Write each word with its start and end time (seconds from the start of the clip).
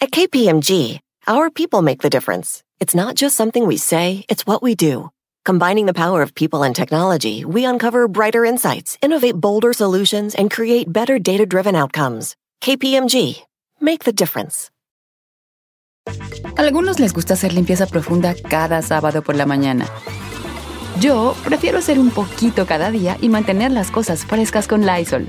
At 0.00 0.12
KPMG, 0.12 1.00
our 1.26 1.50
people 1.50 1.82
make 1.82 2.02
the 2.02 2.08
difference. 2.08 2.62
It's 2.78 2.94
not 2.94 3.16
just 3.16 3.34
something 3.34 3.66
we 3.66 3.76
say, 3.76 4.24
it's 4.28 4.46
what 4.46 4.62
we 4.62 4.76
do. 4.76 5.10
Combining 5.44 5.86
the 5.86 5.92
power 5.92 6.22
of 6.22 6.36
people 6.36 6.62
and 6.62 6.72
technology, 6.72 7.44
we 7.44 7.64
uncover 7.64 8.06
brighter 8.06 8.44
insights, 8.44 8.96
innovate 9.02 9.34
bolder 9.34 9.72
solutions, 9.72 10.36
and 10.36 10.52
create 10.52 10.92
better 10.92 11.18
data 11.18 11.46
driven 11.46 11.74
outcomes. 11.74 12.36
KPMG, 12.62 13.42
make 13.80 14.04
the 14.04 14.12
difference. 14.12 14.70
Algunos 16.56 17.00
les 17.00 17.12
gusta 17.12 17.34
hacer 17.34 17.52
limpieza 17.52 17.86
profunda 17.86 18.36
cada 18.36 18.82
sábado 18.82 19.22
por 19.22 19.34
la 19.34 19.46
mañana. 19.46 19.86
Yo 21.00 21.34
prefiero 21.44 21.78
hacer 21.78 21.98
un 21.98 22.10
poquito 22.10 22.66
cada 22.66 22.92
día 22.92 23.16
y 23.20 23.28
mantener 23.28 23.72
las 23.72 23.90
cosas 23.90 24.24
frescas 24.24 24.68
con 24.68 24.86
Lysol. 24.86 25.28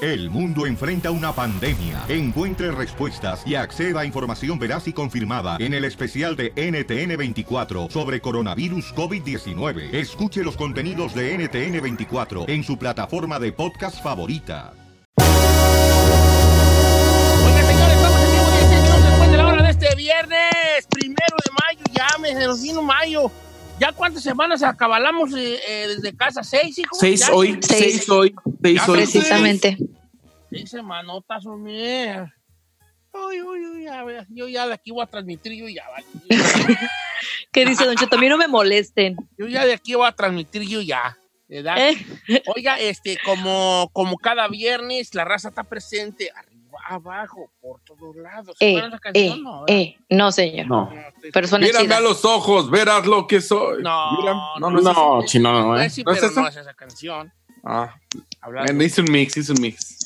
El 0.00 0.28
mundo 0.30 0.66
enfrenta 0.66 1.10
una 1.10 1.32
pandemia. 1.32 2.04
Encuentre 2.08 2.70
respuestas 2.72 3.46
y 3.46 3.54
acceda 3.54 4.00
a 4.00 4.04
información 4.04 4.58
veraz 4.58 4.88
y 4.88 4.92
confirmada 4.92 5.56
en 5.60 5.72
el 5.72 5.84
especial 5.84 6.36
de 6.36 6.52
NTN24 6.54 7.90
sobre 7.90 8.20
coronavirus 8.20 8.94
COVID-19. 8.94 9.94
Escuche 9.94 10.42
los 10.42 10.56
contenidos 10.56 11.14
de 11.14 11.38
NTN24 11.38 12.48
en 12.48 12.64
su 12.64 12.76
plataforma 12.76 13.38
de 13.38 13.52
podcast 13.52 14.02
favorita. 14.02 14.72
Oiga, 17.46 17.62
señores, 17.66 17.96
estamos 17.96 18.20
en 18.20 18.32
vivo 18.32 18.50
16 18.50 18.82
minutos 18.82 19.04
después 19.04 19.30
de 19.30 19.36
la 19.36 19.46
hora 19.46 19.62
de 19.62 19.70
este 19.70 19.94
viernes, 19.94 20.86
primero 20.90 21.36
de 21.44 21.50
mayo, 21.62 21.84
ya 21.92 22.08
me 22.18 22.82
mayo. 22.82 23.30
¿Ya 23.78 23.92
cuántas 23.92 24.22
semanas 24.22 24.62
acabalamos 24.62 25.32
eh, 25.34 25.58
eh, 25.66 25.88
desde 25.88 26.16
casa? 26.16 26.42
¿Seis, 26.44 26.78
hijo? 26.78 26.94
Seis 26.94 27.20
¿Ya? 27.26 27.34
hoy, 27.34 27.58
seis, 27.60 28.08
hoy, 28.08 28.34
seis 28.62 28.80
Ya 28.80 28.86
hoy. 28.86 28.98
Precisamente. 28.98 29.76
Seis 30.50 30.70
semanotas, 30.70 31.44
hombre. 31.46 32.32
Uy, 33.12 33.42
uy, 33.42 33.66
uy, 33.66 33.84
ya, 33.84 34.04
yo 34.28 34.48
ya 34.48 34.66
de 34.66 34.74
aquí 34.74 34.90
voy 34.90 35.02
a 35.02 35.06
transmitir, 35.06 35.52
yo 35.52 35.68
ya, 35.68 35.84
vale. 35.88 36.06
¿Qué 37.52 37.64
dice 37.64 37.84
Don 37.84 37.96
Cheto? 37.96 38.16
A 38.16 38.20
mí 38.20 38.28
no 38.28 38.36
me 38.36 38.48
molesten. 38.48 39.16
Yo 39.38 39.46
ya 39.46 39.64
de 39.64 39.74
aquí 39.74 39.94
voy 39.94 40.06
a 40.06 40.12
transmitir, 40.12 40.62
yo 40.62 40.80
ya. 40.80 41.16
¿verdad? 41.48 41.76
¿Eh? 41.78 42.42
Oiga, 42.56 42.78
este, 42.80 43.18
como, 43.24 43.90
como 43.92 44.18
cada 44.18 44.48
viernes, 44.48 45.14
la 45.14 45.24
raza 45.24 45.48
está 45.48 45.64
presente 45.64 46.30
arriba, 46.34 46.53
abajo, 46.86 47.50
por 47.60 47.80
todos 47.84 48.14
lados. 48.16 48.56
¿Se 48.58 48.72
Eh, 48.72 48.78
esa 48.78 48.98
canción? 48.98 49.38
eh, 49.38 49.40
No, 49.42 49.64
eh. 49.66 49.96
No, 50.10 50.32
señor. 50.32 50.66
No. 50.66 50.90
Mírame 50.90 51.68
chida. 51.70 51.96
a 51.96 52.00
los 52.00 52.24
ojos, 52.24 52.70
verás 52.70 53.06
lo 53.06 53.26
que 53.26 53.40
soy. 53.40 53.82
No, 53.82 54.12
Mira- 54.20 54.32
no, 54.34 54.58
no, 54.60 54.70
no, 54.70 54.80
no, 54.80 54.92
no, 55.20 55.26
chino, 55.26 55.52
no, 55.52 55.80
¿eh? 55.80 55.88
Sí, 55.90 56.02
¿No 56.04 56.12
es 56.12 56.22
esa? 56.22 56.40
no 56.42 56.48
es 56.48 56.56
esa 56.56 56.74
canción. 56.74 57.32
Ah, 57.64 57.94
Hablando- 58.40 58.84
hice 58.84 59.00
un 59.00 59.10
mix, 59.10 59.36
hice 59.36 59.52
un 59.52 59.60
mix. 59.60 59.98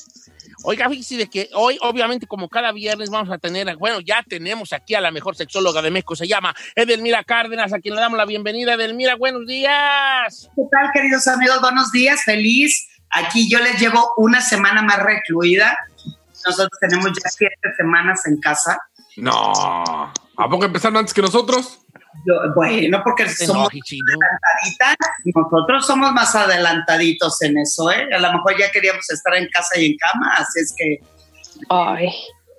Oiga, 0.63 0.89
fíjese 0.89 1.15
de 1.15 1.29
que 1.29 1.49
hoy, 1.53 1.77
obviamente, 1.81 2.27
como 2.27 2.49
cada 2.49 2.73
viernes, 2.73 3.09
vamos 3.09 3.31
a 3.31 3.37
tener, 3.37 3.73
bueno, 3.77 4.01
ya 4.01 4.21
tenemos 4.27 4.73
aquí 4.73 4.93
a 4.93 4.99
la 4.99 5.09
mejor 5.09 5.35
sexóloga 5.37 5.81
de 5.81 5.89
México, 5.89 6.17
se 6.17 6.27
llama 6.27 6.53
Edelmira 6.75 7.23
Cárdenas, 7.23 7.71
a 7.71 7.79
quien 7.79 7.95
le 7.95 8.01
damos 8.01 8.17
la 8.17 8.25
bienvenida. 8.25 8.73
Edelmira, 8.73 9.15
buenos 9.15 9.45
días. 9.45 10.49
¿Qué 10.55 10.61
tal, 10.69 10.89
queridos 10.93 11.27
amigos? 11.29 11.61
Buenos 11.61 11.91
días, 11.93 12.23
feliz. 12.25 12.89
Aquí 13.09 13.49
yo 13.49 13.59
les 13.59 13.79
llevo 13.79 14.11
una 14.17 14.41
semana 14.41 14.81
más 14.81 15.01
recluida. 15.01 15.77
Nosotros 16.57 16.79
tenemos 16.79 17.11
ya 17.23 17.29
siete 17.29 17.55
semanas 17.77 18.25
en 18.27 18.39
casa. 18.39 18.79
No. 19.17 19.51
¿A 20.37 20.49
poco 20.49 20.65
empezaron 20.65 20.97
antes 20.97 21.13
que 21.13 21.21
nosotros? 21.21 21.79
Yo- 22.25 22.53
bueno, 22.55 23.01
porque 23.03 23.25
Te 23.25 23.45
somos 23.45 23.69
adelantaditas. 23.69 24.95
Nosotros 25.35 25.85
somos 25.85 26.11
más 26.13 26.35
adelantaditos 26.35 27.41
en 27.41 27.57
eso, 27.59 27.91
¿eh? 27.91 28.07
A 28.13 28.19
lo 28.19 28.31
mejor 28.33 28.57
ya 28.59 28.71
queríamos 28.71 29.09
estar 29.09 29.35
en 29.35 29.47
casa 29.49 29.79
y 29.79 29.91
en 29.91 29.97
cama, 29.97 30.33
así 30.37 30.59
es 30.59 30.73
que 30.77 30.99
Ay, 31.69 32.07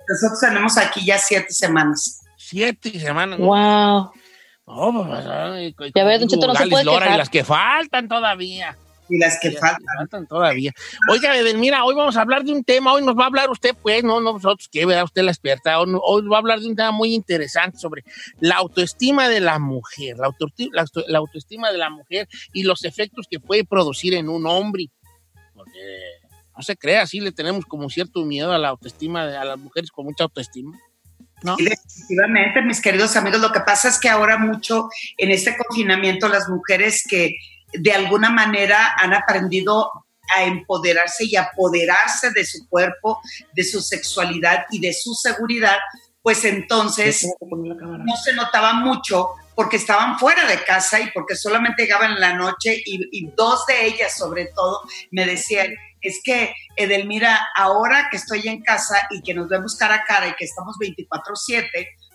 nosotros 0.08 0.40
tenemos 0.40 0.76
aquí 0.76 1.04
ya 1.04 1.18
siete 1.18 1.52
semanas. 1.52 2.20
Siete 2.36 2.98
semanas. 2.98 3.38
¿no? 3.38 3.46
wow. 3.46 4.12
No, 4.66 5.04
pues, 5.04 5.26
ay, 5.26 5.74
Ya 5.94 6.04
ves, 6.04 6.20
Don 6.20 6.28
Cheto, 6.28 6.46
no 6.46 6.54
se 6.54 6.66
puede 6.68 6.84
Lora, 6.84 7.00
quejar. 7.00 7.14
y 7.14 7.18
las 7.18 7.28
que 7.28 7.44
faltan 7.44 8.08
todavía. 8.08 8.76
Y 9.10 9.18
las 9.18 9.38
que 9.40 9.50
faltan. 9.50 9.84
faltan 9.98 10.26
todavía. 10.26 10.72
Oiga, 11.10 11.36
Edelmira, 11.36 11.84
hoy 11.84 11.96
vamos 11.96 12.16
a 12.16 12.20
hablar 12.22 12.44
de 12.44 12.52
un 12.52 12.62
tema, 12.62 12.92
hoy 12.92 13.04
nos 13.04 13.16
va 13.18 13.24
a 13.24 13.26
hablar 13.26 13.50
usted, 13.50 13.74
pues, 13.82 14.04
no, 14.04 14.20
no 14.20 14.34
nosotros, 14.34 14.68
que 14.70 14.86
vea 14.86 15.02
usted 15.02 15.22
la 15.22 15.32
experta, 15.32 15.80
hoy, 15.80 15.92
hoy 16.00 16.28
va 16.28 16.36
a 16.36 16.38
hablar 16.38 16.60
de 16.60 16.68
un 16.68 16.76
tema 16.76 16.92
muy 16.92 17.12
interesante 17.12 17.78
sobre 17.78 18.04
la 18.38 18.54
autoestima 18.56 19.28
de 19.28 19.40
la 19.40 19.58
mujer, 19.58 20.16
la, 20.18 20.26
auto- 20.28 21.04
la 21.08 21.18
autoestima 21.18 21.72
de 21.72 21.78
la 21.78 21.90
mujer 21.90 22.28
y 22.52 22.62
los 22.62 22.84
efectos 22.84 23.26
que 23.28 23.40
puede 23.40 23.64
producir 23.64 24.14
en 24.14 24.28
un 24.28 24.46
hombre. 24.46 24.86
Porque 25.54 25.80
no 26.56 26.62
se 26.62 26.76
crea, 26.76 27.02
así 27.02 27.20
le 27.20 27.32
tenemos 27.32 27.66
como 27.66 27.90
cierto 27.90 28.24
miedo 28.24 28.52
a 28.52 28.58
la 28.58 28.68
autoestima, 28.68 29.26
de, 29.26 29.36
a 29.36 29.44
las 29.44 29.58
mujeres 29.58 29.90
con 29.90 30.04
mucha 30.06 30.24
autoestima. 30.24 30.78
¿No? 31.42 31.56
Sí, 31.56 31.64
definitivamente, 31.64 32.60
mis 32.62 32.82
queridos 32.82 33.16
amigos, 33.16 33.40
lo 33.40 33.50
que 33.50 33.60
pasa 33.60 33.88
es 33.88 33.98
que 33.98 34.10
ahora 34.10 34.36
mucho 34.36 34.88
en 35.16 35.30
este 35.30 35.56
confinamiento 35.56 36.28
las 36.28 36.50
mujeres 36.50 37.02
que 37.08 37.34
de 37.72 37.92
alguna 37.92 38.30
manera 38.30 38.94
han 38.96 39.14
aprendido 39.14 39.90
a 40.36 40.44
empoderarse 40.44 41.24
y 41.24 41.36
apoderarse 41.36 42.30
de 42.30 42.44
su 42.44 42.68
cuerpo, 42.68 43.20
de 43.54 43.64
su 43.64 43.80
sexualidad 43.80 44.66
y 44.70 44.80
de 44.80 44.92
su 44.92 45.12
seguridad, 45.14 45.78
pues 46.22 46.44
entonces 46.44 47.26
no 47.40 48.16
se 48.16 48.32
notaba 48.34 48.74
mucho 48.74 49.30
porque 49.54 49.76
estaban 49.76 50.18
fuera 50.18 50.46
de 50.46 50.62
casa 50.64 51.00
y 51.00 51.10
porque 51.10 51.34
solamente 51.34 51.82
llegaban 51.82 52.12
en 52.12 52.20
la 52.20 52.34
noche 52.34 52.80
y, 52.84 53.08
y 53.10 53.30
dos 53.36 53.66
de 53.66 53.86
ellas 53.86 54.16
sobre 54.16 54.46
todo 54.46 54.80
me 55.10 55.26
decían, 55.26 55.74
es 56.00 56.20
que 56.24 56.54
Edelmira, 56.76 57.48
ahora 57.54 58.08
que 58.10 58.16
estoy 58.16 58.48
en 58.48 58.62
casa 58.62 58.96
y 59.10 59.22
que 59.22 59.34
nos 59.34 59.48
vemos 59.48 59.76
cara 59.76 59.96
a 59.96 60.04
cara 60.04 60.28
y 60.28 60.34
que 60.34 60.44
estamos 60.44 60.76
24/7, 60.78 61.68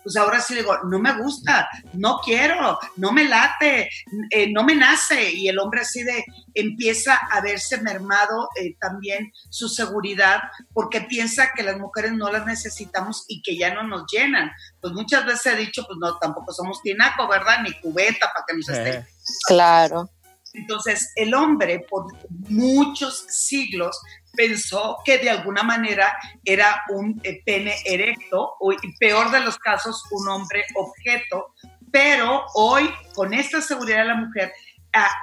pues 0.06 0.16
ahora 0.18 0.40
sí 0.40 0.54
le 0.54 0.60
digo, 0.60 0.78
no 0.84 1.00
me 1.00 1.20
gusta, 1.20 1.68
no 1.94 2.20
quiero, 2.24 2.78
no 2.94 3.10
me 3.10 3.24
late, 3.24 3.90
eh, 4.30 4.52
no 4.52 4.62
me 4.62 4.76
nace. 4.76 5.32
Y 5.32 5.48
el 5.48 5.58
hombre 5.58 5.80
así 5.80 6.04
de 6.04 6.24
empieza 6.54 7.16
a 7.16 7.40
verse 7.40 7.82
mermado 7.82 8.48
eh, 8.54 8.76
también 8.78 9.32
su 9.50 9.68
seguridad 9.68 10.42
porque 10.72 11.00
piensa 11.00 11.50
que 11.56 11.64
las 11.64 11.76
mujeres 11.80 12.12
no 12.12 12.30
las 12.30 12.46
necesitamos 12.46 13.24
y 13.26 13.42
que 13.42 13.58
ya 13.58 13.74
no 13.74 13.82
nos 13.82 14.04
llenan. 14.08 14.52
Pues 14.80 14.92
muchas 14.94 15.26
veces 15.26 15.54
he 15.54 15.56
dicho, 15.56 15.82
pues 15.84 15.98
no, 16.00 16.16
tampoco 16.18 16.52
somos 16.52 16.80
tinaco, 16.82 17.26
¿verdad? 17.26 17.62
Ni 17.64 17.72
cubeta 17.80 18.30
para 18.32 18.44
que 18.46 18.56
nos 18.56 18.68
estén 18.68 19.02
Eh, 19.02 19.06
Claro. 19.48 20.08
entonces, 20.52 21.10
el 21.16 21.34
hombre 21.34 21.84
por 21.90 22.06
muchos 22.48 23.26
siglos 23.28 24.00
pensó 24.36 24.98
que 25.04 25.18
de 25.18 25.30
alguna 25.30 25.62
manera 25.62 26.16
era 26.44 26.82
un 26.90 27.20
eh, 27.24 27.42
pene 27.44 27.74
erecto 27.84 28.54
o, 28.60 28.72
peor 29.00 29.30
de 29.30 29.40
los 29.40 29.58
casos, 29.58 30.02
un 30.10 30.28
hombre 30.28 30.64
objeto. 30.74 31.54
Pero 31.90 32.44
hoy, 32.54 32.90
con 33.14 33.32
esta 33.32 33.60
seguridad 33.60 33.98
de 33.98 34.04
la 34.04 34.16
mujer, 34.16 34.52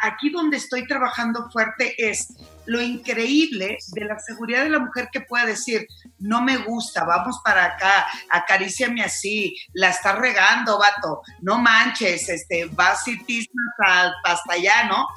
aquí 0.02 0.30
donde 0.30 0.58
estoy 0.58 0.86
trabajando 0.88 1.50
fuerte 1.52 1.96
es 1.98 2.28
lo 2.66 2.82
increíble 2.82 3.78
de 3.94 4.06
la 4.06 4.18
seguridad 4.20 4.64
de 4.64 4.70
la 4.70 4.80
mujer 4.80 5.10
que 5.12 5.22
puede 5.22 5.48
decir, 5.48 5.86
no 6.20 6.42
me 6.42 6.58
gusta, 6.58 7.04
vamos 7.04 7.42
para 7.44 7.66
acá, 7.66 8.06
acaríciame 8.30 9.04
así, 9.04 9.56
la 9.74 9.90
estás 9.90 10.18
regando, 10.18 10.78
vato, 10.80 11.22
no 11.42 11.58
manches, 11.58 12.30
este, 12.30 12.66
vas 12.66 13.08
y 13.08 13.22
tismas 13.24 13.74
a- 13.86 14.12
hasta 14.24 14.54
allá, 14.54 14.84
¿no? 14.88 15.08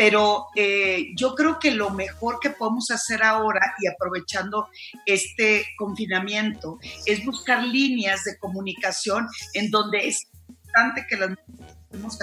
Pero 0.00 0.46
eh, 0.56 1.08
yo 1.14 1.34
creo 1.34 1.58
que 1.58 1.72
lo 1.72 1.90
mejor 1.90 2.40
que 2.40 2.48
podemos 2.48 2.90
hacer 2.90 3.22
ahora 3.22 3.74
y 3.78 3.86
aprovechando 3.86 4.70
este 5.04 5.66
confinamiento 5.76 6.78
es 7.04 7.22
buscar 7.22 7.62
líneas 7.62 8.24
de 8.24 8.38
comunicación 8.38 9.28
en 9.52 9.70
donde 9.70 10.08
es 10.08 10.26
importante 10.48 11.04
que 11.06 11.18
las 11.18 11.36
estemos 11.90 12.16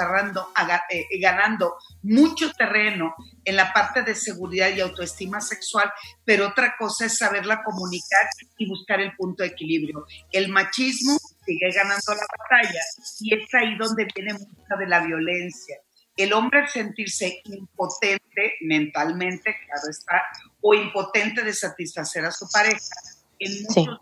eh, 0.89 1.05
ganando 1.21 1.75
mucho 2.01 2.51
terreno 2.53 3.13
en 3.45 3.55
la 3.55 3.71
parte 3.71 4.01
de 4.01 4.15
seguridad 4.15 4.69
y 4.75 4.79
autoestima 4.79 5.39
sexual, 5.39 5.91
pero 6.25 6.47
otra 6.47 6.73
cosa 6.79 7.05
es 7.05 7.19
saberla 7.19 7.63
comunicar 7.63 8.25
y 8.57 8.67
buscar 8.67 9.01
el 9.01 9.15
punto 9.15 9.43
de 9.43 9.49
equilibrio. 9.49 10.03
El 10.31 10.49
machismo 10.49 11.15
sigue 11.45 11.71
ganando 11.75 12.15
la 12.15 12.25
batalla 12.39 12.81
y 13.19 13.35
es 13.35 13.53
ahí 13.53 13.77
donde 13.77 14.07
viene 14.15 14.33
mucha 14.33 14.75
de 14.79 14.87
la 14.87 15.01
violencia. 15.01 15.75
El 16.17 16.33
hombre 16.33 16.61
al 16.61 16.67
sentirse 16.67 17.41
impotente 17.45 18.55
mentalmente, 18.61 19.55
claro 19.65 19.89
está, 19.89 20.21
o 20.61 20.73
impotente 20.73 21.43
de 21.43 21.53
satisfacer 21.53 22.25
a 22.25 22.31
su 22.31 22.49
pareja, 22.49 22.95
en 23.39 23.51
Sí. 23.51 23.65
muchos 23.81 24.01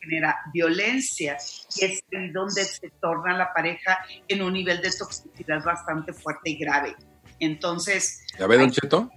genera 0.00 0.38
violencia 0.54 1.36
y 1.76 1.84
es 1.84 2.04
ahí 2.14 2.30
donde 2.30 2.64
se 2.64 2.90
torna 3.00 3.36
la 3.36 3.52
pareja 3.52 3.98
en 4.28 4.40
un 4.42 4.52
nivel 4.52 4.80
de 4.80 4.92
toxicidad 4.92 5.64
bastante 5.64 6.12
fuerte 6.12 6.50
y 6.50 6.56
grave. 6.56 6.94
Entonces, 7.40 8.20
¿Ya 8.38 8.46
ve, 8.46 8.56
Don 8.56 8.70
Cheto? 8.70 9.10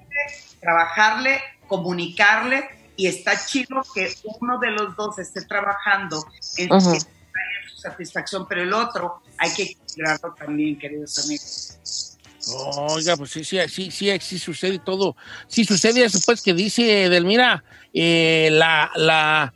trabajarle, 0.59 1.39
comunicarle 1.67 2.67
y 2.95 3.05
está 3.07 3.33
chido 3.45 3.83
que 3.93 4.11
uno 4.41 4.57
de 4.59 4.71
los 4.71 4.95
dos 4.95 5.19
esté 5.19 5.45
trabajando 5.45 6.25
en, 6.57 6.73
en 6.73 6.81
su 6.81 7.77
satisfacción, 7.77 8.47
pero 8.47 8.63
el 8.63 8.73
otro 8.73 9.21
hay 9.37 9.53
que 9.53 9.63
equilibrarlo 9.63 10.33
también, 10.33 10.77
queridos 10.79 11.23
amigos. 11.23 12.08
Oiga, 12.47 13.17
pues 13.17 13.31
sí, 13.31 13.43
sí, 13.43 13.57
sí, 13.67 13.91
sí, 13.91 14.11
sí 14.19 14.39
sucede 14.39 14.79
todo. 14.79 15.15
Sí 15.47 15.65
sucede 15.65 16.03
eso, 16.03 16.19
pues, 16.25 16.41
que 16.41 16.53
dice 16.53 17.09
Delmira, 17.09 17.63
eh, 17.93 18.49
la, 18.51 18.91
la, 18.95 19.53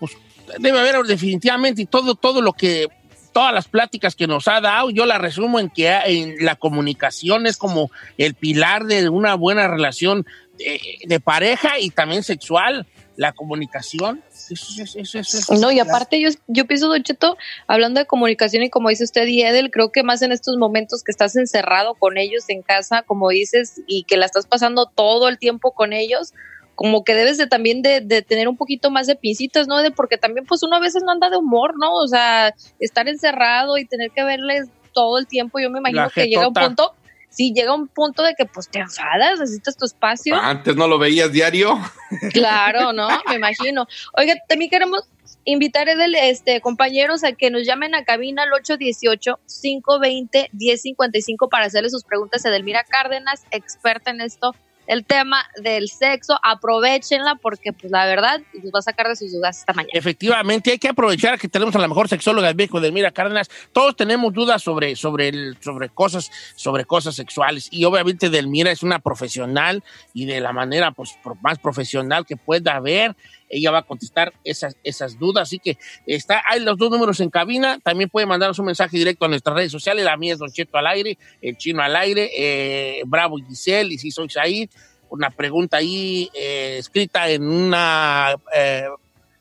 pues, 0.00 0.12
debe 0.58 0.80
haber 0.80 1.02
definitivamente 1.04 1.82
y 1.82 1.86
todo, 1.86 2.14
todo 2.14 2.42
lo 2.42 2.52
que, 2.52 2.88
todas 3.32 3.54
las 3.54 3.68
pláticas 3.68 4.14
que 4.14 4.26
nos 4.26 4.48
ha 4.48 4.60
dado, 4.60 4.90
yo 4.90 5.06
la 5.06 5.18
resumo 5.18 5.60
en 5.60 5.70
que 5.70 5.88
en 5.88 6.44
la 6.44 6.56
comunicación 6.56 7.46
es 7.46 7.56
como 7.56 7.90
el 8.18 8.34
pilar 8.34 8.84
de 8.84 9.08
una 9.08 9.34
buena 9.34 9.68
relación 9.68 10.26
de, 10.58 10.80
de 11.04 11.20
pareja 11.20 11.78
y 11.78 11.90
también 11.90 12.22
sexual, 12.22 12.86
la 13.16 13.32
comunicación. 13.32 14.22
Eso, 14.32 14.54
eso, 14.82 14.98
eso, 14.98 15.18
eso, 15.18 15.38
eso- 15.38 15.54
No, 15.54 15.70
y 15.70 15.78
aparte 15.80 16.20
yo, 16.20 16.30
yo 16.48 16.66
pienso, 16.66 16.88
Don 16.88 17.02
Cheto, 17.02 17.36
hablando 17.66 18.00
de 18.00 18.06
comunicación 18.06 18.62
y 18.62 18.70
como 18.70 18.88
dice 18.88 19.04
usted 19.04 19.26
y 19.26 19.42
Edel, 19.42 19.70
creo 19.70 19.92
que 19.92 20.02
más 20.02 20.22
en 20.22 20.32
estos 20.32 20.56
momentos 20.56 21.02
que 21.02 21.12
estás 21.12 21.36
encerrado 21.36 21.94
con 21.94 22.18
ellos 22.18 22.44
en 22.48 22.62
casa, 22.62 23.02
como 23.02 23.28
dices, 23.30 23.80
y 23.86 24.04
que 24.04 24.16
la 24.16 24.26
estás 24.26 24.46
pasando 24.46 24.86
todo 24.86 25.28
el 25.28 25.38
tiempo 25.38 25.72
con 25.72 25.92
ellos, 25.92 26.32
como 26.74 27.04
que 27.04 27.14
debes 27.14 27.38
de 27.38 27.46
también 27.46 27.82
de, 27.82 28.00
de 28.00 28.22
tener 28.22 28.48
un 28.48 28.56
poquito 28.56 28.90
más 28.90 29.06
de 29.06 29.14
pincitas, 29.14 29.68
¿no? 29.68 29.80
De, 29.80 29.92
porque 29.92 30.18
también 30.18 30.44
pues 30.44 30.62
uno 30.64 30.76
a 30.76 30.80
veces 30.80 31.02
no 31.04 31.12
anda 31.12 31.30
de 31.30 31.36
humor, 31.36 31.74
¿no? 31.78 31.94
O 31.94 32.08
sea, 32.08 32.52
estar 32.80 33.06
encerrado 33.08 33.78
y 33.78 33.84
tener 33.86 34.10
que 34.10 34.24
verles 34.24 34.66
todo 34.92 35.18
el 35.18 35.26
tiempo, 35.28 35.60
yo 35.60 35.70
me 35.70 35.78
imagino 35.78 36.02
que 36.14 36.26
llega 36.30 36.48
un 36.48 36.54
punto, 36.66 36.94
sí, 37.34 37.52
llega 37.54 37.74
un 37.74 37.88
punto 37.88 38.22
de 38.22 38.34
que 38.34 38.46
pues 38.46 38.68
te 38.68 38.78
enfadas, 38.78 39.40
necesitas 39.40 39.76
tu 39.76 39.84
espacio. 39.84 40.36
Antes 40.36 40.76
no 40.76 40.86
lo 40.86 40.96
veías 40.98 41.32
diario. 41.32 41.76
Claro, 42.32 42.92
¿no? 42.92 43.08
Me 43.28 43.34
imagino. 43.34 43.88
Oiga, 44.16 44.34
también 44.48 44.70
queremos 44.70 45.00
invitar 45.44 45.88
Edel, 45.88 46.14
este, 46.14 46.60
compañeros 46.60 47.24
a 47.24 47.32
que 47.32 47.50
nos 47.50 47.66
llamen 47.66 47.96
a 47.96 48.04
cabina 48.04 48.44
al 48.44 48.50
818-520-1055 48.50 51.48
para 51.50 51.66
hacerle 51.66 51.90
sus 51.90 52.04
preguntas 52.04 52.44
a 52.44 52.50
Edelmira 52.50 52.84
Cárdenas, 52.84 53.42
experta 53.50 54.12
en 54.12 54.20
esto, 54.20 54.54
el 54.86 55.04
tema 55.04 55.44
del 55.62 55.88
sexo. 55.88 56.38
Aprovechenla 56.42 57.36
porque, 57.36 57.72
pues, 57.72 57.90
la 57.92 58.06
verdad, 58.06 58.40
nos 58.62 58.72
va 58.72 58.78
a 58.78 58.82
sacar 58.82 59.08
de 59.08 59.16
sus 59.16 59.32
dudas 59.32 59.58
esta 59.60 59.72
mañana. 59.72 59.92
Efectivamente, 59.94 60.72
hay 60.72 60.78
que 60.78 60.88
aprovechar 60.88 61.38
que 61.38 61.48
tenemos 61.48 61.74
a 61.76 61.78
la 61.78 61.88
mejor 61.88 62.08
sexóloga 62.08 62.48
del 62.48 62.56
México, 62.56 62.80
Delmira 62.80 63.10
Cárdenas. 63.10 63.50
Todos 63.72 63.96
tenemos 63.96 64.32
dudas 64.32 64.62
sobre, 64.62 64.96
sobre, 64.96 65.28
el- 65.28 65.56
sobre, 65.60 65.88
cosas, 65.88 66.30
sobre 66.56 66.84
cosas 66.84 67.14
sexuales. 67.14 67.68
Y 67.70 67.84
obviamente 67.84 68.30
Delmira 68.30 68.70
es 68.70 68.82
una 68.82 68.98
profesional 68.98 69.82
y 70.12 70.26
de 70.26 70.40
la 70.40 70.52
manera 70.52 70.90
pues, 70.92 71.16
más 71.42 71.58
profesional 71.58 72.26
que 72.26 72.36
pueda 72.36 72.74
haber, 72.76 73.14
ella 73.54 73.70
va 73.70 73.78
a 73.78 73.82
contestar 73.82 74.32
esas, 74.42 74.76
esas 74.82 75.18
dudas. 75.18 75.48
Así 75.48 75.58
que 75.58 75.78
está, 76.06 76.42
hay 76.46 76.60
los 76.60 76.76
dos 76.76 76.90
números 76.90 77.20
en 77.20 77.30
cabina. 77.30 77.78
También 77.82 78.10
puede 78.10 78.26
mandarnos 78.26 78.58
un 78.58 78.66
mensaje 78.66 78.96
directo 78.96 79.24
a 79.24 79.28
nuestras 79.28 79.56
redes 79.56 79.72
sociales. 79.72 80.04
La 80.04 80.16
mía 80.16 80.32
es 80.32 80.38
Don 80.38 80.50
Cheto 80.50 80.76
al 80.76 80.86
aire, 80.88 81.18
el 81.40 81.56
chino 81.56 81.82
al 81.82 81.94
aire, 81.96 82.30
eh, 82.36 83.02
Bravo 83.06 83.36
Giselle, 83.36 83.94
y 83.94 83.98
si 83.98 84.10
soy 84.10 84.28
ahí. 84.40 84.68
Una 85.10 85.30
pregunta 85.30 85.76
ahí 85.76 86.28
eh, 86.34 86.76
escrita 86.78 87.28
en 87.28 87.46
una 87.46 88.34
eh, 88.54 88.88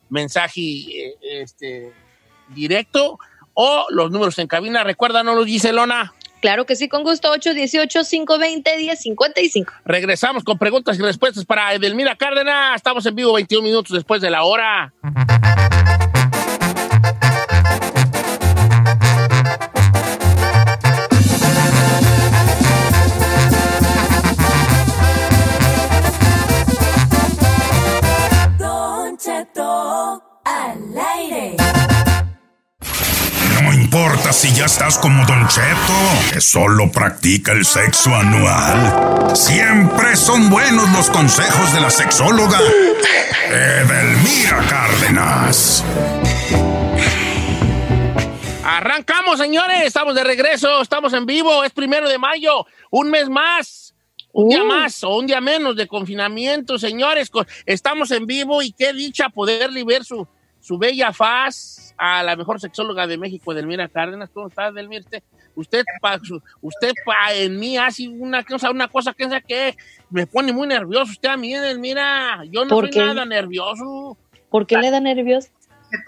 mensaje 0.10 0.62
eh, 0.62 1.16
este, 1.22 1.92
directo 2.50 3.18
o 3.56 3.86
los 3.90 4.12
números 4.12 4.38
en 4.40 4.48
cabina. 4.48 4.84
Recuérdanos, 4.84 5.46
Giselona. 5.46 6.14
Claro 6.44 6.66
que 6.66 6.76
sí, 6.76 6.90
con 6.90 7.04
gusto, 7.04 7.34
818-520-1055. 7.36 9.68
Regresamos 9.86 10.44
con 10.44 10.58
preguntas 10.58 11.00
y 11.00 11.02
respuestas 11.02 11.46
para 11.46 11.74
Edelmira 11.74 12.18
Cárdenas. 12.18 12.76
Estamos 12.76 13.06
en 13.06 13.16
vivo 13.16 13.32
21 13.32 13.64
minutos 13.64 13.94
después 13.94 14.22
de 14.22 14.30
la 14.30 14.44
hora. 14.44 14.94
Estás 34.74 34.98
como 34.98 35.24
Don 35.28 35.48
Cheto, 35.50 36.34
que 36.34 36.42
solo 36.42 36.92
practica 36.92 37.52
el 37.52 37.64
sexo 37.64 38.10
anual. 38.10 39.36
Siempre 39.36 40.16
son 40.16 40.50
buenos 40.50 40.92
los 40.94 41.12
consejos 41.12 41.72
de 41.76 41.80
la 41.80 41.92
sexóloga 41.92 42.58
Edelmira 43.52 44.66
Cárdenas. 44.68 45.84
Arrancamos, 48.66 49.38
señores. 49.38 49.84
Estamos 49.84 50.16
de 50.16 50.24
regreso. 50.24 50.82
Estamos 50.82 51.14
en 51.14 51.28
vivo. 51.28 51.64
Es 51.64 51.72
primero 51.72 52.10
de 52.10 52.18
mayo. 52.18 52.66
Un 52.90 53.12
mes 53.12 53.30
más. 53.30 53.94
Un 54.32 54.50
día 54.50 54.64
Uh. 54.64 54.66
más 54.66 55.04
o 55.04 55.18
un 55.18 55.28
día 55.28 55.40
menos 55.40 55.76
de 55.76 55.86
confinamiento, 55.86 56.80
señores. 56.80 57.30
Estamos 57.68 58.10
en 58.10 58.26
vivo 58.26 58.64
y 58.64 58.72
qué 58.72 58.92
dicha 58.92 59.30
poderle 59.30 59.84
ver 59.84 60.04
su, 60.04 60.28
su 60.60 60.80
bella 60.80 61.14
faz 61.14 61.83
a 61.98 62.24
la 62.24 62.36
mejor 62.36 62.60
sexóloga 62.60 63.08
de 63.08 63.18
México, 63.18 63.52
Edelmira 63.54 63.88
Cárdenas. 63.88 64.30
¿Cómo 64.34 64.48
está, 64.48 64.68
Edelmira? 64.68 65.02
Usted, 65.02 65.24
usted, 65.56 65.84
pa, 66.02 66.20
usted 66.62 66.92
pa, 67.06 67.34
en 67.34 67.60
mí 67.60 67.78
hace 67.78 68.08
una 68.08 68.44
cosa, 68.44 68.72
una 68.72 68.88
cosa 68.88 69.14
que, 69.14 69.28
que 69.48 69.76
me 70.10 70.28
pone 70.28 70.52
muy 70.54 70.68
nervioso. 70.68 71.12
Usted 71.12 71.30
a 71.30 71.38
mí, 71.38 71.54
Edelmira. 71.54 72.44
Yo 72.50 72.64
no 72.66 72.70
¿Por 72.70 72.86
soy 72.86 72.92
qué? 72.92 73.00
nada 73.06 73.26
nervioso. 73.26 74.18
¿Por 74.50 74.68
qué 74.68 74.78
le 74.78 74.92
da 74.92 75.00
nervios? 75.00 75.50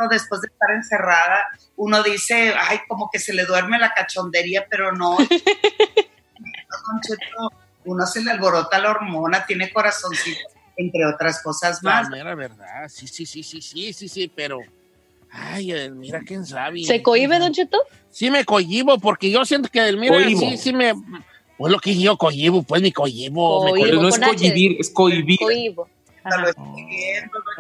Después 0.10 0.42
de 0.42 0.48
estar 0.48 0.72
encerrada, 0.72 1.46
uno 1.76 2.02
dice, 2.02 2.56
ay, 2.58 2.80
como 2.88 3.10
que 3.12 3.20
se 3.20 3.34
le 3.34 3.46
duerme 3.46 3.78
la 3.78 3.94
cachondería, 3.94 4.66
pero 4.70 4.92
no. 4.92 5.16
Uno 7.86 8.06
se 8.08 8.24
le 8.24 8.32
alborota 8.32 8.80
la 8.80 8.90
hormona, 8.92 9.46
tiene 9.46 9.72
corazoncito, 9.72 10.40
entre 10.76 11.06
otras 11.06 11.42
cosas 11.44 11.84
La 11.84 12.02
más. 12.02 12.10
mera 12.10 12.34
verdad. 12.34 12.88
Sí, 12.88 13.08
sí, 13.08 13.26
sí, 13.26 13.44
sí, 13.44 13.62
sí, 13.62 13.94
sí, 13.94 14.08
sí, 14.10 14.32
pero. 14.36 14.60
Ay, 15.38 15.72
Edelmira, 15.72 16.22
quién 16.26 16.46
sabe. 16.46 16.84
¿Se 16.84 17.02
cohibe, 17.02 17.40
Don 17.40 17.52
Cheto? 17.52 17.78
Sí 18.10 18.32
me 18.32 18.46
cohibo, 18.46 18.98
porque 19.00 19.30
yo 19.30 19.44
siento 19.46 19.70
que 19.70 19.80
Edelmira 19.80 20.14
Cohibo. 20.14 20.40
sí, 20.40 20.58
sí 20.58 20.74
me... 20.74 20.94
Pues 21.58 21.72
lo 21.72 21.80
que 21.80 21.92
dije 21.92 22.04
yo, 22.04 22.18
cohibo, 22.18 22.64
pues 22.64 22.82
mi 22.82 22.92
cohibo. 22.92 23.66
me 23.66 23.72
Cohibo. 23.72 23.86
Pero 23.86 24.02
no 24.02 24.10
es 24.10 24.20
cohibir, 24.20 24.78
es 24.80 24.90
cohibir. 24.90 25.40
Cohibo. 25.40 25.90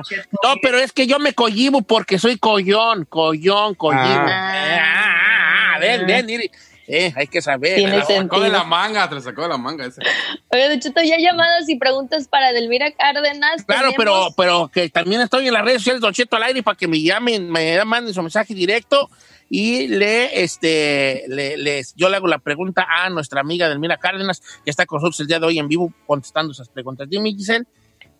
Cheto. 0.03 0.37
No, 0.43 0.55
pero 0.61 0.79
es 0.79 0.91
que 0.91 1.05
yo 1.05 1.19
me 1.19 1.33
cohibo 1.33 1.81
porque 1.81 2.17
soy 2.17 2.37
collón, 2.37 3.05
collón, 3.05 3.75
cohibo. 3.75 4.01
Ah. 4.01 4.55
Eh, 4.55 4.79
ah, 4.79 5.15
ah, 5.15 5.73
ah, 5.75 5.79
ven, 5.79 6.07
ven, 6.07 6.25
mire. 6.25 6.51
Eh, 6.87 7.11
hay 7.15 7.27
que 7.27 7.41
saber. 7.41 7.75
Tiene 7.75 7.91
Te 7.93 7.97
la 7.97 8.05
sacó 8.23 8.39
de 8.39 8.49
la 8.49 8.63
manga, 8.63 9.09
te 9.09 9.15
la 9.15 9.21
sacó 9.21 9.41
de 9.41 9.47
la 9.49 9.57
manga 9.57 9.85
ese. 9.87 10.01
Oye, 10.49 10.69
Don 10.69 10.79
Cheto, 10.79 11.01
ya 11.01 11.17
llamadas 11.17 11.67
y 11.67 11.77
preguntas 11.77 12.27
para 12.27 12.51
Delmira 12.53 12.91
Cárdenas. 12.91 13.63
Claro, 13.65 13.91
pero, 13.97 14.11
Tenemos- 14.11 14.33
pero 14.37 14.67
que 14.71 14.89
también 14.89 15.21
estoy 15.21 15.47
en 15.47 15.53
las 15.53 15.63
redes 15.65 15.79
sociales 15.81 16.01
Don 16.01 16.13
Cheto 16.13 16.35
al 16.35 16.43
aire 16.43 16.61
para 16.61 16.77
que 16.77 16.87
me 16.87 17.01
llamen, 17.01 17.49
me 17.49 17.83
manden 17.85 18.13
su 18.13 18.21
mensaje 18.21 18.53
directo 18.53 19.09
y 19.49 19.87
le, 19.87 20.43
este, 20.43 21.23
le, 21.27 21.57
les, 21.57 21.93
yo 21.95 22.09
le 22.09 22.17
hago 22.17 22.27
la 22.27 22.37
pregunta 22.39 22.85
a 22.87 23.09
nuestra 23.09 23.41
amiga 23.41 23.67
Delmira 23.67 23.97
Cárdenas, 23.97 24.41
que 24.63 24.69
está 24.69 24.85
con 24.85 24.97
nosotros 24.97 25.19
el 25.21 25.27
día 25.27 25.39
de 25.39 25.45
hoy 25.47 25.57
en 25.59 25.67
vivo 25.67 25.91
contestando 26.05 26.51
esas 26.51 26.69
preguntas. 26.69 27.07
Dime, 27.09 27.31
Giselle, 27.31 27.65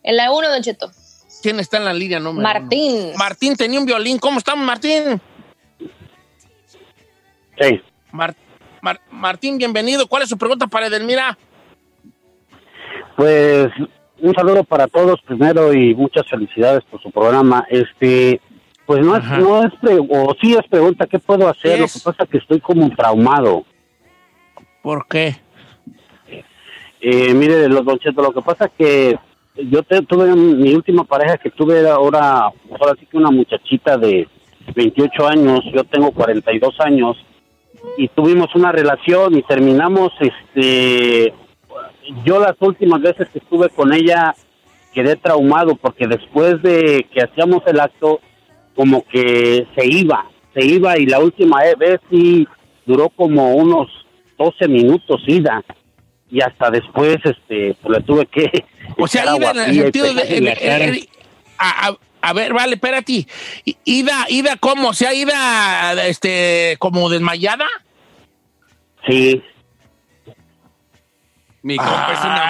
En 0.02 0.16
la 0.16 0.32
1, 0.32 0.48
Don 0.50 0.62
Cheto. 0.62 0.90
¿quién 1.42 1.60
está 1.60 1.76
en 1.76 1.84
la 1.84 1.92
línea 1.92 2.18
número 2.18 2.42
Martín. 2.42 2.96
uno? 3.10 3.16
Martín 3.18 3.54
tenía 3.56 3.78
un 3.78 3.86
violín. 3.86 4.18
¿Cómo 4.18 4.38
estamos, 4.38 4.64
Martín? 4.66 5.20
Sí, 7.60 7.80
Mar- 8.12 8.34
Mar- 8.86 9.00
Martín, 9.10 9.58
bienvenido. 9.58 10.06
¿Cuál 10.06 10.22
es 10.22 10.28
su 10.28 10.38
pregunta 10.38 10.68
para 10.68 10.86
Edelmira? 10.86 11.36
pues 13.16 13.68
un 14.20 14.32
saludo 14.34 14.62
para 14.62 14.86
todos 14.86 15.20
primero 15.22 15.72
y 15.72 15.92
muchas 15.96 16.28
felicidades 16.28 16.84
por 16.84 17.02
su 17.02 17.10
programa. 17.10 17.66
Este, 17.68 18.40
pues 18.84 19.04
no 19.04 19.16
es, 19.16 19.24
no 19.40 19.62
es, 19.64 19.72
pre- 19.80 19.98
o 19.98 20.34
sí 20.40 20.52
es 20.54 20.64
pregunta, 20.70 21.06
¿qué 21.06 21.18
puedo 21.18 21.48
hacer? 21.48 21.74
¿Qué 21.74 21.80
Lo 21.80 21.86
que 21.88 21.98
pasa 22.04 22.22
es 22.22 22.28
que 22.28 22.38
estoy 22.38 22.60
como 22.60 22.88
traumado. 22.94 23.64
¿Por 24.82 25.08
qué? 25.08 25.34
Eh, 27.00 27.34
mire, 27.34 27.68
los 27.68 27.84
Don 27.84 27.98
Cheto, 27.98 28.22
lo 28.22 28.32
que 28.32 28.42
pasa 28.42 28.66
es 28.66 28.70
que 28.78 29.18
yo 29.68 29.82
te- 29.82 30.02
tuve 30.02 30.32
mi 30.36 30.72
última 30.74 31.02
pareja 31.02 31.38
que 31.38 31.50
tuve 31.50 31.80
era 31.80 31.94
ahora, 31.94 32.52
ahora 32.70 32.94
sí 33.00 33.06
que 33.06 33.16
una 33.16 33.30
muchachita 33.32 33.96
de 33.96 34.28
28 34.76 35.26
años, 35.26 35.60
yo 35.74 35.82
tengo 35.84 36.12
42 36.12 36.78
años 36.80 37.16
y 37.96 38.08
tuvimos 38.08 38.54
una 38.54 38.72
relación 38.72 39.36
y 39.36 39.42
terminamos, 39.42 40.12
este, 40.20 41.32
yo 42.24 42.38
las 42.40 42.54
últimas 42.60 43.00
veces 43.00 43.28
que 43.30 43.38
estuve 43.38 43.68
con 43.70 43.92
ella 43.92 44.34
quedé 44.92 45.16
traumado 45.16 45.76
porque 45.76 46.06
después 46.06 46.62
de 46.62 47.06
que 47.12 47.22
hacíamos 47.22 47.62
el 47.66 47.80
acto, 47.80 48.20
como 48.74 49.04
que 49.06 49.66
se 49.76 49.86
iba, 49.86 50.26
se 50.54 50.64
iba 50.64 50.98
y 50.98 51.06
la 51.06 51.20
última 51.20 51.60
vez 51.78 52.00
sí 52.10 52.46
duró 52.86 53.08
como 53.10 53.54
unos 53.54 53.88
12 54.38 54.68
minutos 54.68 55.22
ida 55.26 55.62
y 56.30 56.40
hasta 56.40 56.70
después 56.70 57.16
este 57.24 57.76
pues 57.82 57.98
le 57.98 58.04
tuve 58.04 58.26
que 58.26 58.64
O 58.98 59.06
sea, 59.06 59.24
iba 59.36 59.50
en 59.50 59.58
el 59.58 59.74
sentido 59.74 60.12
de... 60.14 60.36
en- 60.36 60.44
la 60.44 60.54
cara. 60.56 60.84
en- 60.86 60.96
a, 61.58 61.88
a- 61.88 61.96
a 62.28 62.32
ver, 62.32 62.52
vale, 62.52 62.74
espérate. 62.74 63.26
Ida, 63.84 64.26
Ida, 64.28 64.56
¿cómo? 64.56 64.92
¿Se 64.94 65.06
ha 65.06 65.14
ida, 65.14 66.06
este, 66.06 66.76
como 66.78 67.08
desmayada? 67.08 67.66
Sí, 69.06 69.42
Mi 71.62 71.76
compa 71.76 72.12
es 72.12 72.20
una 72.20 72.42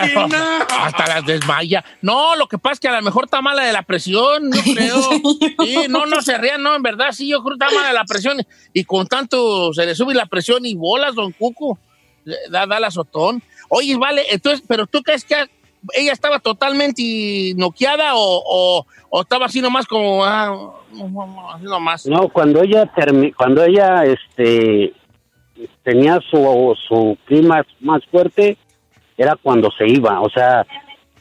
Ah, 0.00 0.06
máquina. 0.14 0.58
Hasta 0.80 1.06
las 1.06 1.26
desmaya. 1.26 1.84
No, 2.02 2.34
lo 2.36 2.46
que 2.48 2.58
pasa 2.58 2.74
es 2.74 2.80
que 2.80 2.88
a 2.88 2.92
lo 2.96 3.02
mejor 3.02 3.24
está 3.24 3.40
mala 3.40 3.64
de 3.64 3.72
la 3.72 3.82
presión, 3.82 4.50
yo 4.52 4.74
creo. 4.74 5.00
Sí, 5.64 5.86
no, 5.88 6.06
no 6.06 6.22
se 6.22 6.36
rían, 6.38 6.62
no, 6.62 6.74
en 6.74 6.82
verdad, 6.82 7.12
sí, 7.12 7.28
yo 7.28 7.42
creo 7.42 7.56
que 7.56 7.64
está 7.64 7.74
mala 7.76 7.88
de 7.88 7.94
la 7.94 8.04
presión. 8.04 8.38
Y 8.72 8.84
con 8.84 9.06
tanto 9.06 9.72
se 9.72 9.86
le 9.86 9.94
sube 9.94 10.14
la 10.14 10.26
presión 10.26 10.64
y 10.66 10.74
bolas, 10.74 11.14
don 11.14 11.32
Cuco. 11.32 11.78
Da, 12.50 12.66
da 12.66 12.78
la 12.80 12.88
azotón. 12.88 13.42
Oye, 13.68 13.96
vale, 13.96 14.24
entonces, 14.30 14.64
pero 14.66 14.86
tú 14.86 15.02
crees 15.02 15.24
que 15.24 15.48
ella 15.94 16.12
estaba 16.12 16.38
totalmente 16.38 17.02
noqueada 17.56 18.14
o, 18.14 18.42
o, 18.44 18.86
o 19.10 19.20
estaba 19.20 19.46
así 19.46 19.60
nomás 19.60 19.86
como, 19.86 20.24
ah, 20.24 20.74
así 21.54 21.64
nomás. 21.64 22.06
no, 22.06 22.28
cuando 22.28 22.62
ella 22.62 22.90
cuando 23.36 23.64
ella 23.64 24.04
este 24.04 24.92
tenía 25.82 26.20
su 26.30 26.76
su 26.88 27.16
clima 27.24 27.64
más 27.80 28.04
fuerte 28.06 28.56
era 29.16 29.36
cuando 29.36 29.70
se 29.76 29.88
iba, 29.88 30.20
o 30.20 30.30
sea, 30.30 30.64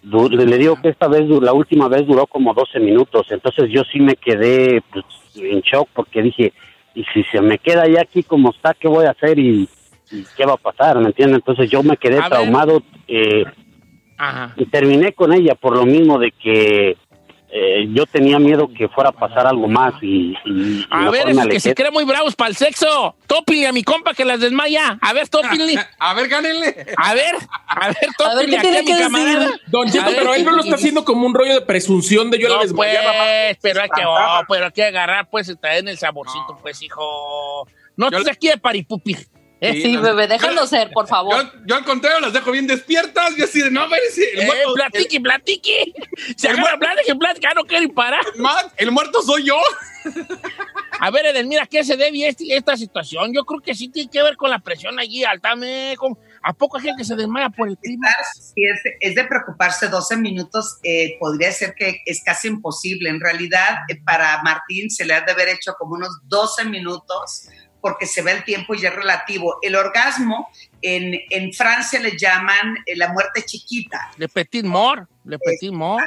le, 0.03 0.57
digo 0.57 0.79
que 0.81 0.89
esta 0.89 1.07
vez 1.07 1.27
la 1.41 1.53
última 1.53 1.87
vez 1.87 2.05
duró 2.05 2.27
como 2.27 2.53
12 2.53 2.79
minutos, 2.79 3.25
entonces 3.29 3.69
yo 3.71 3.83
sí 3.91 3.99
me 3.99 4.15
quedé 4.15 4.81
pues, 4.91 5.05
en 5.35 5.61
shock 5.61 5.89
porque 5.93 6.21
dije, 6.21 6.53
y 6.93 7.03
si 7.13 7.23
se 7.25 7.41
me 7.41 7.57
queda 7.57 7.87
ya 7.87 8.01
aquí 8.01 8.23
como 8.23 8.51
está, 8.51 8.73
¿qué 8.73 8.87
voy 8.87 9.05
a 9.05 9.11
hacer 9.11 9.37
y, 9.39 9.67
y 10.11 10.25
qué 10.35 10.45
va 10.45 10.53
a 10.53 10.57
pasar? 10.57 10.99
¿Me 10.99 11.07
entiendes? 11.07 11.37
Entonces 11.37 11.69
yo 11.69 11.83
me 11.83 11.97
quedé 11.97 12.19
A 12.19 12.29
traumado 12.29 12.81
eh, 13.07 13.43
Ajá. 14.17 14.53
y 14.57 14.65
terminé 14.65 15.13
con 15.13 15.31
ella 15.33 15.55
por 15.55 15.75
lo 15.75 15.85
mismo 15.85 16.17
de 16.19 16.31
que 16.31 16.97
eh, 17.49 17.87
yo 17.93 18.05
tenía 18.05 18.39
miedo 18.39 18.67
que 18.77 18.89
fuera 18.89 19.09
a 19.09 19.13
pasar 19.13 19.47
algo 19.47 19.67
más 19.69 19.93
y, 20.01 20.33
y- 20.45 20.85
A 20.89 21.09
ver, 21.09 21.29
esos 21.29 21.47
que 21.47 21.61
se 21.61 21.73
creen 21.73 21.93
muy 21.93 22.03
bravos 22.03 22.35
para 22.35 22.49
el 22.49 22.57
sexo. 22.57 23.15
Tópile 23.25 23.67
a 23.67 23.71
mi 23.71 23.83
compa 23.83 24.13
que 24.13 24.25
las 24.25 24.41
desmaya. 24.41 24.97
A 25.01 25.13
ver, 25.13 25.29
tópile. 25.29 25.75
A 25.99 26.13
ver, 26.13 26.27
gánenle. 26.27 26.75
A 26.97 27.13
ver, 27.13 27.35
a 27.67 27.87
ver, 27.87 27.87
A 27.87 27.87
ver, 27.87 27.95
tópile 28.17 28.51
¿qué 28.51 28.57
aquí 28.57 28.67
tiene 28.85 29.03
a 29.03 29.09
mi 29.09 29.15
camarada. 29.15 29.49
Don 29.67 29.87
A 29.87 29.91
Cheto, 29.91 30.05
ver, 30.07 30.15
pero 30.17 30.33
él 30.33 30.43
no 30.43 30.51
lo 30.51 30.61
está 30.61 30.75
haciendo 30.75 31.05
como 31.05 31.25
un 31.25 31.33
rollo 31.33 31.53
de 31.53 31.61
presunción 31.61 32.29
de 32.31 32.37
yo 32.39 32.49
la 32.49 32.55
No, 32.55 32.61
desmayaba. 32.63 33.13
pues, 33.13 33.57
pero 33.61 33.81
hay 33.81 33.89
que, 33.95 34.01
oh, 34.05 34.41
pero 34.49 34.65
hay 34.65 34.71
que 34.71 34.83
agarrar, 34.83 35.29
pues, 35.29 35.47
está 35.47 35.77
en 35.77 35.87
el 35.87 35.97
saborcito, 35.97 36.57
pues, 36.61 36.81
hijo. 36.83 37.65
No 37.95 38.11
Yo 38.11 38.17
estés 38.17 38.35
aquí 38.35 38.49
de 38.49 38.57
paripupir. 38.57 39.19
Sí, 39.59 39.81
Sí, 39.81 39.97
bebé, 39.97 40.27
déjalo 40.27 40.67
ser, 40.67 40.91
por 40.91 41.07
favor. 41.07 41.43
Yo, 41.43 41.51
yo 41.65 41.75
al 41.75 41.83
contrario 41.83 42.19
las 42.19 42.31
dejo 42.33 42.51
bien 42.51 42.67
despiertas. 42.67 43.35
Yo 43.35 43.45
así 43.45 43.61
de, 43.61 43.71
no, 43.71 43.89
ver 43.89 43.99
si 44.11 44.23
el, 44.23 44.41
Eh, 44.41 44.45
muerto, 44.45 44.73
platique, 44.75 45.19
platique. 45.19 45.93
Se 46.35 46.49
agarra, 46.49 46.77
platique, 46.77 47.15
platique. 47.15 47.47
Ah, 47.47 47.53
no 47.55 47.63
quieren 47.63 47.89
parar. 47.93 48.21
el, 48.35 48.41
ma- 48.41 48.71
el 48.77 48.91
muerto 48.91 49.21
soy 49.23 49.45
yo. 49.45 49.57
A 50.99 51.11
ver, 51.11 51.25
Edelmira, 51.27 51.63
¿a 51.63 51.67
qué 51.67 51.83
se 51.83 51.95
debe 51.95 52.27
este- 52.27 52.55
esta 52.55 52.75
situación? 52.75 53.31
Yo 53.33 53.45
creo 53.45 53.59
que 53.61 53.75
sí 53.75 53.89
tiene 53.89 54.09
que 54.09 54.23
ver 54.23 54.35
con 54.35 54.49
la 54.49 54.59
presión 54.59 54.97
allí, 54.99 55.23
altame. 55.23 55.95
con- 55.97 56.17
¿A 56.43 56.53
poco 56.53 56.77
hay 56.77 56.83
gente 56.83 56.99
que 56.99 57.05
se 57.05 57.15
desmaya 57.15 57.49
por 57.49 57.67
el 57.67 57.77
clima? 57.77 58.07
Si 58.33 58.63
es, 58.63 58.79
es 59.01 59.15
de 59.15 59.23
preocuparse 59.25 59.89
12 59.89 60.17
minutos, 60.17 60.77
eh, 60.83 61.17
podría 61.19 61.51
ser 61.51 61.73
que 61.75 62.01
es 62.05 62.21
casi 62.23 62.47
imposible. 62.47 63.09
En 63.09 63.19
realidad, 63.19 63.79
eh, 63.89 63.99
para 64.05 64.41
Martín 64.43 64.89
se 64.89 65.03
le 65.05 65.13
ha 65.13 65.21
de 65.21 65.31
haber 65.33 65.49
hecho 65.49 65.73
como 65.77 65.95
unos 65.95 66.09
12 66.23 66.65
minutos 66.65 67.47
porque 67.87 68.05
se 68.05 68.21
ve 68.21 68.33
el 68.33 68.43
tiempo 68.43 68.75
y 68.75 68.85
es 68.85 68.93
relativo. 68.93 69.59
El 69.61 69.77
orgasmo 69.77 70.49
en, 70.81 71.17
en 71.29 71.53
Francia 71.53 71.97
le 72.01 72.17
llaman 72.17 72.75
eh, 72.85 72.97
la 72.97 73.13
muerte 73.13 73.43
chiquita. 73.45 74.11
Le 74.17 74.27
petit 74.27 74.65
mort, 74.65 75.09
le 75.23 75.39
petit 75.39 75.71
mort. 75.71 76.03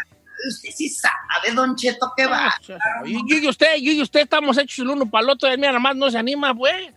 Usted 0.47 0.69
sí 0.77 0.91
sabe, 0.91 1.55
Don 1.55 1.75
Cheto, 1.77 2.13
qué 2.15 2.27
va. 2.27 2.55
Yo 2.67 3.37
y 3.39 3.49
usted, 3.49 3.77
yo 3.77 3.93
y 3.93 4.03
usted 4.03 4.21
estamos 4.21 4.59
hechos 4.59 4.81
el 4.81 4.91
uno 4.91 5.11
para 5.11 5.25
el 5.25 5.31
otro. 5.31 5.49
Mira, 5.57 5.69
nada 5.69 5.79
más 5.79 5.97
no 5.97 6.11
se 6.11 6.19
anima, 6.19 6.55
pues. 6.55 6.93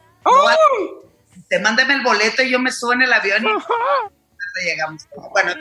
Te 1.47 1.59
mándame 1.59 1.93
el 1.93 2.01
boleto 2.01 2.43
y 2.43 2.51
yo 2.51 2.59
me 2.59 2.69
subo 2.69 2.91
en 2.91 3.03
el 3.03 3.13
avión 3.13 3.41
y 3.45 4.65
llegamos. 4.65 5.07
Bueno, 5.31 5.53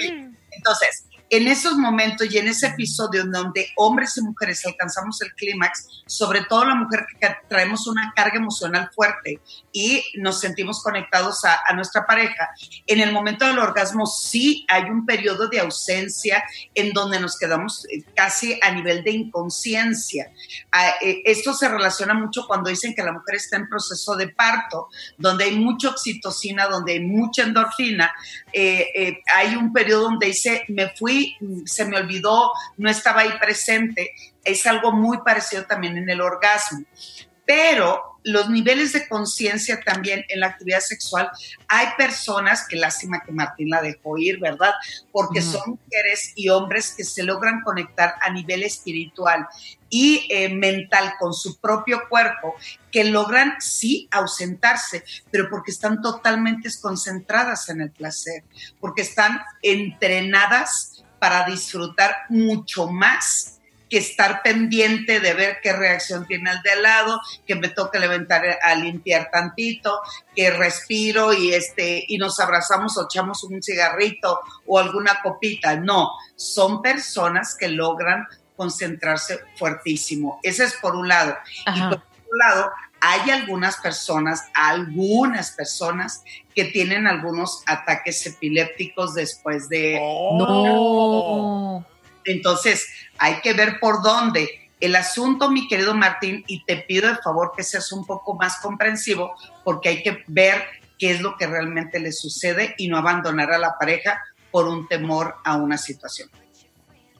entonces, 0.50 1.04
en 1.32 1.48
esos 1.48 1.78
momentos 1.78 2.30
y 2.30 2.36
en 2.36 2.46
ese 2.46 2.66
episodio 2.66 3.22
en 3.22 3.32
donde 3.32 3.70
hombres 3.76 4.18
y 4.18 4.20
mujeres 4.20 4.66
alcanzamos 4.66 5.22
el 5.22 5.32
clímax, 5.34 6.02
sobre 6.06 6.44
todo 6.44 6.66
la 6.66 6.74
mujer 6.74 7.06
que 7.18 7.26
traemos 7.48 7.86
una 7.86 8.12
carga 8.14 8.36
emocional 8.36 8.90
fuerte 8.94 9.40
y 9.72 10.04
nos 10.18 10.40
sentimos 10.40 10.82
conectados 10.82 11.42
a, 11.46 11.60
a 11.66 11.72
nuestra 11.72 12.04
pareja, 12.06 12.50
en 12.86 13.00
el 13.00 13.12
momento 13.12 13.46
del 13.46 13.58
orgasmo 13.58 14.04
sí 14.04 14.66
hay 14.68 14.82
un 14.90 15.06
periodo 15.06 15.48
de 15.48 15.60
ausencia 15.60 16.44
en 16.74 16.92
donde 16.92 17.18
nos 17.18 17.38
quedamos 17.38 17.86
eh, 17.86 18.04
casi 18.14 18.58
a 18.60 18.70
nivel 18.70 19.02
de 19.02 19.12
inconsciencia. 19.12 20.30
Ah, 20.70 20.90
eh, 21.00 21.22
esto 21.24 21.54
se 21.54 21.66
relaciona 21.66 22.12
mucho 22.12 22.46
cuando 22.46 22.68
dicen 22.68 22.94
que 22.94 23.02
la 23.02 23.12
mujer 23.12 23.36
está 23.36 23.56
en 23.56 23.70
proceso 23.70 24.16
de 24.16 24.28
parto, 24.28 24.88
donde 25.16 25.44
hay 25.44 25.56
mucha 25.56 25.88
oxitocina, 25.88 26.66
donde 26.66 26.92
hay 26.92 27.00
mucha 27.00 27.44
endorfina. 27.44 28.12
Eh, 28.52 28.88
eh, 28.94 29.22
hay 29.34 29.54
un 29.56 29.72
periodo 29.72 30.02
donde 30.04 30.26
dice, 30.26 30.64
me 30.68 30.90
fui, 30.90 31.36
se 31.64 31.84
me 31.84 31.96
olvidó, 31.96 32.52
no 32.76 32.90
estaba 32.90 33.22
ahí 33.22 33.32
presente. 33.40 34.12
Es 34.44 34.66
algo 34.66 34.92
muy 34.92 35.18
parecido 35.18 35.64
también 35.64 35.96
en 35.96 36.08
el 36.08 36.20
orgasmo. 36.20 36.84
Pero 37.44 38.12
los 38.24 38.48
niveles 38.50 38.92
de 38.92 39.08
conciencia 39.08 39.80
también 39.80 40.24
en 40.28 40.40
la 40.40 40.48
actividad 40.48 40.80
sexual, 40.80 41.30
hay 41.68 41.88
personas, 41.96 42.66
que 42.68 42.76
lástima 42.76 43.22
que 43.24 43.32
Martín 43.32 43.70
la 43.70 43.82
dejó 43.82 44.16
ir, 44.18 44.38
¿verdad? 44.38 44.72
Porque 45.10 45.42
son 45.42 45.70
mujeres 45.70 46.32
y 46.36 46.48
hombres 46.48 46.94
que 46.96 47.04
se 47.04 47.22
logran 47.22 47.62
conectar 47.62 48.14
a 48.20 48.30
nivel 48.30 48.62
espiritual 48.62 49.46
y 49.90 50.26
eh, 50.30 50.48
mental 50.48 51.14
con 51.18 51.34
su 51.34 51.58
propio 51.58 52.08
cuerpo, 52.08 52.54
que 52.90 53.04
logran 53.04 53.56
sí 53.60 54.08
ausentarse, 54.10 55.04
pero 55.30 55.48
porque 55.50 55.70
están 55.70 56.00
totalmente 56.00 56.70
concentradas 56.80 57.68
en 57.68 57.82
el 57.82 57.90
placer, 57.90 58.44
porque 58.80 59.02
están 59.02 59.40
entrenadas 59.62 61.04
para 61.18 61.44
disfrutar 61.44 62.14
mucho 62.30 62.88
más 62.88 63.51
que 63.92 63.98
estar 63.98 64.40
pendiente 64.42 65.20
de 65.20 65.34
ver 65.34 65.58
qué 65.62 65.74
reacción 65.74 66.26
tiene 66.26 66.50
el 66.50 66.62
de 66.62 66.70
al 66.70 66.82
lado, 66.82 67.20
que 67.46 67.56
me 67.56 67.68
toque 67.68 67.98
levantar 67.98 68.42
a 68.62 68.74
limpiar 68.74 69.28
tantito, 69.30 70.00
que 70.34 70.50
respiro 70.50 71.34
y 71.34 71.52
este 71.52 72.02
y 72.08 72.16
nos 72.16 72.40
abrazamos 72.40 72.96
o 72.96 73.04
echamos 73.04 73.44
un 73.44 73.62
cigarrito 73.62 74.40
o 74.66 74.78
alguna 74.78 75.20
copita. 75.22 75.76
No, 75.76 76.10
son 76.36 76.80
personas 76.80 77.54
que 77.54 77.68
logran 77.68 78.26
concentrarse 78.56 79.40
fuertísimo. 79.56 80.40
Ese 80.42 80.64
es 80.64 80.72
por 80.80 80.96
un 80.96 81.08
lado. 81.08 81.36
Y 81.66 81.80
por 81.82 81.98
otro 81.98 82.36
lado, 82.42 82.70
hay 82.98 83.30
algunas 83.30 83.76
personas, 83.76 84.48
algunas 84.54 85.50
personas 85.50 86.24
que 86.54 86.64
tienen 86.64 87.06
algunos 87.06 87.62
ataques 87.66 88.26
epilépticos 88.26 89.12
después 89.12 89.68
de... 89.68 89.98
No. 90.38 91.84
Entonces, 92.24 92.86
hay 93.18 93.40
que 93.40 93.52
ver 93.52 93.78
por 93.80 94.02
dónde. 94.02 94.70
El 94.80 94.96
asunto, 94.96 95.50
mi 95.50 95.68
querido 95.68 95.94
Martín, 95.94 96.44
y 96.48 96.64
te 96.64 96.76
pido 96.76 97.08
de 97.08 97.16
favor 97.16 97.52
que 97.56 97.62
seas 97.62 97.92
un 97.92 98.04
poco 98.04 98.34
más 98.34 98.56
comprensivo, 98.56 99.32
porque 99.62 99.88
hay 99.90 100.02
que 100.02 100.24
ver 100.26 100.64
qué 100.98 101.12
es 101.12 101.20
lo 101.20 101.36
que 101.36 101.46
realmente 101.46 102.00
le 102.00 102.12
sucede 102.12 102.74
y 102.78 102.88
no 102.88 102.96
abandonar 102.96 103.52
a 103.52 103.58
la 103.58 103.76
pareja 103.78 104.20
por 104.50 104.66
un 104.66 104.88
temor 104.88 105.36
a 105.44 105.56
una 105.56 105.78
situación. 105.78 106.28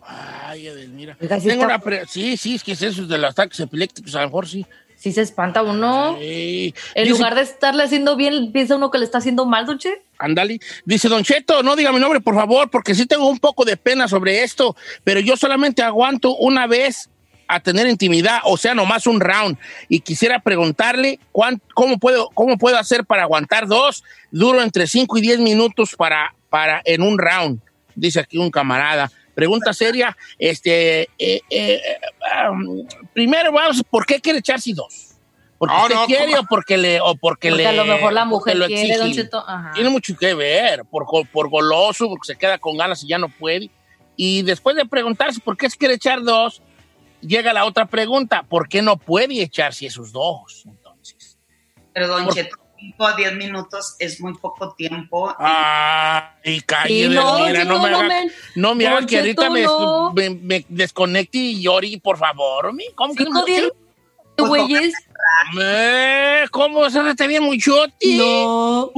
Ay, 0.05 0.67
Edelmira. 0.67 1.17
Tengo 1.17 1.65
una 1.65 1.79
pre- 1.79 2.07
sí, 2.09 2.37
sí, 2.37 2.57
es 2.57 2.65
que 2.65 2.73
es 2.73 2.83
eso 2.83 3.07
de 3.07 3.19
los 3.19 3.31
ataques 3.31 3.61
epilépticos, 3.61 4.15
a 4.17 4.23
lo 4.23 4.27
mejor 4.27 4.49
sí. 4.49 4.67
Sí 5.03 5.11
se 5.11 5.23
espanta 5.23 5.63
uno. 5.65 6.17
Sí. 6.21 6.73
En 6.95 7.05
Dice- 7.05 7.17
lugar 7.17 7.35
de 7.35 7.41
estarle 7.43 7.83
haciendo 7.83 8.15
bien, 8.15 8.53
piensa 8.53 8.77
uno 8.77 8.93
que 8.93 8.99
le 8.99 9.05
está 9.05 9.19
haciendo 9.19 9.47
mal, 9.47 9.67
Dolce. 9.67 10.01
Ándale. 10.17 10.61
Dice 10.85 11.09
Don 11.09 11.25
Cheto, 11.25 11.65
no 11.65 11.75
diga 11.75 11.91
mi 11.91 11.99
nombre, 11.99 12.21
por 12.21 12.37
favor, 12.37 12.71
porque 12.71 12.95
sí 12.95 13.05
tengo 13.07 13.29
un 13.29 13.41
poco 13.41 13.65
de 13.65 13.77
pena 13.77 14.07
sobre 14.07 14.45
esto, 14.45 14.77
pero 15.03 15.19
yo 15.19 15.37
solamente 15.37 15.83
aguanto 15.83 16.37
una 16.37 16.69
vez 16.69 17.11
a 17.49 17.59
tener 17.59 17.89
intimidad, 17.89 18.39
o 18.45 18.57
sea, 18.57 18.75
nomás 18.77 19.09
un 19.09 19.19
round. 19.19 19.59
Y 19.89 19.99
quisiera 20.01 20.39
preguntarle 20.39 21.19
cuán- 21.33 21.61
cómo, 21.75 21.99
puedo, 21.99 22.29
cómo 22.33 22.57
puedo 22.57 22.79
hacer 22.79 23.05
para 23.05 23.25
aguantar 23.25 23.67
dos. 23.67 24.05
Duro 24.31 24.63
entre 24.63 24.87
5 24.87 25.19
y 25.19 25.21
10 25.21 25.41
minutos 25.41 25.97
para, 25.97 26.33
para 26.49 26.81
en 26.85 27.03
un 27.03 27.19
round, 27.19 27.59
dice 27.97 28.21
aquí 28.21 28.39
un 28.39 28.53
camarada. 28.53 29.11
Pregunta 29.35 29.73
seria, 29.73 30.17
este, 30.39 31.09
eh, 31.19 31.41
eh, 31.49 31.81
um, 32.51 32.87
primero 33.15 33.53
vamos, 33.53 33.83
¿por 33.89 34.05
qué 34.05 34.21
quiere 34.21 34.41
echarse 34.41 34.73
dos? 34.75 35.09
¿Porque 35.59 35.75
No, 35.75 35.83
usted 35.83 35.95
no, 35.95 36.07
quiere 36.07 36.33
¿cómo? 36.33 36.41
o 36.41 36.47
porque 36.47 36.77
le, 36.77 37.01
o 37.01 37.15
porque, 37.15 37.51
Porque 37.51 37.62
le, 37.62 37.69
a 37.69 37.73
lo 37.73 37.85
mejor 37.85 38.12
la 38.12 38.25
mujer 38.25 38.57
lo 38.57 38.67
quiere, 38.67 38.97
Don 38.97 39.07
exigen? 39.07 39.25
Cheto. 39.27 39.45
Ajá. 39.47 39.71
Tiene 39.75 39.91
mucho 39.91 40.17
que 40.17 40.35
ver, 40.35 40.85
por, 40.91 41.07
por 41.31 41.49
goloso, 41.49 42.09
porque 42.09 42.27
se 42.27 42.37
queda 42.37 42.59
con 42.59 42.77
ganas 42.77 43.03
y 43.05 43.09
ya 43.09 43.19
no 43.19 43.29
puede. 43.29 43.71
Y 44.17 44.43
después 44.43 44.77
de 44.77 44.85
preguntarse 44.85 45.41
por 45.41 45.57
qué 45.57 45.71
se 45.71 45.79
quiere 45.79 45.95
echar 45.95 46.23
dos, 46.23 46.61
llega 47.21 47.53
la 47.53 47.65
otra 47.65 47.87
pregunta, 47.87 48.43
¿por 48.43 48.69
qué 48.69 48.83
no 48.83 48.97
puede 48.97 49.41
echarse 49.41 49.87
esos 49.87 50.12
dos? 50.12 50.65
Entonces, 50.67 51.39
Pero, 51.95 52.09
don 52.09 52.29
Cheto, 52.31 52.57
5 52.83 53.07
a 53.07 53.15
10 53.17 53.37
minutos 53.37 53.95
es 54.01 54.21
muy 54.21 54.35
poco 54.35 54.73
tiempo. 54.75 55.33
Ah, 55.39 56.35
y 56.45 56.61
calle, 56.62 57.05
Sí, 57.09 57.15
no, 57.15 57.39
mira, 57.47 57.65
no, 57.65 57.81
me 57.81 57.89
haga, 57.89 58.03
me- 58.03 58.31
no 58.57 58.75
me 58.75 58.87
haga 58.87 59.07
que 59.07 59.19
ahorita 59.19 59.51
me, 59.51 59.65
me, 60.15 60.31
me 60.31 60.67
desconecte 60.69 61.39
y 61.39 61.62
llore, 61.62 62.01
por 62.03 62.19
favor. 62.19 62.73
mi. 62.73 62.85
¿Cómo 62.95 63.15
que 63.15 63.25
no? 63.25 63.45
Pues, 64.37 64.49
güeyes. 64.49 64.95
¿Cómo 66.51 66.91
se 66.91 67.09
está 67.09 67.27
bien 67.27 67.45
muchote? 67.45 68.17
No. 68.17 68.91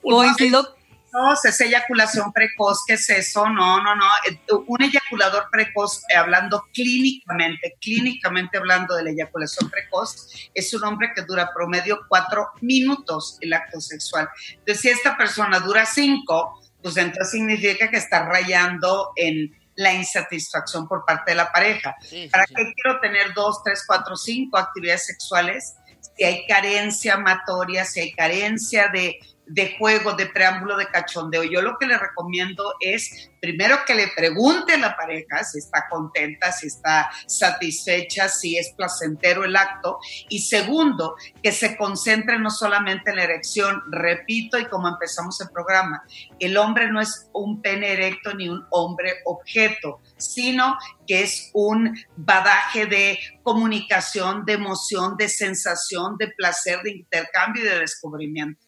Pues, 0.00 0.16
Coincido. 0.16 0.74
No, 1.12 1.34
es 1.34 1.60
eyaculación 1.60 2.32
precoz, 2.32 2.84
¿qué 2.86 2.94
es 2.94 3.10
eso? 3.10 3.46
No, 3.48 3.82
no, 3.82 3.94
no. 3.94 4.04
Eh, 4.30 4.38
Un 4.66 4.82
eyaculador 4.82 5.48
precoz, 5.50 6.02
eh, 6.08 6.16
hablando 6.16 6.64
clínicamente, 6.72 7.76
clínicamente 7.80 8.56
hablando 8.56 8.96
de 8.96 9.04
la 9.04 9.10
eyaculación 9.10 9.68
precoz, 9.68 10.50
es 10.54 10.72
un 10.72 10.84
hombre 10.84 11.12
que 11.14 11.22
dura 11.22 11.50
promedio 11.54 12.00
cuatro 12.08 12.48
minutos 12.62 13.36
el 13.42 13.52
acto 13.52 13.78
sexual. 13.80 14.28
Entonces, 14.50 14.80
si 14.80 14.88
esta 14.88 15.16
persona 15.16 15.60
dura 15.60 15.84
cinco, 15.84 16.58
pues 16.82 16.96
entonces 16.96 17.30
significa 17.30 17.90
que 17.90 17.98
está 17.98 18.24
rayando 18.24 19.12
en 19.16 19.54
la 19.74 19.92
insatisfacción 19.92 20.88
por 20.88 21.04
parte 21.04 21.32
de 21.32 21.36
la 21.36 21.52
pareja. 21.52 21.94
Sí, 22.00 22.28
¿Para 22.30 22.46
sí. 22.46 22.54
qué 22.54 22.72
quiero 22.74 23.00
tener 23.00 23.34
dos, 23.34 23.62
tres, 23.62 23.84
cuatro, 23.86 24.16
cinco 24.16 24.56
actividades 24.56 25.06
sexuales? 25.06 25.74
Si 26.16 26.24
hay 26.24 26.46
carencia 26.46 27.14
amatoria, 27.14 27.84
si 27.84 28.00
hay 28.00 28.12
carencia 28.12 28.88
de, 28.88 29.18
de 29.52 29.76
juego, 29.78 30.14
de 30.14 30.26
preámbulo, 30.26 30.76
de 30.76 30.88
cachondeo. 30.88 31.44
Yo 31.44 31.60
lo 31.60 31.76
que 31.78 31.86
le 31.86 31.98
recomiendo 31.98 32.74
es, 32.80 33.30
primero 33.40 33.80
que 33.86 33.94
le 33.94 34.08
pregunte 34.08 34.74
a 34.74 34.78
la 34.78 34.96
pareja 34.96 35.44
si 35.44 35.58
está 35.58 35.86
contenta, 35.90 36.52
si 36.52 36.68
está 36.68 37.10
satisfecha, 37.26 38.28
si 38.28 38.56
es 38.56 38.72
placentero 38.76 39.44
el 39.44 39.56
acto. 39.56 39.98
Y 40.28 40.40
segundo, 40.40 41.16
que 41.42 41.52
se 41.52 41.76
concentre 41.76 42.38
no 42.38 42.50
solamente 42.50 43.10
en 43.10 43.16
la 43.16 43.24
erección. 43.24 43.82
Repito, 43.90 44.58
y 44.58 44.66
como 44.66 44.88
empezamos 44.88 45.40
el 45.40 45.50
programa, 45.50 46.02
el 46.38 46.56
hombre 46.56 46.90
no 46.90 47.00
es 47.00 47.28
un 47.34 47.60
pene 47.60 47.92
erecto 47.92 48.34
ni 48.34 48.48
un 48.48 48.64
hombre 48.70 49.16
objeto, 49.26 50.00
sino 50.16 50.78
que 51.06 51.22
es 51.22 51.50
un 51.52 51.94
badaje 52.16 52.86
de 52.86 53.18
comunicación, 53.42 54.44
de 54.46 54.54
emoción, 54.54 55.16
de 55.16 55.28
sensación, 55.28 56.16
de 56.16 56.28
placer, 56.28 56.80
de 56.82 56.92
intercambio 56.92 57.62
y 57.62 57.68
de 57.68 57.80
descubrimiento. 57.80 58.61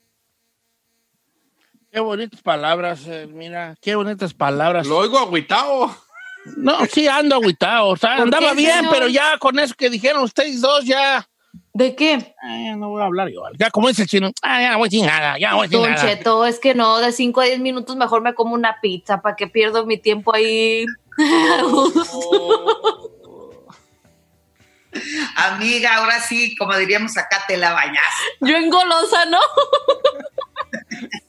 Qué 1.94 2.00
bonitas 2.00 2.42
palabras, 2.42 3.06
eh, 3.06 3.28
mira, 3.32 3.76
qué 3.80 3.94
bonitas 3.94 4.34
palabras. 4.34 4.84
Lo 4.84 4.96
oigo 4.96 5.16
agüitado. 5.16 5.96
No, 6.56 6.84
sí, 6.86 7.06
ando 7.06 7.36
agüitado. 7.36 7.86
O 7.86 7.96
sea, 7.96 8.16
¿Por 8.16 8.24
andaba 8.24 8.48
qué, 8.48 8.56
bien, 8.56 8.78
señor? 8.78 8.92
pero 8.92 9.06
ya 9.06 9.38
con 9.38 9.60
eso 9.60 9.76
que 9.78 9.88
dijeron 9.90 10.24
ustedes 10.24 10.60
dos, 10.60 10.84
ya. 10.86 11.24
¿De 11.72 11.94
qué? 11.94 12.34
eh, 12.42 12.74
no 12.76 12.88
voy 12.88 13.00
a 13.00 13.04
hablar 13.04 13.28
yo. 13.28 13.42
Ya 13.60 13.70
como 13.70 13.86
dice 13.86 14.02
el 14.02 14.08
chino, 14.08 14.32
ah, 14.42 14.60
ya 14.60 14.72
no 14.72 14.78
voy 14.78 14.88
decir 14.88 15.06
nada, 15.06 15.38
ya 15.38 15.52
no 15.52 15.58
voy 15.58 15.68
Don 15.68 15.88
nada. 15.88 16.04
Cheto, 16.04 16.44
es 16.44 16.58
que 16.58 16.74
no, 16.74 16.98
de 16.98 17.12
5 17.12 17.40
a 17.40 17.44
10 17.44 17.60
minutos 17.60 17.94
mejor 17.94 18.22
me 18.22 18.34
como 18.34 18.54
una 18.54 18.80
pizza, 18.80 19.22
¿para 19.22 19.36
qué 19.36 19.46
pierdo 19.46 19.86
mi 19.86 19.96
tiempo 19.96 20.34
ahí? 20.34 20.86
Amiga, 25.36 25.98
ahora 25.98 26.20
sí, 26.20 26.56
como 26.56 26.76
diríamos 26.76 27.16
acá, 27.16 27.44
te 27.46 27.56
la 27.56 27.72
bañas. 27.72 28.02
Yo 28.40 28.56
engolosa, 28.56 29.26
¿no? 29.26 29.38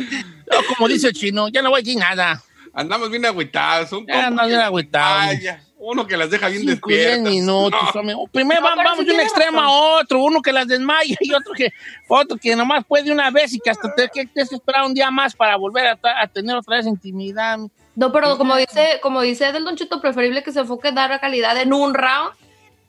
No, 0.00 0.56
como 0.76 0.88
dice 0.88 1.08
el 1.08 1.12
chino, 1.14 1.48
ya 1.48 1.62
no 1.62 1.70
voy 1.70 1.80
a 1.80 1.82
decir 1.82 1.98
nada. 1.98 2.42
Andamos 2.72 3.10
bien 3.10 3.24
agüitados. 3.26 3.92
Un 3.92 4.06
Ya 4.06 4.26
ando 4.28 4.46
bien 4.46 4.60
agüitado. 4.60 5.18
Ay, 5.20 5.40
ya. 5.42 5.62
Uno 5.80 6.06
que 6.06 6.16
las 6.16 6.28
deja 6.30 6.48
bien 6.48 6.62
Cinco, 6.62 6.88
despiertas. 6.88 7.20
minutos. 7.32 7.80
No. 7.94 8.24
Primero 8.32 8.60
No, 8.62 8.76
vamos 8.76 9.06
de 9.06 9.12
un 9.12 9.20
extremo 9.20 9.60
razón. 9.60 9.74
a 9.74 10.00
otro. 10.00 10.22
Uno 10.22 10.42
que 10.42 10.52
las 10.52 10.66
desmaya 10.66 11.16
y 11.20 11.32
otro 11.32 11.52
que, 11.54 11.72
otro 12.08 12.36
que 12.36 12.56
nomás 12.56 12.84
puede 12.84 13.12
una 13.12 13.30
vez 13.30 13.54
y 13.54 13.60
que 13.60 13.70
hasta 13.70 13.94
te, 13.94 14.08
que 14.12 14.26
que 14.26 14.40
esperar 14.40 14.84
un 14.84 14.94
día 14.94 15.10
más 15.10 15.34
para 15.36 15.56
volver 15.56 15.86
a, 15.86 15.98
a 16.20 16.26
tener 16.26 16.56
otra 16.56 16.76
vez 16.78 16.86
intimidad. 16.86 17.58
No, 17.94 18.12
pero 18.12 18.36
como 18.38 18.56
dice, 18.56 18.98
como 19.02 19.22
dice 19.22 19.52
Del 19.52 19.64
Don 19.64 19.76
Cheto, 19.76 20.00
preferible 20.00 20.42
que 20.42 20.52
se 20.52 20.60
enfoque 20.60 20.88
en 20.88 20.94
dar 20.96 21.10
la 21.10 21.20
calidad 21.20 21.56
en 21.60 21.72
un 21.72 21.94
round 21.94 22.32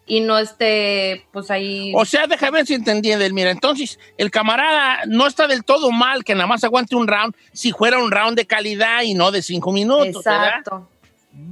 y 0.10 0.22
no 0.22 0.39
esté, 0.39 1.25
pues 1.32 1.51
ahí. 1.51 1.93
O 1.95 2.04
sea, 2.04 2.26
déjame 2.26 2.58
ver 2.58 2.65
si 2.65 2.74
entendí, 2.74 3.15
Mira, 3.32 3.52
entonces 3.52 4.00
el 4.17 4.32
camarada 4.32 5.02
no 5.06 5.28
está 5.28 5.48
del 5.48 5.63
todo 5.63 5.91
mal 5.91 6.24
que 6.24 6.34
nada 6.34 6.48
más 6.48 6.63
aguante 6.63 6.95
un 6.95 7.08
round 7.08 7.36
si 7.54 7.72
fuera 7.72 8.00
un 8.00 8.12
round 8.12 8.36
de 8.36 8.48
calidad 8.48 9.04
y 9.04 9.13
no 9.13 9.32
de 9.32 9.43
cinco 9.43 9.72
minutos. 9.72 10.24
¿verdad? 10.24 10.48
Exacto. 10.48 10.89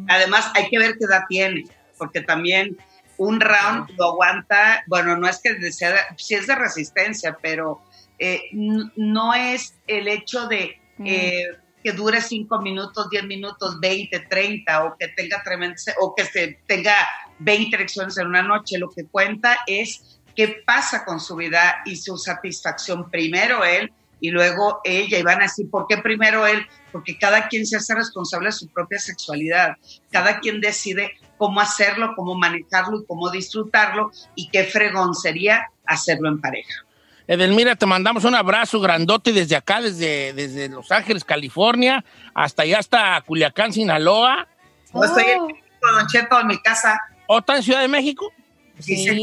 Además, 0.10 0.52
hay 0.56 0.70
que 0.70 0.80
ver 0.80 0.98
qué 0.98 1.06
edad 1.06 1.22
tiene, 1.30 1.66
porque 2.00 2.22
también 2.22 2.76
un 3.18 3.40
round 3.40 3.92
lo 3.96 4.06
aguanta, 4.06 4.84
bueno, 4.88 5.16
no 5.16 5.28
es 5.28 5.40
que 5.40 5.72
sea, 5.72 5.96
si 6.18 6.34
es 6.34 6.48
de 6.48 6.56
resistencia, 6.56 7.38
pero 7.40 7.80
eh, 8.18 8.42
no 8.52 9.36
es 9.36 9.76
el 9.86 10.08
hecho 10.08 10.48
de 10.48 10.80
eh, 11.06 11.46
que 11.84 11.92
dure 11.92 12.22
5 12.22 12.60
minutos, 12.62 13.08
10 13.12 13.26
minutos, 13.26 13.80
20, 13.80 14.20
30, 14.22 14.84
o 14.84 14.98
que 14.98 15.10
tenga 15.10 15.44
tremenda, 15.44 15.76
o 16.02 16.16
que 16.16 16.26
se 16.26 16.60
tenga 16.66 16.96
20 17.40 17.76
erecciones 17.76 18.18
en 18.18 18.28
una 18.28 18.42
noche. 18.42 18.78
Lo 18.78 18.90
que 18.90 19.06
cuenta 19.06 19.58
es 19.68 20.20
qué 20.36 20.62
pasa 20.66 21.06
con 21.06 21.20
su 21.20 21.36
vida 21.36 21.82
y 21.86 21.96
su 21.96 22.18
satisfacción. 22.18 23.10
Primero 23.10 23.64
él 23.64 23.92
y 24.20 24.30
luego 24.30 24.82
ella. 24.84 25.18
Y 25.18 25.24
van 25.24 25.40
a 25.40 25.44
decir, 25.44 25.70
¿por 25.70 25.88
qué 25.88 25.98
primero 25.98 26.46
él? 26.48 26.66
Porque 26.92 27.18
cada 27.18 27.48
quien 27.48 27.66
se 27.66 27.78
hace 27.78 27.96
responsable 27.96 28.48
de 28.48 28.54
su 28.54 28.68
propia 28.70 29.00
sexualidad. 29.00 29.76
Cada 30.12 30.40
quien 30.40 30.62
decide 30.62 31.12
cómo 31.38 31.60
hacerlo, 31.62 32.14
cómo 32.16 32.36
manejarlo 32.36 33.02
y 33.02 33.06
cómo 33.06 33.30
disfrutarlo. 33.30 34.12
Y 34.36 34.50
qué 34.50 34.64
fregón 34.64 35.16
sería 35.16 35.68
hacerlo 35.86 36.30
en 36.30 36.40
pareja. 36.40 36.88
Edelmira, 37.28 37.76
te 37.76 37.86
mandamos 37.86 38.24
un 38.24 38.36
abrazo 38.36 38.80
grandote 38.80 39.34
desde 39.34 39.58
acá, 39.58 39.82
desde, 39.82 40.32
desde 40.32 40.70
Los 40.70 40.90
Ángeles, 40.94 41.26
California, 41.26 42.06
hasta 42.34 42.64
allá, 42.64 42.80
hasta 42.80 43.22
Culiacán, 43.26 43.74
Sinaloa. 43.74 44.48
No 44.94 45.04
estoy 45.04 45.24
en 45.24 45.46
México, 45.46 45.88
Don 45.94 46.08
Cheto, 46.08 46.40
en 46.40 46.48
mi 46.48 46.58
casa. 46.62 46.98
¿O 47.28 47.40
está 47.40 47.58
en 47.58 47.64
Ciudad 47.64 47.82
de 47.82 47.88
México? 47.88 48.32
Sí, 48.80 48.96
Sí. 49.06 49.22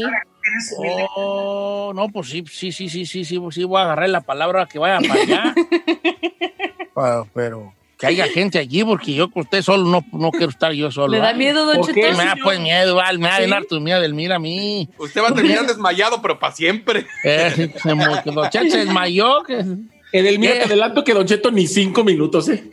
Oh, 1.15 1.91
no, 1.95 2.07
pues 2.09 2.29
sí, 2.29 2.43
sí, 2.47 2.71
sí, 2.71 2.87
sí, 2.87 3.05
sí, 3.05 3.25
sí, 3.25 3.39
sí, 3.51 3.63
voy 3.63 3.79
a 3.79 3.85
agarrar 3.85 4.09
la 4.09 4.21
palabra 4.21 4.67
que 4.67 4.77
vaya 4.79 4.99
para 5.07 5.21
allá. 5.21 5.55
Ah, 6.97 7.23
pero 7.33 7.73
que 7.97 8.07
haya 8.07 8.25
gente 8.27 8.57
allí, 8.57 8.81
porque 8.85 9.13
yo 9.13 9.29
con 9.29 9.43
usted 9.43 9.61
solo 9.61 9.83
no, 9.83 10.05
no 10.17 10.31
quiero 10.31 10.49
estar 10.49 10.71
yo 10.71 10.89
solo. 10.91 11.09
¿Le 11.09 11.17
da 11.17 11.25
¿vale? 11.25 11.37
miedo, 11.39 11.65
Don 11.65 11.77
¿Por 11.77 11.93
qué? 11.93 12.03
Cheto? 12.03 12.17
Me 12.17 12.23
da 12.25 12.35
pues 12.41 12.57
miedo, 12.61 12.95
vale, 12.95 13.17
me 13.17 13.27
da 13.27 13.35
Sí. 13.35 13.41
bien 13.41 13.53
harto 13.53 13.79
miedo 13.81 13.99
del 13.99 14.13
mira 14.13 14.35
a 14.37 14.39
mí. 14.39 14.87
Usted 14.97 15.21
va 15.21 15.27
a 15.29 15.33
terminar 15.33 15.65
desmayado, 15.67 16.21
pero 16.21 16.39
para 16.39 16.55
siempre. 16.55 17.05
Eh, 17.25 17.69
Don 17.83 18.49
Cheto 18.49 18.69
se 18.71 18.77
desmayó. 18.85 19.43
que- 19.43 19.65
Edelmira, 20.13 20.53
¿Qué? 20.53 20.59
te 20.59 20.65
adelanto 20.67 21.03
que 21.03 21.13
Don 21.13 21.25
Cheto 21.25 21.51
ni 21.51 21.67
cinco 21.67 22.03
minutos, 22.05 22.47
¿eh? 22.47 22.63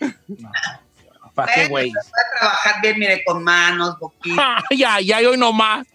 ¿Para 1.35 1.55
qué, 1.55 1.68
güey? 1.68 1.90
Voy 1.90 1.99
a 1.99 2.38
trabajar 2.38 2.83
bien, 2.83 2.99
mire, 2.99 3.25
con 3.25 3.42
manos, 3.42 3.99
boquita. 3.99 4.62
ya, 4.77 5.01
ya, 5.01 5.18
hoy 5.18 5.37
nomás. 5.38 5.87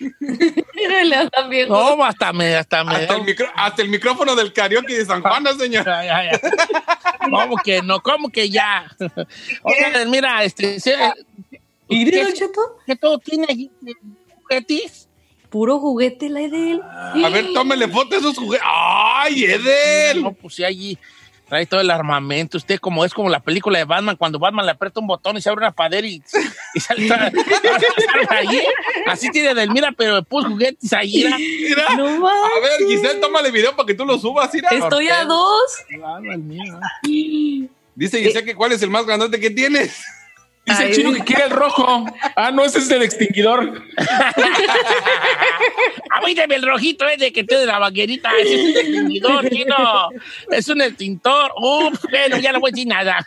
Mírale, 0.20 1.28
viejo. 1.48 1.72
No, 1.96 2.04
hasta 2.04 2.32
me, 2.32 2.56
hasta 2.56 2.82
me. 2.84 2.96
Hasta 2.96 3.14
el, 3.16 3.22
micro- 3.22 3.52
hasta 3.54 3.82
el 3.82 3.88
micrófono 3.88 4.34
del 4.34 4.52
karaoke 4.52 4.98
de 4.98 5.04
San 5.06 5.22
Juan, 5.22 5.44
señor. 5.58 5.84
Ya, 5.84 6.04
ya, 6.04 6.32
ya. 6.32 6.40
¿Cómo 7.30 7.56
que 7.56 7.82
no? 7.82 8.00
¿Cómo 8.02 8.28
que 8.30 8.50
ya? 8.50 8.90
Oiga, 9.62 10.04
mira, 10.06 10.42
este, 10.44 10.80
se- 10.80 10.96
¿Y 11.88 12.10
¿qué, 12.10 12.32
Cheto? 12.32 12.78
qué 12.86 12.96
todo 12.96 13.18
tiene 13.18 13.44
aquí? 13.44 13.70
¿Juguetis? 14.42 15.08
Puro 15.50 15.78
juguete 15.78 16.30
la 16.30 16.40
de 16.40 16.72
él. 16.72 16.82
A 16.82 17.28
ver, 17.28 17.52
tómele 17.52 17.86
foto 17.86 18.08
de 18.10 18.16
esos 18.16 18.36
juguetes. 18.38 18.66
¡Ay, 18.66 19.44
Edel! 19.44 20.22
No, 20.22 20.32
pues 20.32 20.54
sí, 20.54 20.64
allí 20.64 20.98
trae 21.52 21.66
todo 21.66 21.82
el 21.82 21.90
armamento. 21.90 22.56
Usted 22.56 22.80
como 22.80 23.04
es 23.04 23.12
como 23.12 23.28
la 23.28 23.38
película 23.40 23.76
de 23.78 23.84
Batman, 23.84 24.16
cuando 24.16 24.38
Batman 24.38 24.64
le 24.64 24.72
aprieta 24.72 25.00
un 25.00 25.06
botón 25.06 25.36
y 25.36 25.42
se 25.42 25.50
abre 25.50 25.60
una 25.66 25.70
padera 25.72 26.06
y, 26.06 26.22
y 26.72 26.80
sale 26.80 27.06
toda- 27.06 27.30
allí. 28.30 28.62
Así 29.06 29.28
tiene 29.30 29.52
Delmira, 29.54 29.92
pero 29.92 30.14
de 30.14 30.22
puros 30.22 30.50
juguetes. 30.50 30.90
Mira. 31.12 31.36
No 31.94 32.26
A 32.26 32.60
ver, 32.62 32.88
Giselle, 32.88 33.20
tómale 33.20 33.50
video 33.50 33.76
para 33.76 33.86
que 33.86 33.92
tú 33.92 34.06
lo 34.06 34.18
subas, 34.18 34.48
mira. 34.54 34.70
Estoy 34.70 35.10
a 35.10 35.26
dos. 35.26 35.76
Dice 37.96 38.22
Giselle 38.22 38.46
que 38.46 38.54
cuál 38.54 38.72
es 38.72 38.82
el 38.82 38.88
más 38.88 39.04
grandote 39.04 39.38
que 39.38 39.50
tienes. 39.50 40.02
Dice 40.64 40.84
el 40.84 40.94
chino 40.94 41.12
que 41.12 41.24
quiere 41.24 41.44
el 41.44 41.50
rojo. 41.50 42.06
Ah, 42.36 42.52
no, 42.52 42.64
ese 42.64 42.78
es 42.78 42.90
el 42.90 43.02
extinguidor. 43.02 43.82
A 46.10 46.20
mí 46.20 46.34
dame 46.34 46.54
el 46.54 46.62
rojito 46.62 47.06
ese 47.08 47.32
que 47.32 47.42
tiene 47.42 47.66
la 47.66 47.80
vaquerita. 47.80 48.30
Ese 48.38 48.54
es 48.54 48.60
un 48.60 48.76
extinguidor, 48.76 49.50
chino. 49.50 50.08
Es 50.50 50.68
un 50.68 50.82
extintor. 50.82 51.52
Ups, 51.56 52.00
bueno, 52.08 52.38
ya 52.38 52.52
no 52.52 52.60
voy 52.60 52.70
a 52.70 52.72
decir 52.72 52.86
nada. 52.86 53.26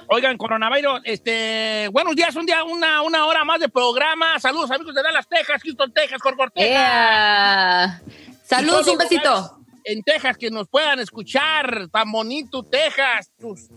Oigan, 0.08 0.36
coronavirus, 0.38 1.00
este, 1.02 1.88
buenos 1.90 2.14
días, 2.14 2.36
un 2.36 2.46
día, 2.46 2.62
una, 2.62 3.02
una 3.02 3.26
hora 3.26 3.44
más 3.44 3.58
de 3.58 3.68
programa. 3.68 4.38
Saludos, 4.38 4.70
amigos 4.70 4.94
de 4.94 5.02
Dallas, 5.02 5.26
Texas, 5.28 5.60
Houston, 5.64 5.92
Texas. 5.92 6.20
Ea. 6.54 8.00
Saludos, 8.44 8.86
un 8.86 8.98
besito. 8.98 9.64
En 9.82 10.04
Texas, 10.04 10.36
que 10.36 10.50
nos 10.52 10.68
puedan 10.68 11.00
escuchar, 11.00 11.88
tan 11.90 12.12
bonito 12.12 12.62
Texas, 12.62 13.32
sus, 13.40 13.68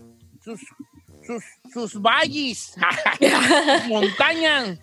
sus, 0.44 0.60
sus, 1.26 1.42
sus 1.72 2.00
valles, 2.00 2.76
montañas. 3.88 4.78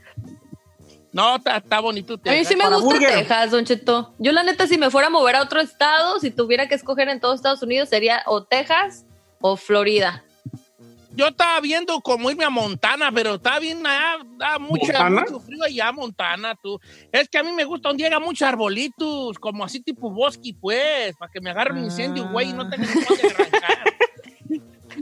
No, 1.12 1.38
está 1.38 1.58
está 1.58 1.80
bonito 1.80 2.14
A 2.14 2.18
mí 2.18 2.22
Texas. 2.24 2.48
sí 2.48 2.56
me 2.56 2.68
gusta 2.70 2.84
burger. 2.84 3.10
Texas, 3.10 3.52
Don 3.52 3.66
Cheto. 3.66 4.14
Yo 4.20 4.32
la 4.32 4.44
neta, 4.44 4.68
si 4.68 4.78
me 4.78 4.92
fuera 4.92 5.08
a 5.08 5.10
mover 5.10 5.36
a 5.36 5.42
otro 5.42 5.60
estado, 5.60 6.20
si 6.20 6.30
tuviera 6.32 6.68
que 6.68 6.76
escoger 6.76 7.10
en 7.10 7.20
todos 7.20 7.36
Estados 7.36 7.64
Unidos, 7.64 7.90
sería 7.90 8.22
o 8.28 8.44
Texas 8.44 9.06
o 9.42 9.58
Florida. 9.58 10.24
Yo 11.12 11.28
estaba 11.28 11.60
viendo 11.60 12.00
como 12.02 12.30
irme 12.30 12.46
a 12.46 12.50
Montana, 12.50 13.12
pero 13.12 13.36
está 13.36 13.60
bien, 13.60 13.86
allá, 13.86 14.24
da 14.38 14.60
mucha, 14.60 15.10
mucho 15.10 15.40
frío 15.40 15.64
allá, 15.66 15.92
Montana, 15.92 16.56
tú. 16.62 16.80
Es 17.12 17.28
que 17.28 17.40
a 17.40 17.44
mí 17.44 17.52
me 17.52 17.66
gusta 17.66 17.90
donde 17.90 18.04
llega 18.04 18.20
muchos 18.20 18.48
arbolitos, 18.48 19.38
como 19.40 19.66
así 19.66 19.82
tipo 19.82 20.12
bosque, 20.12 20.54
pues, 20.62 21.16
para 21.18 21.32
que 21.32 21.42
me 21.42 21.50
agarre 21.50 21.74
un 21.74 21.84
incendio, 21.86 22.30
güey, 22.30 22.52
y 22.52 22.54
no 22.54 22.70
tenga 22.70 22.88
dónde 22.88 23.36
arrancar. 23.36 23.84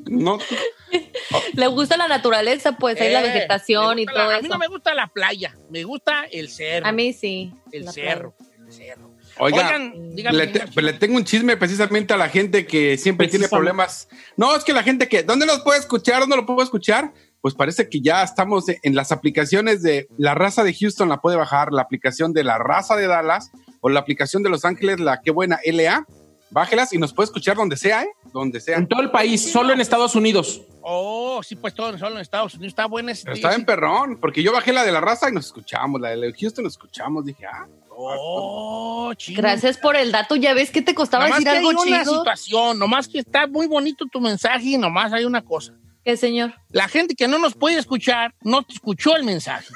No, 0.10 0.38
Le 1.54 1.67
gusta 1.67 1.98
la 1.98 2.08
naturaleza, 2.08 2.74
pues, 2.74 3.00
ahí 3.02 3.12
la 3.12 3.22
Eh, 3.22 3.28
vegetación 3.34 3.96
me 3.96 4.02
y 4.04 4.06
la- 4.06 4.13
todo 4.13 4.22
A 4.30 4.34
mí 4.39 4.39
eso. 4.39 4.48
no 4.48 4.58
me 4.58 4.67
gusta 4.67 4.93
la 4.93 5.08
playa, 5.08 5.56
me 5.70 5.84
gusta 5.84 6.24
el 6.32 6.50
cerro. 6.50 6.88
A 6.88 6.91
mí 6.91 7.13
sí. 7.13 7.52
El 7.72 7.86
la 7.86 7.91
cerro, 7.91 8.34
el 8.65 8.72
cerro. 8.72 9.08
Oiga, 9.39 9.58
Oigan, 9.67 10.15
díganme, 10.15 10.38
le, 10.38 10.48
te- 10.48 10.60
señor. 10.67 10.84
le 10.84 10.93
tengo 10.93 11.15
un 11.17 11.24
chisme 11.24 11.58
precisamente 11.58 12.13
a 12.13 12.17
la 12.17 12.28
gente 12.30 12.65
que 12.65 12.98
siempre 12.98 13.28
tiene 13.28 13.48
problemas. 13.48 14.08
No, 14.36 14.56
es 14.56 14.63
que 14.63 14.74
la 14.74 14.82
gente 14.82 15.08
que, 15.08 15.22
¿dónde 15.24 15.46
los 15.46 15.60
puede 15.62 15.80
escuchar? 15.80 16.22
¿Dónde 16.22 16.38
lo 16.38 16.46
puedo 16.46 16.63
escuchar? 16.63 17.13
Pues 17.41 17.54
parece 17.54 17.88
que 17.88 18.02
ya 18.02 18.24
estamos 18.24 18.65
en 18.67 18.96
las 18.96 19.12
aplicaciones 19.12 19.84
de 19.84 20.08
la 20.17 20.34
raza 20.34 20.63
de 20.63 20.74
Houston, 20.74 21.08
la 21.10 21.22
puede 21.22 21.38
bajar, 21.38 21.72
la 21.72 21.84
aplicación 21.84 22.34
de 22.34 22.43
la 22.43 22.58
raza 22.58 22.96
de 22.96 23.06
Dallas 23.06 23.52
o 23.82 23.89
la 23.89 24.00
aplicación 24.00 24.41
de 24.41 24.50
Los 24.50 24.65
Ángeles, 24.65 25.00
la 25.00 25.22
qué 25.22 25.30
buena 25.30 25.60
LA. 25.63 26.06
Bájelas 26.50 26.94
y 26.94 26.98
nos 26.98 27.14
puede 27.14 27.26
escuchar 27.26 27.56
donde 27.58 27.78
sea, 27.78 28.04
¿eh? 28.04 28.10
Donde 28.34 28.60
sea. 28.60 28.78
En 28.78 28.88
todo 28.88 29.02
el 29.02 29.12
país, 29.12 29.52
solo 29.52 29.74
en 29.74 29.82
Estados 29.82 30.16
Unidos. 30.16 30.62
Oh, 30.82 31.42
sí, 31.44 31.56
pues 31.56 31.74
todo 31.74 31.98
solo 31.98 32.16
en 32.16 32.22
Estados 32.22 32.54
Unidos 32.56 32.72
está 32.72 32.86
buena 32.86 33.12
ese 33.12 33.24
Pero 33.26 33.36
está 33.36 33.54
en 33.54 33.66
perrón, 33.66 34.18
porque 34.22 34.42
yo 34.42 34.54
bajé 34.54 34.72
la 34.72 34.86
de 34.86 34.92
la 34.92 35.02
raza 35.02 35.30
y 35.30 35.34
nos 35.34 35.48
escuchamos, 35.48 36.00
la 36.00 36.10
de 36.10 36.34
Houston 36.34 36.64
nos 36.64 36.74
escuchamos. 36.74 37.26
Dije, 37.26 37.46
ah, 37.46 37.68
Oh, 38.00 39.12
chido. 39.16 39.42
Gracias 39.42 39.78
por 39.78 39.96
el 39.96 40.12
dato. 40.12 40.36
Ya 40.36 40.54
ves 40.54 40.70
que 40.70 40.84
te 40.84 40.94
costaba 40.94 41.26
Nomás 41.26 41.40
decir 41.44 41.52
que 41.52 41.58
algo 41.58 41.70
hay 41.82 41.90
una 41.90 42.00
chido. 42.04 42.18
situación, 42.20 42.80
nomás 42.80 43.08
que 43.08 43.18
está 43.20 43.48
muy 43.48 43.66
bonito 43.66 44.06
tu 44.06 44.22
mensaje 44.22 44.66
y 44.66 44.78
nomás 44.78 45.14
hay 45.14 45.26
una 45.26 45.44
cosa. 45.44 45.74
¿Qué, 46.06 46.16
señor? 46.16 46.54
La 46.70 46.88
gente 46.88 47.16
que 47.16 47.28
no 47.28 47.40
nos 47.40 47.56
puede 47.56 47.80
escuchar 47.80 48.36
no 48.42 48.62
te 48.62 48.74
escuchó 48.74 49.16
el 49.16 49.24
mensaje. 49.24 49.68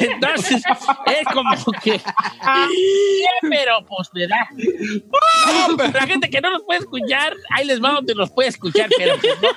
Entonces, 0.00 0.62
es 1.06 1.24
como 1.32 1.56
que. 1.82 2.00
Pero 3.42 3.84
pues 3.86 4.10
da. 4.28 4.48
No, 5.68 5.76
pero 5.76 5.92
la 5.92 6.06
gente 6.06 6.30
que 6.30 6.40
no 6.40 6.50
nos 6.50 6.62
puede 6.64 6.80
escuchar, 6.80 7.34
ahí 7.50 7.64
les 7.66 7.82
va 7.82 7.92
donde 7.92 8.14
nos 8.14 8.30
puede 8.30 8.48
escuchar, 8.50 8.88
pero 8.96 9.16
pues 9.18 9.34
no. 9.40 9.50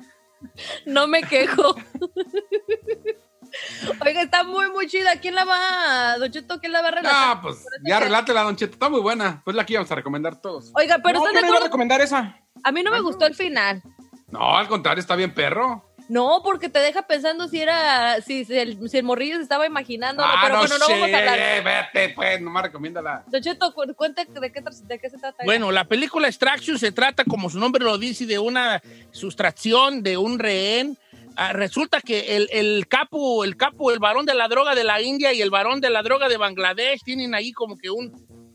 no 0.85 1.07
me 1.07 1.23
quejo. 1.23 1.75
Oiga, 4.05 4.21
está 4.23 4.43
muy, 4.43 4.69
muy 4.71 4.87
chida. 4.87 5.19
¿Quién 5.19 5.35
la 5.35 5.45
va, 5.45 6.17
Don 6.17 6.31
Cheto, 6.31 6.59
quién 6.59 6.71
la 6.71 6.81
va 6.81 6.87
a 6.89 6.91
relatar? 6.91 7.13
Ah, 7.15 7.39
pues 7.41 7.65
ya 7.85 7.99
relátela, 7.99 8.43
Don 8.43 8.55
Cheto. 8.55 8.73
Está 8.73 8.89
muy 8.89 9.01
buena. 9.01 9.41
Pues 9.43 9.55
la 9.55 9.65
que 9.65 9.73
íbamos 9.73 9.91
a 9.91 9.95
recomendar 9.95 10.41
todos. 10.41 10.71
Oiga, 10.75 10.99
pero 11.03 11.19
No, 11.19 11.27
¿están 11.27 11.33
yo 11.33 11.35
de 11.35 11.41
no 11.41 11.47
iba 11.47 11.47
a 11.47 11.49
acuerdo? 11.57 11.65
recomendar 11.65 12.01
esa. 12.01 12.39
A 12.63 12.71
mí 12.71 12.83
no 12.83 12.91
me 12.91 13.01
gustó 13.01 13.25
el 13.25 13.35
final. 13.35 13.81
No, 14.27 14.55
al 14.57 14.67
contrario, 14.69 15.01
está 15.01 15.15
bien 15.17 15.33
perro. 15.33 15.90
No, 16.11 16.41
porque 16.43 16.67
te 16.67 16.79
deja 16.79 17.03
pensando 17.03 17.47
si 17.47 17.61
era, 17.61 18.19
si, 18.21 18.43
si 18.43 18.57
el, 18.57 18.89
si 18.89 18.97
el 18.97 19.03
morrillo 19.05 19.37
se 19.37 19.43
estaba 19.43 19.65
imaginando, 19.65 20.21
ah, 20.25 20.41
pero 20.43 20.55
no 20.55 20.59
bueno, 20.59 20.77
no 20.77 20.85
sé. 20.85 20.91
vamos 20.91 21.13
a 21.13 21.17
hablar. 21.17 21.63
vete, 21.93 22.09
pues, 22.13 22.41
nomás 22.41 22.63
recomiéndala. 22.63 23.23
Don 23.27 23.41
Cheto, 23.41 23.73
cu- 23.73 23.95
cuente 23.95 24.25
de 24.25 24.51
qué, 24.51 24.61
de 24.87 24.99
qué 24.99 25.09
se 25.09 25.17
trata. 25.17 25.43
Bueno, 25.45 25.71
la 25.71 25.85
película 25.85 26.27
Extraction 26.27 26.77
se 26.77 26.91
trata, 26.91 27.23
como 27.23 27.49
su 27.49 27.59
nombre 27.59 27.81
lo 27.85 27.97
dice, 27.97 28.25
de 28.25 28.39
una 28.39 28.81
sustracción 29.11 30.03
de 30.03 30.17
un 30.17 30.37
rehén. 30.37 30.97
Ah, 31.37 31.53
resulta 31.53 32.01
que 32.01 32.35
el, 32.35 32.49
el 32.51 32.87
capo, 32.89 33.45
el 33.45 33.55
capo, 33.55 33.89
el 33.89 33.99
varón 33.99 34.25
de 34.25 34.33
la 34.33 34.49
droga 34.49 34.75
de 34.75 34.83
la 34.83 35.01
India 35.01 35.31
y 35.31 35.41
el 35.41 35.49
varón 35.49 35.79
de 35.79 35.89
la 35.91 36.03
droga 36.03 36.27
de 36.27 36.35
Bangladesh 36.35 37.03
tienen 37.05 37.33
ahí 37.33 37.53
como 37.53 37.77
que 37.77 37.89
un, 37.89 38.11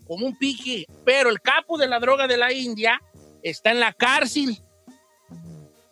como 0.06 0.26
un 0.26 0.36
pique, 0.36 0.84
pero 1.06 1.30
el 1.30 1.40
capo 1.40 1.78
de 1.78 1.86
la 1.88 2.00
droga 2.00 2.26
de 2.26 2.36
la 2.36 2.52
India 2.52 3.00
está 3.42 3.70
en 3.70 3.80
la 3.80 3.94
cárcel. 3.94 4.58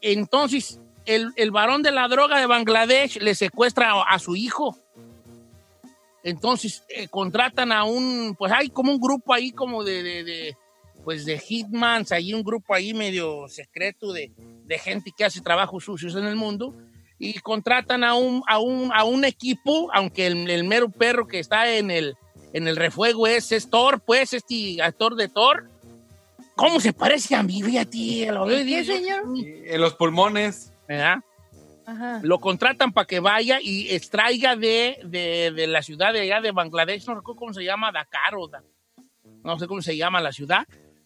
Entonces, 0.03 0.79
el, 1.07 1.33
el 1.37 1.51
varón 1.51 1.83
de 1.83 1.91
la 1.93 2.09
droga 2.09 2.39
de 2.39 2.47
Bangladesh 2.47 3.19
le 3.21 3.35
secuestra 3.35 3.93
a, 3.93 4.03
a 4.03 4.19
su 4.19 4.37
hijo. 4.37 4.79
Entonces, 6.23 6.85
eh, 6.89 7.09
contratan 7.09 7.71
a 7.73 7.85
un, 7.85 8.35
pues 8.39 8.51
hay 8.53 8.71
como 8.71 8.93
un 8.93 9.01
grupo 9.01 9.35
ahí 9.35 9.53
como 9.53 9.85
de, 9.85 10.03
de- 10.03 10.25
de, 10.25 10.57
pues 11.05 11.27
de 11.27 11.39
hitmans, 11.39 12.13
hay 12.13 12.33
un 12.33 12.43
grupo 12.43 12.75
ahí 12.75 12.95
medio 12.95 13.47
secreto 13.49 14.13
de, 14.13 14.33
de 14.65 14.79
gente 14.79 15.13
que 15.15 15.25
hace 15.27 15.43
trabajos 15.43 15.85
sucios 15.85 16.15
en 16.17 16.25
el 16.25 16.35
mundo 16.37 16.75
y 17.19 17.35
contratan 17.41 18.03
a 18.05 18.15
un, 18.15 18.43
a 18.49 18.59
un, 18.59 18.91
a 18.93 19.05
un 19.05 19.25
equipo, 19.27 19.91
aunque 19.93 20.27
el, 20.27 20.49
el 20.49 20.65
mero 20.65 20.89
perro 20.89 21.27
que 21.27 21.39
está 21.41 21.71
en 21.75 21.91
el, 21.91 22.17
en 22.55 22.67
el 22.69 22.77
refuego 22.77 23.27
es, 23.27 23.53
es 23.53 23.69
Thor, 23.69 24.01
pues 24.01 24.33
este 24.33 24.81
actor 24.83 25.15
de 25.17 25.29
Thor. 25.29 25.69
¿Cómo 26.57 26.81
se 26.81 26.93
parece 26.93 27.35
a 27.35 27.43
mí, 27.43 27.63
fíjate? 27.63 28.31
Lo 28.33 28.47
veo 28.47 28.61
y 28.61 28.65
¿Qué, 28.65 28.83
digo, 28.83 28.95
señor? 28.95 29.25
En 29.37 29.81
los 29.81 29.95
pulmones. 29.95 30.73
¿Verdad? 30.89 31.17
Ajá. 31.87 32.21
Lo 32.23 32.39
contratan 32.41 32.93
para 32.93 33.07
que 33.07 33.21
vaya 33.21 33.59
y 33.63 33.91
extraiga 33.95 34.57
de, 34.57 34.99
de, 35.05 35.53
de 35.53 35.67
la 35.67 35.83
ciudad 35.83 36.13
de 36.15 36.21
allá 36.21 36.41
de 36.41 36.51
Bangladesh, 36.53 37.07
no 37.07 37.15
recuerdo 37.17 37.39
cómo 37.39 37.53
se 37.55 37.65
llama, 37.65 37.93
Dakar 37.93 38.35
o 38.37 38.49
Da- 38.49 38.65
no 39.43 39.59
sé 39.59 39.67
cómo 39.67 39.83
se 39.83 39.97
llama 39.97 40.21
la 40.23 40.33
ciudad, 40.33 40.65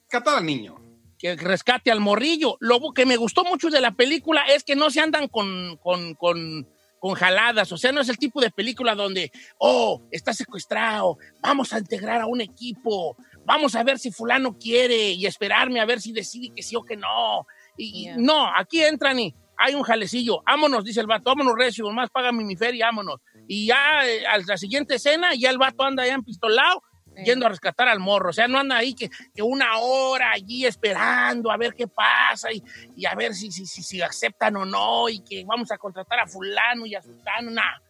Cata 0.08 0.38
al 0.38 0.46
niño. 0.46 0.76
que 1.18 1.34
rescate 1.34 1.90
al 1.90 1.98
morrillo. 2.00 2.56
Lo 2.60 2.78
que 2.94 3.04
me 3.06 3.16
gustó 3.16 3.42
mucho 3.44 3.68
de 3.70 3.80
la 3.80 3.90
película 3.92 4.42
es 4.44 4.62
que 4.62 4.76
no 4.76 4.90
se 4.90 5.00
andan 5.00 5.26
con, 5.26 5.76
con, 5.78 6.14
con, 6.14 6.68
con 7.00 7.14
jaladas, 7.14 7.72
o 7.72 7.76
sea, 7.76 7.90
no 7.90 8.00
es 8.00 8.08
el 8.08 8.16
tipo 8.18 8.40
de 8.40 8.50
película 8.52 8.94
donde, 8.94 9.32
oh, 9.58 10.00
está 10.12 10.32
secuestrado, 10.32 11.18
vamos 11.40 11.72
a 11.72 11.78
integrar 11.80 12.20
a 12.20 12.26
un 12.26 12.40
equipo, 12.40 13.16
vamos 13.44 13.74
a 13.74 13.82
ver 13.82 13.98
si 13.98 14.12
fulano 14.12 14.56
quiere 14.56 15.10
y 15.10 15.26
esperarme 15.26 15.80
a 15.80 15.84
ver 15.84 16.00
si 16.00 16.12
decide 16.12 16.54
que 16.54 16.62
sí 16.62 16.76
o 16.76 16.84
que 16.84 16.96
no. 16.96 17.44
Y, 17.76 17.84
y 17.86 18.02
Yeah. 18.04 18.16
no, 18.18 18.46
aquí 18.56 18.82
entran 18.84 19.18
y 19.18 19.34
hay 19.58 19.74
un 19.74 19.82
jalecillo, 19.82 20.40
vámonos, 20.46 20.84
dice 20.84 21.00
el 21.00 21.08
vato, 21.08 21.24
vámonos 21.24 21.54
recio, 21.58 21.90
más 21.90 22.10
págame 22.10 22.44
mi 22.44 22.56
feria, 22.56 22.86
vámonos. 22.86 23.20
Y 23.48 23.66
ya 23.66 24.06
eh, 24.06 24.24
a 24.24 24.38
la 24.38 24.56
siguiente 24.56 24.94
escena, 24.94 25.34
ya 25.36 25.50
el 25.50 25.58
vato 25.58 25.82
anda 25.82 26.06
ya 26.06 26.14
empistolado, 26.14 26.82
yendo 27.24 27.44
a 27.44 27.48
rescatar 27.48 27.88
al 27.88 27.98
morro. 27.98 28.30
O 28.30 28.32
sea, 28.32 28.46
no 28.46 28.58
anda 28.58 28.76
ahí 28.76 28.94
que, 28.94 29.10
que 29.34 29.42
una 29.42 29.78
hora 29.78 30.30
allí 30.30 30.64
esperando 30.64 31.50
a 31.50 31.56
ver 31.56 31.74
qué 31.74 31.88
pasa 31.88 32.52
y, 32.52 32.62
y 32.96 33.06
a 33.06 33.16
ver 33.16 33.34
si, 33.34 33.50
si, 33.50 33.66
si, 33.66 33.82
si 33.82 34.00
aceptan 34.00 34.56
o 34.56 34.64
no 34.64 35.08
y 35.08 35.20
que 35.20 35.44
vamos 35.44 35.72
a 35.72 35.78
contratar 35.78 36.20
a 36.20 36.26
fulano 36.28 36.86
y 36.86 36.94
a 36.94 37.02
sultano, 37.02 37.50
nada. 37.50 37.82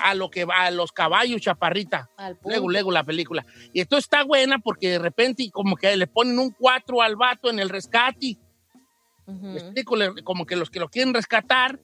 A 0.00 0.14
lo 0.14 0.28
que 0.28 0.44
va, 0.44 0.64
a 0.64 0.70
los 0.72 0.90
caballos, 0.90 1.40
chaparrita. 1.40 2.10
Luego, 2.44 2.68
luego 2.68 2.90
la 2.90 3.04
película. 3.04 3.46
Y 3.72 3.80
esto 3.80 3.96
está 3.96 4.24
buena 4.24 4.58
porque 4.58 4.90
de 4.90 4.98
repente 4.98 5.48
como 5.52 5.76
que 5.76 5.94
le 5.96 6.08
ponen 6.08 6.38
un 6.38 6.50
4 6.50 7.02
al 7.02 7.14
vato 7.14 7.48
en 7.48 7.60
el 7.60 7.68
rescate. 7.68 8.38
Me 9.40 9.58
explico, 9.58 9.96
como 10.24 10.46
que 10.46 10.56
los 10.56 10.70
que 10.70 10.80
lo 10.80 10.88
quieren 10.88 11.14
rescatar, 11.14 11.78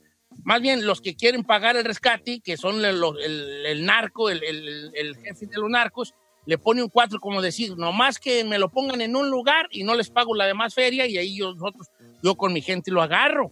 más 0.44 0.60
bien 0.60 0.86
los 0.86 1.00
que 1.00 1.14
quieren 1.16 1.42
pagar 1.44 1.76
el 1.76 1.84
rescate, 1.84 2.40
que 2.40 2.56
son 2.56 2.84
el, 2.84 3.00
los- 3.00 3.16
el- 3.24 3.66
el 3.66 3.84
narco, 3.84 4.30
el, 4.30 4.42
el- 4.44 4.90
el 4.94 5.16
jefe 5.16 5.46
de 5.46 5.56
los 5.56 5.70
narcos, 5.70 6.14
le 6.46 6.56
pone 6.58 6.82
un 6.82 6.88
4 6.88 7.20
como 7.20 7.42
decir, 7.42 7.76
nomás 7.76 8.18
que 8.18 8.42
me 8.44 8.58
lo 8.58 8.70
pongan 8.70 9.00
en 9.00 9.16
un 9.16 9.28
lugar 9.30 9.68
y 9.70 9.84
no 9.84 9.94
les 9.94 10.08
pago 10.10 10.34
la 10.34 10.46
demás 10.46 10.74
feria 10.74 11.06
y 11.06 11.18
ahí 11.18 11.36
yo, 11.36 11.52
nosotros, 11.54 11.88
yo 12.22 12.34
con 12.36 12.52
mi 12.52 12.62
gente 12.62 12.90
lo 12.90 13.02
agarro. 13.02 13.50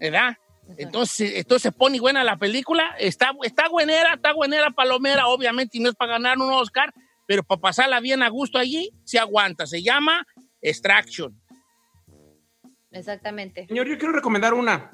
¿Verdad? 0.00 0.36
Entonces, 0.76 1.32
entonces 1.36 1.62
se 1.62 1.72
pone 1.72 1.98
buena 1.98 2.22
la 2.24 2.36
película, 2.36 2.94
está, 2.98 3.32
está 3.42 3.68
buenera, 3.68 4.14
está 4.14 4.32
buenera, 4.34 4.70
palomera, 4.70 5.26
obviamente, 5.28 5.78
y 5.78 5.80
no 5.80 5.88
es 5.88 5.94
para 5.96 6.12
ganar 6.12 6.38
un 6.38 6.52
Oscar, 6.52 6.92
pero 7.26 7.42
para 7.42 7.60
pasarla 7.60 8.00
bien 8.00 8.22
a 8.22 8.28
gusto 8.28 8.58
allí, 8.58 8.90
se 9.04 9.18
aguanta. 9.18 9.66
Se 9.66 9.82
llama 9.82 10.26
Extraction. 10.60 11.34
Exactamente. 12.90 13.66
Señor, 13.66 13.86
yo 13.86 13.98
quiero 13.98 14.12
recomendar 14.12 14.54
una. 14.54 14.92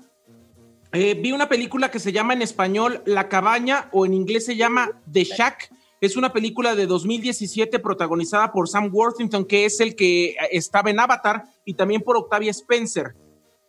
Eh, 0.93 1.15
vi 1.15 1.33
una 1.33 1.49
película 1.49 1.91
que 1.91 1.99
se 1.99 2.13
llama 2.13 2.35
en 2.35 2.43
español 2.43 3.03
La 3.05 3.29
Cabaña 3.29 3.89
o 3.93 4.07
en 4.07 4.15
inglés 4.15 4.47
se 4.47 4.57
llama 4.57 5.01
The 5.11 5.25
Shack. 5.25 5.73
Es 6.01 6.17
una 6.17 6.33
película 6.33 6.75
de 6.75 6.87
2017 6.87 7.79
protagonizada 7.79 8.53
por 8.53 8.69
Sam 8.69 8.91
Worthington, 8.93 9.45
que 9.45 9.65
es 9.65 9.81
el 9.81 9.97
que 9.97 10.37
estaba 10.51 10.91
en 10.91 11.01
Avatar, 11.01 11.45
y 11.65 11.75
también 11.75 12.03
por 12.03 12.17
Octavia 12.17 12.51
Spencer. 12.51 13.15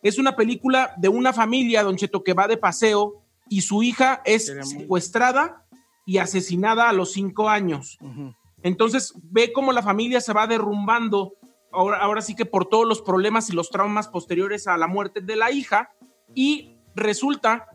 Es 0.04 0.20
una 0.20 0.36
película 0.36 0.94
de 0.98 1.10
una 1.10 1.34
familia, 1.34 1.82
Don 1.82 1.96
Cheto, 1.96 2.24
que 2.24 2.34
va 2.34 2.48
de 2.48 2.58
paseo 2.58 3.24
y 3.50 3.62
su 3.62 3.84
hija 3.84 4.22
es 4.26 4.54
secuestrada 4.62 5.66
y 6.06 6.18
asesinada 6.18 6.90
a 6.90 6.94
los 6.94 7.12
cinco 7.14 7.50
años. 7.50 7.98
Entonces 8.62 9.14
ve 9.24 9.52
cómo 9.54 9.72
la 9.72 9.82
familia 9.82 10.22
se 10.22 10.34
va 10.34 10.48
derrumbando, 10.48 11.34
ahora, 11.76 12.22
sí 12.22 12.36
que 12.36 12.46
por 12.46 12.68
todos 12.68 12.88
los 12.88 13.02
problemas 13.02 13.50
y 13.50 13.54
los 13.54 13.70
traumas 13.70 14.08
posteriores 14.08 14.68
a 14.68 14.78
la 14.78 14.88
muerte 14.88 15.22
de 15.22 15.36
la 15.36 15.52
hija, 15.52 15.90
y 16.34 16.78
resulta 16.96 17.68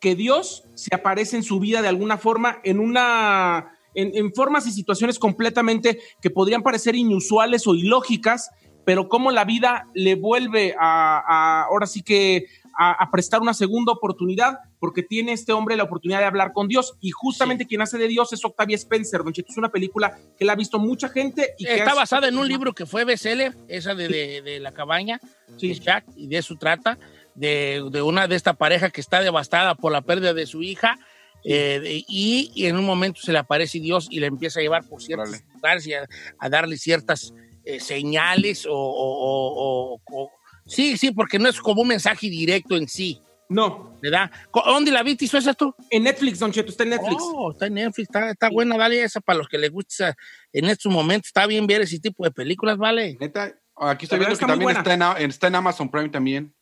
que 0.00 0.14
Dios 0.16 0.64
se 0.74 0.94
aparece 0.94 1.36
en 1.36 1.42
su 1.42 1.60
vida 1.60 1.82
de 1.82 1.88
alguna 1.88 2.18
forma 2.18 2.58
en 2.64 2.80
una... 2.80 3.78
En, 3.94 4.32
formas 4.32 4.66
y 4.66 4.72
situaciones 4.72 5.18
completamente 5.18 6.00
que 6.22 6.30
podrían 6.30 6.62
parecer 6.62 6.96
inusuales 6.96 7.66
o 7.66 7.74
ilógicas, 7.74 8.48
pero 8.86 9.06
cómo 9.06 9.30
la 9.30 9.44
vida 9.44 9.86
le 9.92 10.14
vuelve 10.14 10.74
a- 10.80 11.64
ahora 11.68 11.86
sí 11.86 12.02
que 12.02 12.46
a, 12.78 12.92
a 12.92 13.10
prestar 13.10 13.40
una 13.40 13.54
segunda 13.54 13.92
oportunidad, 13.92 14.58
porque 14.78 15.02
tiene 15.02 15.32
este 15.32 15.52
hombre 15.52 15.76
la 15.76 15.84
oportunidad 15.84 16.20
de 16.20 16.26
hablar 16.26 16.52
con 16.52 16.68
Dios, 16.68 16.94
y 17.00 17.10
justamente 17.10 17.66
quien 17.66 17.82
hace 17.82 17.98
de 17.98 18.08
Dios 18.08 18.32
es 18.32 18.44
Octavia 18.44 18.76
Spencer, 18.76 19.22
Don 19.22 19.32
Cheto, 19.32 19.50
es 19.50 19.56
una 19.58 19.70
película 19.70 20.16
que 20.38 20.44
la 20.44 20.52
ha 20.52 20.56
visto 20.56 20.78
mucha 20.78 21.08
gente 21.08 21.54
y 21.58 21.64
que 21.64 21.74
Está 21.76 21.90
es- 21.90 21.96
basada 21.96 22.28
en 22.28 22.38
un 22.38 22.48
libro 22.48 22.72
que 22.74 22.86
fue 22.86 23.04
bestseller, 23.04 23.54
esa 23.68 23.94
de, 23.94 24.08
de- 24.08 24.42
de 24.42 24.60
la 24.60 24.72
cabaña, 24.72 25.20
de 25.60 25.74
Jack, 25.74 26.04
y 26.16 26.26
de 26.28 26.38
eso 26.38 26.56
trata, 26.56 26.98
de, 27.34 27.82
de 27.90 28.02
una 28.02 28.28
de 28.28 28.36
esta 28.36 28.54
pareja 28.54 28.90
que 28.90 29.00
está 29.00 29.20
devastada 29.22 29.74
por 29.74 29.90
la 29.92 30.02
pérdida 30.02 30.34
de 30.34 30.46
su 30.46 30.62
hija, 30.62 30.98
eh, 31.44 31.80
de- 31.82 32.04
y, 32.08 32.52
y 32.54 32.66
en 32.66 32.76
un 32.76 32.84
momento 32.84 33.20
se 33.20 33.32
le 33.32 33.38
aparece 33.38 33.80
Dios 33.80 34.06
y 34.10 34.20
le 34.20 34.26
empieza 34.26 34.60
a 34.60 34.62
llevar 34.62 34.86
por 34.88 35.02
ciertos 35.02 35.42
lugares 35.54 35.86
y 35.86 35.94
a, 35.94 36.06
a 36.38 36.48
darle 36.48 36.76
ciertas 36.76 37.32
eh, 37.64 37.80
señales 37.80 38.66
o- 38.66 38.72
o- 38.72 39.94
o- 39.94 40.00
o- 40.04 40.30
Sí, 40.66 40.96
sí, 40.96 41.10
porque 41.10 41.38
no 41.38 41.48
es 41.48 41.60
como 41.60 41.82
un 41.82 41.88
mensaje 41.88 42.28
directo 42.28 42.76
en 42.76 42.88
sí. 42.88 43.20
No. 43.48 43.98
¿Verdad? 44.00 44.30
¿Dónde 44.52 44.90
la 44.90 45.02
viste? 45.02 45.26
¿Eso 45.26 45.38
esa 45.38 45.54
tú? 45.54 45.74
En 45.90 46.04
Netflix, 46.04 46.38
Don 46.38 46.50
Cheto, 46.50 46.70
está 46.70 46.84
en 46.84 46.90
Netflix. 46.90 47.16
Oh, 47.20 47.52
está 47.52 47.66
en 47.66 47.74
Netflix, 47.74 48.08
está, 48.08 48.30
está 48.30 48.48
buena, 48.50 48.76
dale 48.76 49.02
esa 49.02 49.20
para 49.20 49.38
los 49.38 49.48
que 49.48 49.58
les 49.58 49.70
gusta. 49.70 50.16
En 50.52 50.64
estos 50.64 50.90
momentos 50.90 51.28
está 51.28 51.46
bien 51.46 51.66
ver 51.66 51.82
ese 51.82 51.98
tipo 52.00 52.24
de 52.24 52.30
películas, 52.30 52.78
¿vale? 52.78 53.16
Neta, 53.20 53.54
aquí 53.76 54.06
estoy 54.06 54.18
La 54.18 54.26
viendo 54.26 54.38
que 54.38 54.46
también 54.46 54.70
está 54.70 54.94
en, 55.20 55.30
está 55.30 55.46
en 55.48 55.54
Amazon 55.54 55.90
Prime 55.90 56.08
también. 56.08 56.54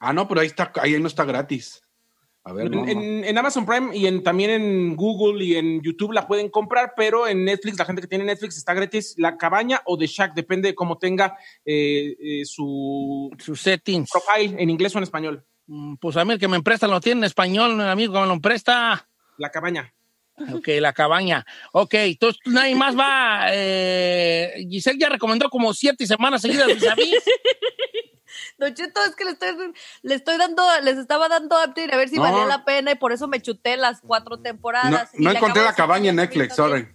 Ah, 0.00 0.12
no, 0.12 0.26
pero 0.26 0.40
ahí 0.40 0.46
está, 0.46 0.72
ahí 0.80 0.98
no 0.98 1.06
está 1.06 1.24
gratis. 1.24 1.82
A 2.44 2.52
ver, 2.52 2.66
En, 2.66 3.34
no, 3.34 3.40
Amazon 3.40 3.64
Prime 3.64 3.96
y 3.96 4.06
en, 4.06 4.22
también 4.24 4.50
en 4.50 4.96
Google 4.96 5.44
y 5.44 5.54
en 5.56 5.80
YouTube 5.80 6.12
la 6.12 6.26
pueden 6.26 6.48
comprar, 6.48 6.94
pero 6.96 7.28
en 7.28 7.44
Netflix, 7.44 7.78
la 7.78 7.84
gente 7.84 8.02
que 8.02 8.08
tiene 8.08 8.24
Netflix 8.24 8.56
está 8.58 8.74
gratis. 8.74 9.14
La 9.16 9.36
cabaña 9.36 9.80
o 9.84 9.96
The 9.96 10.08
Shack, 10.08 10.34
depende 10.34 10.68
de 10.68 10.74
cómo 10.74 10.98
tenga 10.98 11.36
eh, 11.64 12.16
eh, 12.20 12.44
su, 12.44 13.30
su 13.38 13.54
settings. 13.54 14.10
Profile, 14.10 14.60
en 14.60 14.70
inglés 14.70 14.92
o 14.94 14.98
en 14.98 15.04
español. 15.04 15.44
Mm, 15.66 15.94
Pues 16.00 16.16
a 16.16 16.24
mí 16.24 16.32
el 16.32 16.40
que 16.40 16.48
me 16.48 16.56
empresta 16.56 16.88
lo 16.88 17.00
tiene 17.00 17.20
en 17.20 17.24
español, 17.24 17.80
amigo 17.80 18.12
que 18.14 18.20
me 18.20 18.26
lo 18.26 18.32
empresta. 18.32 19.08
La 19.38 19.50
cabaña. 19.50 19.94
Ok, 20.52 20.66
la 20.80 20.92
cabaña. 20.92 21.46
Ok, 21.72 21.94
entonces 21.94 22.40
nadie 22.46 22.74
más 22.74 22.98
va. 22.98 23.46
eh, 23.52 24.66
Giselle 24.68 24.98
ya 24.98 25.08
recomendó 25.10 25.48
como 25.48 25.72
siete 25.74 26.06
semanas 26.06 26.42
seguidas 26.42 26.66
vis. 26.66 27.22
Don 28.58 28.74
Cheto, 28.74 29.00
es 29.04 29.14
que 29.16 29.24
le 29.24 29.30
estoy, 29.32 29.54
le 30.02 30.14
estoy 30.14 30.36
dando, 30.38 30.62
les 30.82 30.98
estaba 30.98 31.28
dando 31.28 31.56
update 31.56 31.92
a 31.92 31.96
ver 31.96 32.08
si 32.08 32.16
No. 32.16 32.22
valía 32.22 32.46
la 32.46 32.64
pena 32.64 32.92
y 32.92 32.94
por 32.96 33.12
eso 33.12 33.28
me 33.28 33.40
chuté 33.40 33.76
las 33.76 34.00
cuatro 34.00 34.38
temporadas. 34.38 35.10
no 35.14 35.30
encontré 35.30 35.62
la 35.62 35.70
de 35.70 35.76
cabaña 35.76 36.10
en 36.10 36.16
Netflix, 36.16 36.54
sorry. 36.56 36.88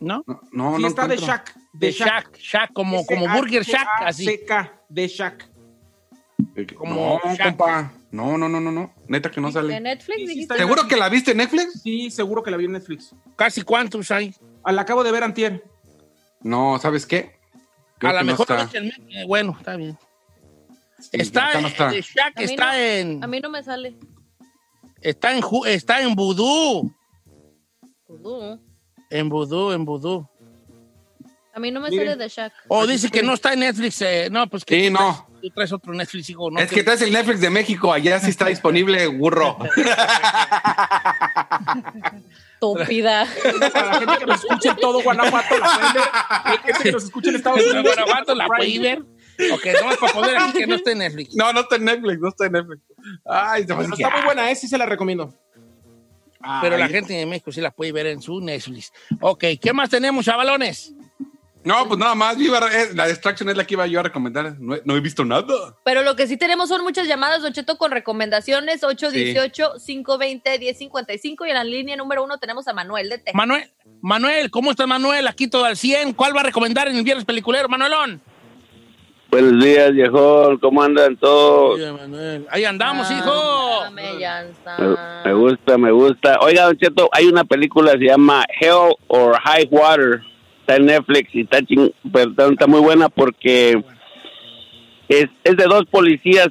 ¿No? 0.00 0.24
No, 0.26 0.40
no, 0.52 0.76
Sí, 0.76 0.82
no 0.82 0.88
está 0.88 1.02
encuentro. 1.04 1.26
Shack. 1.26 1.54
De 1.72 1.90
Shack, 1.92 2.36
Shack, 2.36 2.72
como, 2.72 3.06
como 3.06 3.28
Burger 3.28 3.62
Shack, 3.62 3.86
así. 4.00 4.24
Seca, 4.24 4.80
The 4.92 5.06
Shack. 5.08 5.48
Como 6.76 7.20
no, 7.24 7.36
compa. 7.42 7.92
No, 8.10 8.36
no, 8.36 8.48
no, 8.48 8.60
no, 8.60 8.70
no. 8.72 8.92
Neta 9.08 9.30
que 9.30 9.40
no 9.40 9.46
¿De 9.48 9.52
sale. 9.54 9.80
Netflix 9.80 10.18
dijiste? 10.28 10.56
¿Seguro 10.56 10.86
que 10.86 10.96
la 10.96 11.08
viste 11.08 11.30
en 11.30 11.38
Netflix? 11.38 11.80
Sí, 11.82 12.10
seguro 12.10 12.42
que 12.42 12.50
la 12.50 12.56
vi 12.58 12.66
en 12.66 12.72
Netflix. 12.72 13.14
¿Casi 13.36 13.62
cuántos 13.62 14.10
hay? 14.10 14.34
Ah, 14.64 14.72
La 14.72 14.82
acabo 14.82 15.02
de 15.02 15.12
ver 15.12 15.24
antier. 15.24 15.64
No, 16.40 16.78
¿sabes 16.80 17.06
qué? 17.06 17.38
Creo 17.98 18.10
a 18.10 18.14
lo 18.14 18.20
no 18.20 18.26
mejor 18.32 18.42
está. 18.50 18.56
no 18.56 18.62
es 18.68 18.74
el 18.74 18.84
me- 18.84 19.22
eh, 19.22 19.24
bueno, 19.26 19.54
está 19.56 19.76
bien. 19.76 19.96
Sí, 21.02 21.10
está, 21.20 21.60
no 21.60 21.68
está. 21.68 21.92
eh, 21.94 22.00
Shaq 22.02 22.40
está 22.40 22.66
no- 22.72 22.78
en 22.78 23.24
A 23.24 23.26
mí 23.26 23.40
no 23.40 23.50
me 23.50 23.62
sale. 23.62 23.96
está 25.00 25.36
en 25.36 25.42
está 25.66 26.00
en 26.00 26.14
Vudú, 26.14 26.90
Vudú. 28.08 28.60
en 29.10 29.28
Vudú, 29.28 29.72
en 29.72 29.84
Vudú. 29.84 30.28
A 31.54 31.60
mí 31.60 31.70
no 31.70 31.80
me 31.80 31.90
Mire. 31.90 32.06
sale 32.06 32.16
de 32.16 32.28
Shaq. 32.28 32.52
O 32.68 32.86
dice 32.86 33.10
que 33.10 33.22
no 33.22 33.34
está 33.34 33.52
en 33.52 33.60
Netflix, 33.60 34.00
eh, 34.00 34.28
no, 34.30 34.46
pues 34.48 34.64
que 34.64 34.80
Sí, 34.80 34.86
tú 34.86 34.92
no. 34.94 34.98
traes- 35.00 35.40
tú 35.42 35.50
traes 35.50 35.72
otro 35.72 35.92
Netflix, 35.92 36.30
hijo, 36.30 36.50
no 36.50 36.58
es 36.60 36.70
que 36.70 36.82
traes 36.82 37.02
el 37.02 37.12
Netflix 37.12 37.40
de 37.40 37.50
México, 37.50 37.92
allá 37.92 38.18
sí 38.20 38.30
está 38.30 38.46
disponible, 38.46 39.06
burro. 39.08 39.58
Estúpida. 42.54 43.26
Para 43.72 43.86
la 43.86 43.94
gente 43.98 44.18
que 44.18 44.26
nos 44.26 44.44
escuche 44.44 44.68
en 44.68 44.76
todo 44.76 45.02
Guanajuato, 45.02 45.58
la 45.58 45.66
pueden 45.66 45.92
ver. 45.94 46.02
La 46.44 46.58
gente 46.64 46.82
que 46.84 46.92
nos 46.92 47.04
escuche 47.04 47.28
en 47.30 47.36
Estados 47.36 47.60
En 47.60 47.76
Unidos. 47.76 47.96
Guanajuato 47.96 48.34
la 48.34 48.46
Prime. 48.48 48.78
puede 48.78 48.78
ver. 48.96 49.02
Ok, 49.52 49.66
no 49.82 49.90
es 49.92 49.98
para 49.98 50.12
poner 50.12 50.36
aquí 50.36 50.52
que 50.58 50.66
no 50.66 50.74
esté 50.76 50.92
en 50.92 50.98
Netflix. 50.98 51.34
No, 51.34 51.52
no 51.52 51.60
está 51.60 51.76
en 51.76 51.84
Netflix, 51.84 52.20
no 52.20 52.28
está 52.28 52.46
en 52.46 52.52
Netflix. 52.52 52.82
Ay, 53.24 53.64
se 53.66 53.72
está 53.72 54.10
muy 54.10 54.22
buena, 54.24 54.50
¿eh? 54.50 54.56
Sí 54.56 54.68
se 54.68 54.78
la 54.78 54.86
recomiendo. 54.86 55.32
Pero 56.60 56.76
la 56.76 56.88
gente 56.88 57.12
de 57.12 57.24
México 57.24 57.52
sí 57.52 57.60
la 57.60 57.70
puede 57.70 57.92
ver 57.92 58.06
en 58.06 58.20
su 58.20 58.40
Netflix. 58.40 58.92
Ok, 59.20 59.44
¿qué 59.60 59.72
más 59.72 59.90
tenemos, 59.90 60.24
chavalones? 60.24 60.92
No, 61.64 61.86
pues 61.86 61.96
nada 62.00 62.16
más, 62.16 62.36
yo 62.36 62.42
iba 62.46 62.58
a- 62.58 62.82
eh, 62.82 62.88
la 62.92 63.06
distracción 63.06 63.48
es 63.48 63.56
la 63.56 63.64
que 63.64 63.74
iba 63.74 63.86
yo 63.86 64.00
a 64.00 64.02
recomendar. 64.02 64.56
No, 64.58 64.74
he- 64.74 64.82
no 64.84 64.96
he 64.96 65.00
visto 65.00 65.24
nada. 65.24 65.76
Pero 65.84 66.02
lo 66.02 66.16
que 66.16 66.26
sí 66.26 66.36
tenemos 66.36 66.68
son 66.68 66.82
muchas 66.82 67.06
llamadas, 67.06 67.42
Don 67.42 67.52
Cheto, 67.52 67.78
con 67.78 67.92
recomendaciones. 67.92 68.82
818-520-1055 68.82 71.46
y 71.46 71.50
en 71.50 71.54
la 71.54 71.64
línea 71.64 71.96
número 71.96 72.24
uno 72.24 72.38
tenemos 72.38 72.66
a 72.68 72.72
Manuel 72.72 73.08
de 73.08 73.18
Texas. 73.18 73.34
Manuel, 73.34 73.70
Manuel, 74.00 74.50
¿cómo 74.50 74.70
estás, 74.72 74.86
Manuel? 74.88 75.26
Aquí 75.28 75.46
todo 75.48 75.64
al 75.64 75.76
100. 75.76 76.12
¿Cuál 76.14 76.36
va 76.36 76.40
a 76.40 76.44
recomendar 76.44 76.88
en 76.88 76.96
el 76.96 77.02
viernes 77.04 77.24
peliculero, 77.24 77.68
Manuelón? 77.68 78.20
Buenos 79.32 79.64
días, 79.64 79.92
viejón. 79.94 80.58
¿Cómo 80.58 80.82
andan 80.82 81.16
todos? 81.16 81.76
Oye, 81.76 81.90
Manuel, 81.90 82.46
Ahí 82.50 82.66
andamos, 82.66 83.06
Ah, 83.10 83.14
hijo. 83.18 83.80
dame, 83.84 84.02
ya 84.20 84.42
está. 84.42 84.76
Me, 85.24 85.30
me 85.30 85.34
gusta, 85.38 85.78
me 85.78 85.90
gusta. 85.90 86.38
Oiga, 86.42 86.66
Don 86.66 86.76
Cheto, 86.76 87.08
hay 87.12 87.28
una 87.28 87.42
película 87.44 87.92
que 87.92 87.98
se 88.00 88.04
llama 88.08 88.44
Hell 88.60 88.94
or 89.06 89.34
High 89.42 89.68
Water. 89.70 90.20
Está 90.60 90.76
en 90.76 90.84
Netflix 90.84 91.34
y 91.34 91.40
está, 91.40 91.60
ching- 91.60 91.94
perdón, 92.12 92.52
está 92.52 92.66
muy 92.66 92.80
buena 92.80 93.08
porque 93.08 93.82
es, 95.08 95.26
es 95.44 95.56
de 95.56 95.64
dos 95.64 95.84
policías. 95.90 96.48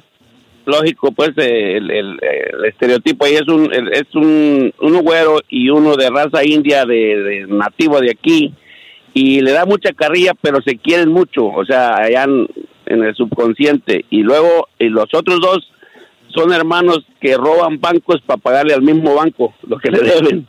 Lógico, 0.64 1.12
pues 1.12 1.30
el, 1.36 1.88
el- 1.88 2.18
el 2.20 2.64
estereotipo 2.64 3.24
ahí 3.26 3.34
es 3.34 3.46
un 3.46 3.72
el- 3.72 3.92
es 3.92 4.12
un 4.14 4.72
uno 4.80 4.98
güero 5.02 5.38
y 5.48 5.70
uno 5.70 5.94
de 5.94 6.10
raza 6.10 6.44
india 6.44 6.84
de, 6.84 6.94
de 7.22 7.46
nativo 7.48 8.00
de 8.00 8.10
aquí 8.10 8.52
y 9.14 9.40
le 9.40 9.52
da 9.52 9.66
mucha 9.66 9.92
carrilla, 9.92 10.32
pero 10.40 10.60
se 10.62 10.76
quieren 10.78 11.10
mucho, 11.10 11.44
o 11.46 11.64
sea, 11.66 11.96
allá 11.96 12.26
en, 12.86 13.02
el 13.02 13.14
subconsciente. 13.14 14.04
Y 14.10 14.22
luego 14.22 14.68
y 14.78 14.88
los 14.88 15.12
otros 15.12 15.40
dos 15.40 15.72
son 16.28 16.52
hermanos 16.52 17.04
que 17.20 17.36
roban 17.36 17.80
bancos 17.80 18.20
para 18.22 18.38
pagarle 18.38 18.74
al 18.74 18.82
mismo 18.82 19.14
banco 19.14 19.54
lo 19.66 19.78
que 19.78 19.90
le 19.90 19.98
deben. 20.02 20.46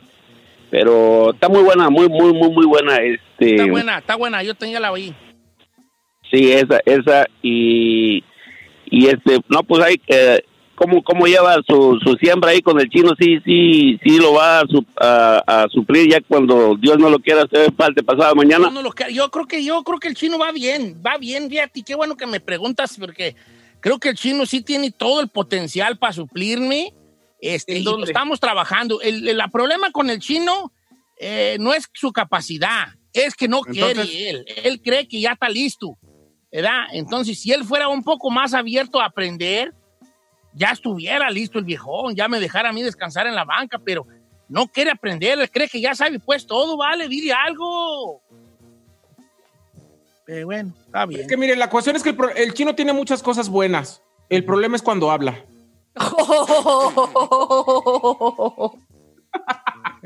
Pero 0.69 1.32
está 1.34 1.50
muy 1.50 1.62
buena, 1.62 1.89
muy, 1.89 2.10
muy, 2.10 2.34
muy, 2.34 2.50
muy 2.50 2.65
buena. 2.65 2.96
Este, 2.98 3.56
Está 3.56 3.65
buena, 3.67 3.98
está 4.00 4.15
buena. 4.15 4.43
Yo 4.43 4.56
tenía 4.56 4.80
la 4.80 4.91
oí. 4.91 5.13
Sí, 6.32 6.52
esa, 6.52 6.80
esa 6.86 7.28
y, 7.43 8.24
y 8.86 9.06
este, 9.06 9.38
no, 9.50 9.62
pues 9.63 9.84
hay, 9.84 10.02
eh, 10.08 10.41
¿cómo, 10.76 11.04
cómo 11.04 11.26
lleva 11.26 11.56
su, 11.68 12.00
su 12.04 12.14
siembra 12.16 12.52
ahí 12.52 12.62
con 12.62 12.80
el 12.80 12.90
chino? 12.90 13.12
Sí, 13.20 13.38
sí, 13.46 14.00
sí 14.04 14.18
lo 14.18 14.34
va 14.34 14.60
a, 14.62 14.68
su- 14.68 14.86
a, 15.00 15.44
a 15.46 15.68
suplir 15.70 16.10
ya 16.12 16.22
cuando 16.22 16.76
Dios 16.76 16.98
no 17.00 17.10
lo 17.10 17.20
quiera 17.20 17.44
hacer 17.44 17.74
falta 17.76 18.02
pasado 18.04 18.36
mañana. 18.36 18.66
Yo, 18.68 18.72
no 18.72 18.82
lo 18.82 18.94
yo 19.12 19.30
creo 19.32 19.46
que 19.48 19.64
yo 19.64 19.84
creo 19.84 20.00
que 20.00 20.08
el 20.08 20.16
chino 20.16 20.38
va 20.38 20.52
bien, 20.52 21.02
va 21.06 21.18
bien, 21.18 21.50
fíjate, 21.50 21.84
qué 21.84 21.96
bueno 21.96 22.16
que 22.18 22.26
me 22.28 22.40
preguntas 22.40 22.96
porque 23.00 23.36
creo 23.80 24.00
que 24.00 24.10
el 24.10 24.16
chino 24.16 24.46
sí 24.46 24.62
tiene 24.62 24.92
todo 24.92 25.22
el 25.22 25.30
potencial 25.30 25.98
para 25.98 26.14
suplirme. 26.14 26.94
Este, 27.42 27.74
¿En 27.76 27.82
y 27.82 27.84
lo 27.84 28.04
estamos 28.04 28.40
trabajando. 28.40 29.02
El, 29.02 29.28
el- 29.28 29.40
el 29.42 29.52
problema 29.52 29.92
con 29.92 30.10
el 30.10 30.20
chino 30.20 30.72
eh, 31.20 31.58
no 31.60 31.74
es 31.74 31.90
su 31.94 32.12
capacidad, 32.14 32.88
es 33.12 33.36
que 33.36 33.48
no 33.48 33.62
Entonces- 33.68 34.08
quiere 34.10 34.30
él. 34.30 34.46
Él 34.64 34.82
cree 34.82 35.08
que 35.08 35.20
ya 35.20 35.34
está 35.34 35.50
listo, 35.50 35.98
¿verdad? 36.52 36.86
Entonces, 36.94 37.40
si 37.42 37.52
él 37.52 37.64
fuera 37.66 37.88
un 37.90 38.04
poco 38.04 38.30
más 38.32 38.54
abierto 38.54 39.00
a 39.02 39.06
aprender, 39.06 39.74
ya 40.54 40.72
estuviera 40.72 41.30
listo 41.30 41.60
el 41.60 41.66
viejón, 41.66 42.16
ya 42.16 42.28
me 42.28 42.39
dejara 42.39 42.70
a 42.70 42.74
mí 42.74 42.82
descansar 42.84 43.28
en 43.28 43.36
la 43.36 43.46
banca, 43.46 43.80
pero 43.80 44.06
no 44.50 44.68
quiere 44.68 44.92
aprender, 44.92 45.39
él 45.39 45.50
cree 45.50 45.68
que 45.68 45.82
ya 45.82 45.96
sabe 45.96 46.20
pues 46.20 46.46
todo, 46.46 46.78
vale, 46.78 47.08
dile 47.08 47.34
algo. 47.34 48.22
Pero 50.26 50.46
bueno, 50.46 50.74
está 50.86 51.06
bien. 51.06 51.22
Es 51.22 51.28
que 51.28 51.38
miren, 51.38 51.60
la 51.60 51.70
cuestión 51.70 51.96
es 51.96 52.04
que 52.04 52.10
el, 52.10 52.16
pro- 52.16 52.34
el 52.36 52.54
chino 52.54 52.76
tiene 52.76 52.94
muchas 52.94 53.22
cosas 53.22 53.50
buenas. 53.50 54.02
El 54.30 54.46
problema 54.46 54.76
es 54.76 54.82
cuando 54.82 55.12
habla. 55.12 55.44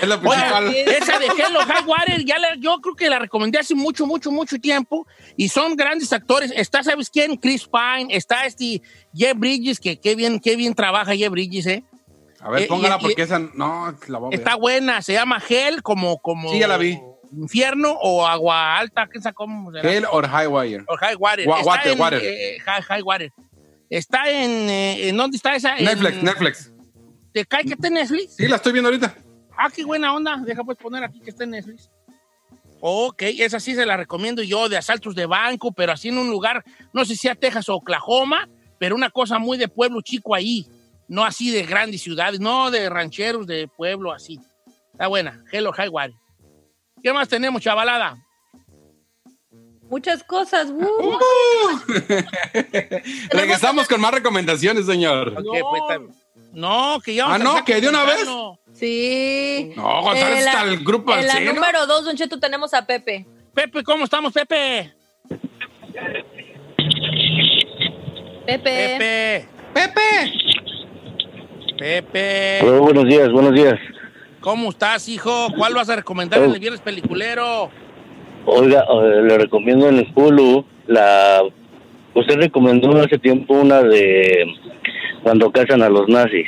Es 0.00 0.08
la 0.08 0.16
Oye, 0.16 0.28
principal. 0.28 0.74
esa 0.74 1.18
de 1.18 1.26
Hello 1.26 1.60
High 1.60 1.84
Water, 1.86 2.24
ya 2.24 2.38
la- 2.38 2.54
yo 2.56 2.78
creo 2.80 2.94
que 2.94 3.10
la 3.10 3.18
recomendé 3.18 3.58
hace 3.58 3.74
mucho, 3.74 4.06
mucho, 4.06 4.30
mucho 4.30 4.58
tiempo. 4.58 5.06
Y 5.36 5.48
son 5.48 5.76
grandes 5.76 6.12
actores. 6.12 6.52
Está, 6.54 6.82
¿sabes 6.82 7.10
quién? 7.10 7.36
Chris 7.36 7.66
Pine. 7.68 8.14
Está 8.14 8.46
este 8.46 8.82
Jeff 9.14 9.34
Bridges, 9.36 9.78
que 9.80 9.98
qué 10.00 10.14
bien, 10.14 10.40
qué 10.40 10.56
bien 10.56 10.74
trabaja 10.74 11.14
Jeff 11.14 11.30
Bridges, 11.30 11.66
¿eh? 11.66 11.84
A 12.40 12.48
ver, 12.50 12.62
Eh, 12.62 12.66
póngala 12.66 12.96
y- 12.98 13.02
porque 13.02 13.22
esa 13.22 13.38
no, 13.38 13.94
la 14.08 14.18
voy 14.18 14.28
a 14.28 14.30
ver. 14.30 14.38
Está 14.38 14.54
buena. 14.56 15.02
Se 15.02 15.12
llama 15.12 15.42
Hell, 15.46 15.82
como, 15.82 16.18
como. 16.22 16.50
Sí, 16.50 16.58
ya 16.58 16.66
la 16.68 16.78
vi. 16.78 16.98
Infierno 17.32 17.92
o 17.92 18.26
agua 18.26 18.76
alta, 18.78 19.08
¿qué 19.12 19.20
cómo 19.34 19.70
será? 19.70 19.88
Hell 19.92 20.04
or 20.10 20.26
High 20.26 20.46
Wire. 20.48 20.84
O 20.88 20.96
High 20.96 21.14
Water. 21.16 21.46
Wa- 21.46 21.58
Está 21.60 21.70
water, 21.70 21.92
en, 21.92 22.00
water. 22.00 22.20
eh, 22.24 22.58
high, 22.64 22.82
High 22.82 23.02
Water. 23.02 23.32
Está 23.88 24.28
en, 24.30 24.50
eh, 24.70 25.08
¿en 25.08 25.16
dónde 25.16 25.36
está 25.36 25.54
esa? 25.54 25.76
En- 25.76 25.84
Netflix, 25.84 26.22
Netflix. 26.22 26.72
¿Te 27.32 27.44
cae 27.44 27.62
que 27.64 27.74
está 27.74 27.86
en 27.88 27.94
Netflix? 27.94 28.34
Sí, 28.36 28.48
la 28.48 28.56
estoy 28.56 28.72
viendo 28.72 28.88
ahorita. 28.88 29.14
Ah, 29.62 29.68
qué 29.68 29.84
buena 29.84 30.14
onda. 30.14 30.38
Deja 30.38 30.64
pues 30.64 30.78
poner 30.78 31.04
aquí 31.04 31.20
que 31.20 31.28
está 31.28 31.44
en 31.44 31.50
Netflix. 31.50 31.90
Ok, 32.80 33.22
esa 33.38 33.60
sí 33.60 33.74
se 33.74 33.84
la 33.84 33.98
recomiendo 33.98 34.42
yo, 34.42 34.70
de 34.70 34.78
asaltos 34.78 35.14
de 35.14 35.26
banco, 35.26 35.70
pero 35.70 35.92
así 35.92 36.08
en 36.08 36.16
un 36.16 36.30
lugar, 36.30 36.64
no 36.94 37.04
sé 37.04 37.14
si 37.14 37.28
a 37.28 37.34
Texas 37.34 37.68
o 37.68 37.74
Oklahoma, 37.74 38.48
pero 38.78 38.94
una 38.94 39.10
cosa 39.10 39.38
muy 39.38 39.58
de 39.58 39.68
pueblo 39.68 40.00
chico 40.00 40.34
ahí. 40.34 40.66
No 41.08 41.24
así 41.24 41.50
de 41.50 41.64
grandes 41.64 42.00
ciudades, 42.00 42.40
no 42.40 42.70
de 42.70 42.88
rancheros 42.88 43.46
de 43.46 43.68
pueblo 43.68 44.12
así. 44.12 44.40
Está 44.92 45.08
buena. 45.08 45.44
Hello, 45.52 45.72
High 45.72 45.90
Water. 45.90 46.16
¿Qué 47.02 47.12
más 47.12 47.28
tenemos, 47.28 47.60
chavalada? 47.60 48.16
Muchas 49.90 50.22
cosas. 50.22 50.70
uh. 50.70 51.18
Regresamos 53.30 53.88
con 53.88 54.00
más 54.00 54.14
recomendaciones, 54.14 54.86
señor. 54.86 55.34
Ok, 55.36 55.58
pues, 55.88 56.00
no, 56.52 57.00
que 57.04 57.14
ya 57.14 57.26
vamos 57.26 57.40
Ah, 57.40 57.44
no, 57.58 57.64
que 57.64 57.80
de 57.80 57.88
una 57.88 58.04
vez. 58.04 58.28
Sí. 58.72 59.72
No, 59.76 60.02
González 60.02 60.38
En 60.38 60.44
la- 60.44 60.50
está 60.52 60.62
el 60.64 60.84
grupo 60.84 61.12
al 61.12 61.20
En 61.20 61.26
la 61.26 61.32
cero. 61.34 61.52
número 61.54 61.86
dos, 61.86 62.04
Don 62.04 62.16
Cheto, 62.16 62.38
tenemos 62.40 62.72
a 62.74 62.86
Pepe. 62.86 63.26
Pepe, 63.54 63.82
¿cómo 63.84 64.04
estamos, 64.04 64.32
Pepe? 64.32 64.92
Pepe. 68.46 68.96
Pepe. 68.98 69.48
Pepe. 69.74 70.32
Pepe. 71.78 72.60
Hola, 72.62 72.78
buenos 72.80 73.04
días, 73.06 73.30
buenos 73.30 73.54
días. 73.54 73.78
¿Cómo 74.40 74.70
estás, 74.70 75.08
hijo? 75.08 75.48
¿Cuál 75.56 75.74
vas 75.74 75.88
a 75.90 75.96
recomendar 75.96 76.42
en 76.42 76.52
el 76.52 76.58
viernes 76.60 76.80
peliculero? 76.80 77.70
Oiga, 78.46 78.84
eh, 78.90 79.22
le 79.22 79.38
recomiendo 79.38 79.88
en 79.88 79.98
el 79.98 80.12
Hulu 80.14 80.64
la... 80.86 81.42
Usted 82.20 82.36
recomendó 82.36 83.00
hace 83.00 83.18
tiempo 83.18 83.54
una 83.54 83.82
de 83.82 84.46
cuando 85.22 85.50
cazan 85.50 85.80
a 85.82 85.88
los 85.88 86.06
nazis. 86.06 86.46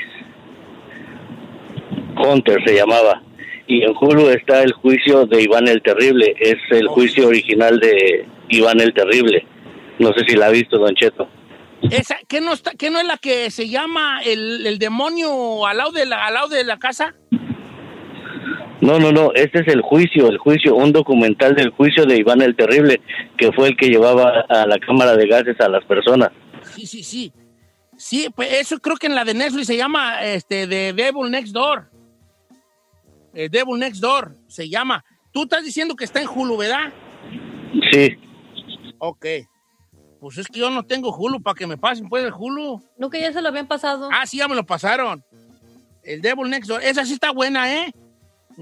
Hunter 2.15 2.63
se 2.67 2.77
llamaba. 2.77 3.23
Y 3.67 3.83
en 3.83 3.95
Hulu 3.99 4.29
está 4.29 4.63
el 4.63 4.73
juicio 4.73 5.25
de 5.25 5.43
Iván 5.43 5.69
el 5.69 5.81
Terrible. 5.81 6.35
Es 6.39 6.59
el 6.71 6.89
juicio 6.89 7.29
original 7.29 7.81
de 7.81 8.27
Iván 8.51 8.81
el 8.81 8.92
Terrible. 8.92 9.46
No 9.99 10.13
sé 10.13 10.27
si 10.29 10.37
la 10.37 10.46
ha 10.46 10.51
visto, 10.51 10.79
Don 10.79 10.94
Cheto. 10.94 11.27
Esa, 11.90 12.19
¿qué, 12.29 12.42
no 12.42 12.53
está, 12.53 12.73
¿Qué 12.73 12.90
no 12.90 13.01
es 13.01 13.07
la 13.07 13.17
que 13.17 13.51
se 13.51 13.71
llama 13.71 14.21
el, 14.27 14.67
el 14.67 14.79
demonio 14.79 15.67
al 15.67 15.79
lado, 15.79 15.92
de 15.92 16.05
la, 16.05 16.27
al 16.27 16.35
lado 16.35 16.49
de 16.49 16.65
la 16.65 16.79
casa? 16.79 17.15
No, 18.83 18.99
no, 18.99 19.13
no, 19.13 19.33
este 19.33 19.61
es 19.61 19.69
el 19.69 19.81
juicio, 19.81 20.27
el 20.29 20.39
juicio, 20.39 20.75
un 20.75 20.93
documental 20.93 21.55
del 21.55 21.71
juicio 21.71 22.05
de 22.05 22.17
Iván 22.17 22.43
el 22.43 22.57
Terrible, 22.57 23.01
que 23.39 23.53
fue 23.53 23.69
el 23.69 23.77
que 23.77 23.87
llevaba 23.87 24.45
a 24.49 24.67
la 24.67 24.77
cámara 24.79 25.17
de 25.17 25.29
gases 25.29 25.59
a 25.61 25.69
las 25.69 25.85
personas. 25.85 26.31
Sí, 26.75 26.87
sí, 26.87 27.05
sí. 27.05 27.33
Sí, 27.97 28.29
pues 28.35 28.53
eso 28.53 28.79
creo 28.81 28.97
que 28.97 29.07
en 29.07 29.15
la 29.15 29.25
de 29.25 29.35
Netflix 29.35 29.69
se 29.69 29.77
llama 29.77 30.25
este, 30.25 30.67
The 30.67 30.95
Devil 30.95 31.31
Next 31.31 31.53
Door. 31.53 31.89
El 33.33 33.51
Devil 33.51 33.79
Next 33.79 34.01
Door 34.01 34.35
se 34.49 34.69
llama. 34.69 35.05
Tú 35.31 35.45
estás 35.45 35.63
diciendo 35.63 35.95
que 35.95 36.05
está 36.05 36.21
en 36.21 36.29
Hulu, 36.29 36.57
¿verdad? 36.57 36.93
Sí, 37.93 38.19
Ok. 38.99 39.27
Pues 40.21 40.39
es 40.39 40.47
que 40.47 40.61
yo 40.61 40.71
no 40.71 40.85
tengo 40.85 41.13
Hulu 41.13 41.43
para 41.43 41.55
que 41.55 41.67
me 41.67 41.77
pasen, 41.77 42.09
pues, 42.09 42.25
el 42.25 42.33
Hulu. 42.33 42.81
No, 42.97 43.11
que 43.11 43.21
ya 43.21 43.33
se 43.33 43.43
lo 43.43 43.49
habían 43.49 43.67
pasado. 43.67 44.09
Ah, 44.13 44.27
sí, 44.27 44.39
ya 44.39 44.47
me 44.47 44.55
lo 44.55 44.65
pasaron. 44.65 45.25
El 46.05 46.21
Devil 46.21 46.51
Next 46.51 46.69
Door. 46.69 46.83
Esa 46.85 47.05
sí 47.05 47.15
está 47.15 47.33
buena, 47.33 47.73
¿eh? 47.75 47.93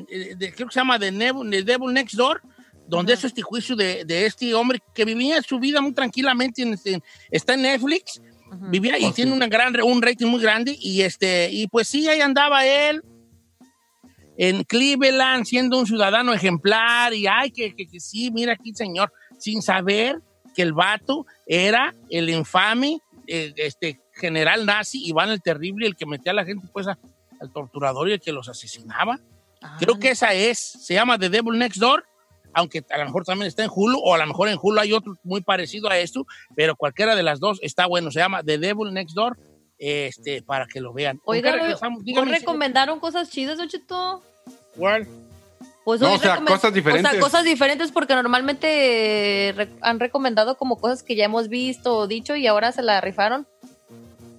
Eh, 0.09 0.35
de- 0.37 0.53
creo 0.53 0.69
que 0.69 0.75
se 0.75 0.81
llama 0.81 0.99
The, 0.99 1.13
Nev- 1.13 1.51
The 1.51 1.63
Devil 1.63 1.93
Next 1.93 2.15
Door, 2.17 2.43
donde 2.87 3.13
es 3.15 3.25
este 3.25 3.43
juicio 3.43 3.77
de, 3.77 4.05
de 4.05 4.27
este 4.27 4.53
hombre 4.55 4.81
que 4.95 5.05
vivía 5.05 5.41
su 5.43 5.59
vida 5.59 5.81
muy 5.81 5.93
tranquilamente. 5.93 6.63
En, 6.63 6.75
este- 6.75 7.03
está 7.31 7.55
en 7.55 7.63
Netflix. 7.63 8.21
Vivía 8.69 8.99
y 8.99 9.13
tiene 9.13 9.33
una 9.33 9.47
gran, 9.47 9.81
un 9.81 10.03
rating 10.03 10.27
muy 10.27 10.43
grande. 10.43 10.77
Y, 10.81 11.03
este, 11.03 11.51
y 11.53 11.69
pues 11.69 11.87
sí, 11.87 12.09
ahí 12.09 12.21
andaba 12.21 12.67
él 12.67 13.01
en 14.37 14.65
Cleveland 14.65 15.45
siendo 15.45 15.79
un 15.79 15.87
ciudadano 15.87 16.33
ejemplar. 16.33 17.13
Y 17.15 17.27
ay, 17.29 17.51
que, 17.53 17.75
que, 17.77 17.87
que 17.87 18.01
sí, 18.01 18.31
mira 18.33 18.55
aquí, 18.55 18.73
señor, 18.75 19.13
sin 19.39 19.63
saber 19.63 20.21
que 20.55 20.63
el 20.63 20.73
vato 20.73 21.27
era 21.47 21.95
el 22.09 22.29
infame 22.31 23.01
eh, 23.29 23.53
este, 23.57 24.01
general 24.15 24.67
nazi, 24.67 25.07
Iván 25.07 25.31
el 25.31 25.41
Terrible, 25.43 25.87
el 25.87 25.95
que 25.95 26.07
metía 26.07 26.33
a 26.33 26.35
la 26.35 26.45
gente 26.45 26.67
pues 26.73 26.89
a- 26.89 26.99
al 27.41 27.53
torturador 27.53 28.09
y 28.09 28.15
el 28.15 28.21
que 28.21 28.33
los 28.33 28.49
asesinaba. 28.49 29.21
Creo 29.79 29.99
que 29.99 30.11
esa 30.11 30.33
es, 30.33 30.59
se 30.59 30.95
llama 30.95 31.19
The 31.19 31.29
Devil 31.29 31.59
Next 31.59 31.79
Door, 31.79 32.05
aunque 32.53 32.85
a 32.91 32.99
lo 32.99 33.05
mejor 33.05 33.25
también 33.25 33.47
está 33.49 33.63
en 33.63 33.71
Hulu, 33.75 33.99
o 34.03 34.15
a 34.15 34.19
lo 34.19 34.27
mejor 34.27 34.49
en 34.49 34.59
Hulu 34.61 34.81
hay 34.81 34.93
otro 34.93 35.15
muy 35.23 35.41
parecido 35.41 35.89
a 35.89 35.99
esto, 35.99 36.27
pero 36.57 36.75
cualquiera 36.77 37.15
de 37.15 37.23
las 37.23 37.39
dos 37.41 37.59
está 37.63 37.87
bueno, 37.87 38.11
se 38.11 38.19
llama 38.21 38.43
The 38.43 38.59
Devil 38.59 38.93
Next 38.93 39.15
Door, 39.15 39.39
este, 39.79 40.43
para 40.43 40.67
que 40.67 40.81
lo 40.81 40.93
vean. 40.93 41.19
¿Con 41.19 41.37
Oiga. 41.37 41.53
Dígame, 42.03 42.39
recomendaron 42.39 43.01
cosas 43.01 43.31
chidas, 43.31 43.59
Don 43.59 43.69
Cheto? 43.69 44.23
¿Cuál? 44.77 45.07
Pues 45.85 46.01
No, 46.01 46.13
o 46.13 46.19
sea, 46.19 46.37
cosas 46.45 46.75
diferentes. 46.75 47.09
O 47.09 47.13
sea, 47.13 47.21
cosas 47.21 47.45
diferentes 47.45 47.91
porque 47.91 48.15
normalmente 48.15 49.55
re- 49.57 49.69
han 49.81 49.99
recomendado 49.99 50.57
como 50.57 50.77
cosas 50.77 51.03
que 51.03 51.17
ya 51.17 51.25
hemos 51.25 51.49
visto 51.49 51.97
o 51.97 52.07
dicho 52.07 52.37
y 52.37 52.47
ahora 52.47 52.73
se 52.73 52.83
la 52.83 53.01
rifaron. 53.01 53.47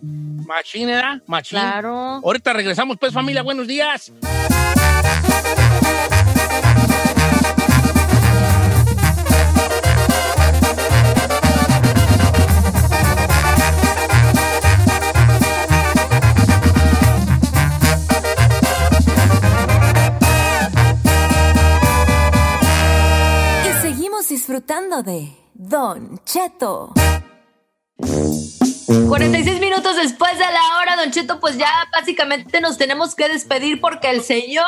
Machine, 0.02 0.94
¿verdad? 0.94 1.22
Machine. 1.28 1.62
Claro. 1.62 2.22
Ahorita 2.24 2.54
regresamos, 2.54 2.98
pues, 3.00 3.12
familia, 3.14 3.42
buenos 3.42 3.68
días. 3.68 4.12
Disfrutando 24.56 25.02
de 25.02 25.32
Don 25.54 26.20
Cheto. 26.26 26.92
46 29.08 29.62
minutos 29.62 29.96
después 29.96 30.34
de 30.38 30.44
la 30.44 30.78
hora, 30.78 30.98
Don 30.98 31.10
Cheto, 31.10 31.40
pues 31.40 31.58
ya 31.58 31.70
básicamente 31.94 32.60
nos 32.60 32.78
tenemos 32.78 33.16
que 33.16 33.30
despedir 33.30 33.80
porque 33.80 34.10
el 34.10 34.22
señor, 34.24 34.66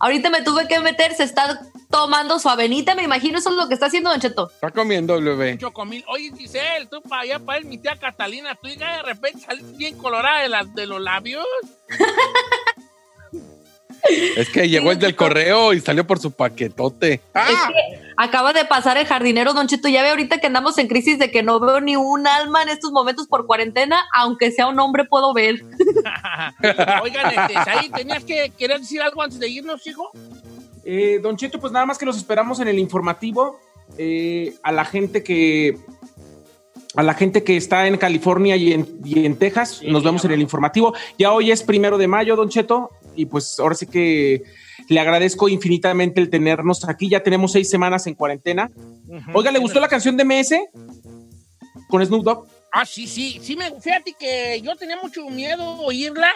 ahorita 0.00 0.28
me 0.28 0.42
tuve 0.42 0.68
que 0.68 0.78
meter, 0.80 1.14
se 1.14 1.22
está 1.22 1.58
tomando 1.88 2.38
su 2.38 2.50
avenita, 2.50 2.94
me 2.94 3.02
imagino 3.04 3.38
eso 3.38 3.48
es 3.48 3.56
lo 3.56 3.66
que 3.66 3.72
está 3.74 3.86
haciendo 3.86 4.10
Don 4.10 4.20
Cheto. 4.20 4.50
Está 4.50 4.70
comiendo, 4.70 5.18
bebé. 5.18 5.56
Chocomil. 5.56 6.04
Oye, 6.08 6.30
Giselle, 6.36 6.84
tú 6.90 7.00
para 7.00 7.22
allá, 7.22 7.38
para 7.38 7.56
él, 7.58 7.64
mi 7.64 7.78
tía 7.78 7.96
Catalina, 7.98 8.54
tú 8.60 8.68
ya 8.68 8.96
de 8.98 9.02
repente 9.04 9.40
saliste 9.40 9.74
bien 9.78 9.96
colorada 9.96 10.42
de, 10.42 10.48
las- 10.50 10.74
de 10.74 10.86
los 10.86 11.00
labios. 11.00 11.46
Es 14.36 14.50
que 14.50 14.68
llegó 14.68 14.92
el 14.92 14.98
del 14.98 15.16
correo 15.16 15.72
y 15.72 15.80
salió 15.80 16.06
por 16.06 16.18
su 16.18 16.30
paquetote. 16.30 17.20
Ah. 17.34 17.46
Es 17.48 17.56
que 17.56 18.04
acaba 18.16 18.52
de 18.52 18.64
pasar 18.64 18.96
el 18.96 19.06
jardinero, 19.06 19.54
Don 19.54 19.66
Cheto, 19.66 19.88
ya 19.88 20.02
ve 20.02 20.10
ahorita 20.10 20.38
que 20.38 20.46
andamos 20.46 20.78
en 20.78 20.88
crisis 20.88 21.18
de 21.18 21.30
que 21.30 21.42
no 21.42 21.60
veo 21.60 21.80
ni 21.80 21.96
un 21.96 22.26
alma 22.26 22.62
en 22.62 22.68
estos 22.68 22.92
momentos 22.92 23.26
por 23.26 23.46
cuarentena, 23.46 24.04
aunque 24.14 24.50
sea 24.52 24.68
un 24.68 24.78
hombre 24.78 25.04
puedo 25.04 25.32
ver. 25.32 25.64
Oigan, 27.02 27.26
este, 27.26 27.70
ahí 27.70 27.88
tenías 27.90 28.24
que 28.24 28.52
querer 28.56 28.80
decir 28.80 29.00
algo 29.02 29.22
antes 29.22 29.38
de 29.38 29.48
irnos, 29.48 29.86
hijo. 29.86 30.10
Eh, 30.84 31.18
don 31.22 31.36
Cheto, 31.36 31.58
pues 31.58 31.72
nada 31.72 31.86
más 31.86 31.98
que 31.98 32.06
los 32.06 32.16
esperamos 32.16 32.60
en 32.60 32.68
el 32.68 32.78
informativo. 32.78 33.58
Eh, 33.98 34.54
a 34.62 34.72
la 34.72 34.84
gente 34.84 35.22
que. 35.22 35.78
A 36.96 37.02
la 37.02 37.14
gente 37.14 37.42
que 37.42 37.56
está 37.56 37.88
en 37.88 37.96
California 37.96 38.54
y 38.54 38.72
en, 38.72 39.00
y 39.04 39.26
en 39.26 39.36
Texas, 39.36 39.80
nos 39.82 40.04
vemos 40.04 40.24
en 40.24 40.30
el 40.30 40.40
informativo. 40.40 40.94
Ya 41.18 41.32
hoy 41.32 41.50
es 41.50 41.64
primero 41.64 41.98
de 41.98 42.06
mayo, 42.06 42.36
Don 42.36 42.48
Cheto, 42.48 42.92
y 43.16 43.26
pues 43.26 43.58
ahora 43.58 43.74
sí 43.74 43.86
que 43.86 44.42
le 44.88 45.00
agradezco 45.00 45.48
infinitamente 45.48 46.20
el 46.20 46.30
tenernos 46.30 46.88
aquí. 46.88 47.08
Ya 47.08 47.22
tenemos 47.22 47.52
seis 47.52 47.68
semanas 47.70 48.06
en 48.06 48.14
cuarentena. 48.14 48.70
Oiga, 49.32 49.50
¿le 49.50 49.58
gustó 49.58 49.80
la 49.80 49.88
canción 49.88 50.16
de 50.16 50.24
MS? 50.24 50.54
Con 51.88 52.04
Snoop 52.04 52.24
Dogg. 52.24 52.46
Ah, 52.72 52.84
sí, 52.84 53.06
sí, 53.06 53.38
sí, 53.40 53.54
me, 53.54 53.80
fíjate 53.80 54.14
que 54.18 54.60
yo 54.60 54.74
tenía 54.74 54.96
mucho 55.00 55.24
miedo 55.30 55.76
oírla, 55.76 56.32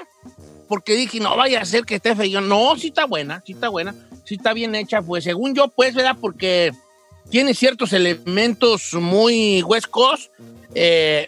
porque 0.68 0.94
dije, 0.94 1.18
no 1.18 1.36
vaya 1.36 1.60
a 1.60 1.64
ser 1.64 1.84
que 1.84 1.96
esté 1.96 2.14
feo. 2.14 2.40
No, 2.40 2.76
sí 2.76 2.88
está 2.88 3.06
buena, 3.06 3.42
sí 3.44 3.54
está 3.54 3.68
buena, 3.68 3.92
sí 4.24 4.36
está 4.36 4.52
bien 4.52 4.76
hecha, 4.76 5.02
pues 5.02 5.24
según 5.24 5.56
yo, 5.56 5.66
pues, 5.66 5.94
¿verdad? 5.94 6.16
Porque 6.20 6.70
tiene 7.28 7.54
ciertos 7.54 7.92
elementos 7.92 8.94
muy 8.94 9.64
Coast, 9.90 10.32
eh, 10.76 11.26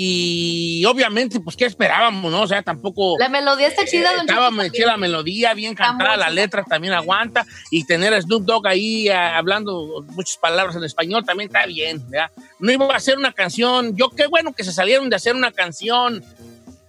y 0.00 0.84
obviamente, 0.84 1.40
pues, 1.40 1.56
¿qué 1.56 1.64
esperábamos, 1.64 2.30
no? 2.30 2.42
O 2.42 2.46
sea, 2.46 2.62
tampoco... 2.62 3.16
La 3.18 3.28
melodía 3.28 3.66
está 3.66 3.84
chida, 3.84 4.12
Don 4.12 4.28
Estaba 4.28 4.50
Cheto. 4.50 4.62
metida 4.62 4.86
la 4.86 4.96
melodía, 4.96 5.54
bien 5.54 5.74
cantada, 5.74 6.16
la 6.16 6.26
chida. 6.26 6.34
letra 6.34 6.62
también 6.62 6.94
aguanta, 6.94 7.44
y 7.72 7.82
tener 7.84 8.14
a 8.14 8.22
Snoop 8.22 8.44
Dogg 8.44 8.68
ahí 8.68 9.08
ah, 9.08 9.36
hablando 9.36 10.04
muchas 10.10 10.36
palabras 10.36 10.76
en 10.76 10.84
español 10.84 11.24
también 11.24 11.48
está 11.48 11.66
bien, 11.66 12.08
¿verdad? 12.10 12.30
No 12.60 12.70
iba 12.70 12.86
a 12.86 12.96
hacer 12.96 13.18
una 13.18 13.32
canción, 13.32 13.96
yo 13.96 14.10
qué 14.10 14.28
bueno 14.28 14.52
que 14.52 14.62
se 14.62 14.72
salieron 14.72 15.10
de 15.10 15.16
hacer 15.16 15.34
una 15.34 15.50
canción 15.50 16.22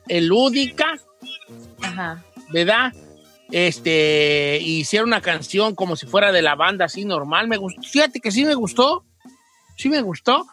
eh, 0.07 0.21
lúdica, 0.21 0.99
Ajá. 1.81 2.23
¿verdad? 2.49 2.93
Este, 3.49 4.59
hicieron 4.61 5.09
una 5.09 5.21
canción 5.21 5.73
como 5.73 5.95
si 5.95 6.05
fuera 6.05 6.31
de 6.31 6.43
la 6.43 6.53
banda 6.53 6.85
así 6.85 7.05
normal, 7.05 7.47
me 7.47 7.57
gustó, 7.57 7.81
fíjate 7.81 8.19
que 8.19 8.29
sí 8.29 8.45
me 8.45 8.53
gustó, 8.53 9.03
sí 9.79 9.87
me 9.89 10.01
gustó. 10.01 10.45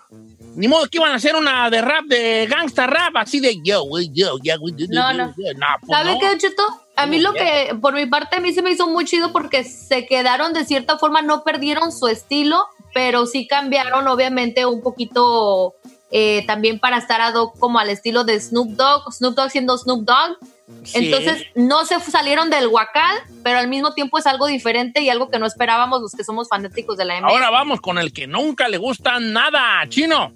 Ni 0.55 0.69
modo 0.69 0.87
que 0.89 0.99
iban 0.99 1.11
a 1.11 1.17
hacer 1.17 1.35
una 1.35 1.69
de 1.69 1.83
rap, 1.83 2.05
de 2.05 2.47
gangsta 2.49 2.87
rap, 2.87 3.17
así 3.17 3.41
de 3.41 3.61
yo, 3.63 3.83
yo, 4.13 4.37
do, 4.39 4.67
do, 4.71 4.87
No, 4.89 5.13
no. 5.13 5.35
pues 5.35 5.49
¿Sabe 5.89 6.13
no. 6.15 6.19
qué, 6.21 6.39
Cheto? 6.39 6.63
A 6.95 7.07
mí 7.07 7.19
lo 7.21 7.35
que, 7.35 7.77
por 7.83 7.93
mi 7.95 8.07
parte, 8.07 8.37
a 8.37 8.41
mí 8.41 8.55
se 8.55 8.63
me 8.63 8.71
hizo 8.71 8.87
muy 8.89 9.05
chido 9.05 9.33
porque 9.33 9.65
se 9.65 10.07
quedaron 10.07 10.53
de 10.55 10.65
cierta 10.65 10.97
forma, 10.97 11.21
no 11.23 11.43
perdieron 11.43 11.93
su 11.93 12.07
estilo, 12.07 12.65
pero 12.95 13.27
sí 13.27 13.47
cambiaron, 13.49 14.07
obviamente, 14.07 14.65
un 14.65 14.81
poquito 14.81 15.75
eh, 16.19 16.47
también 16.47 16.81
para 16.81 16.97
estar 16.97 17.21
ad 17.21 17.35
hoc 17.35 17.59
como 17.59 17.79
al 17.79 17.91
estilo 17.91 18.25
de 18.25 18.41
Snoop 18.41 18.71
Dogg, 18.71 19.13
Snoop 19.13 19.35
Dogg 19.35 19.51
siendo 19.51 19.77
Snoop 19.77 20.07
Dogg. 20.07 20.39
Sí. 20.83 21.05
Entonces, 21.05 21.45
no 21.55 21.85
se 21.85 22.01
salieron 22.01 22.49
del 22.49 22.69
huacal, 22.69 23.19
pero 23.45 23.59
al 23.59 23.69
mismo 23.69 23.93
tiempo 23.93 24.17
es 24.17 24.27
algo 24.27 24.47
diferente 24.47 25.03
y 25.03 25.11
algo 25.11 25.29
que 25.29 25.39
no 25.39 25.45
esperábamos 25.45 26.01
los 26.01 26.13
que 26.13 26.25
somos 26.25 26.49
fanáticos 26.49 26.97
de 26.97 27.05
la 27.05 27.21
MS. 27.21 27.29
Ahora 27.29 27.51
vamos 27.51 27.83
con 27.83 27.99
el 27.99 28.15
que 28.15 28.27
nunca 28.27 28.67
le 28.67 28.79
gusta 28.79 29.21
nada, 29.21 29.87
chino. 29.91 30.33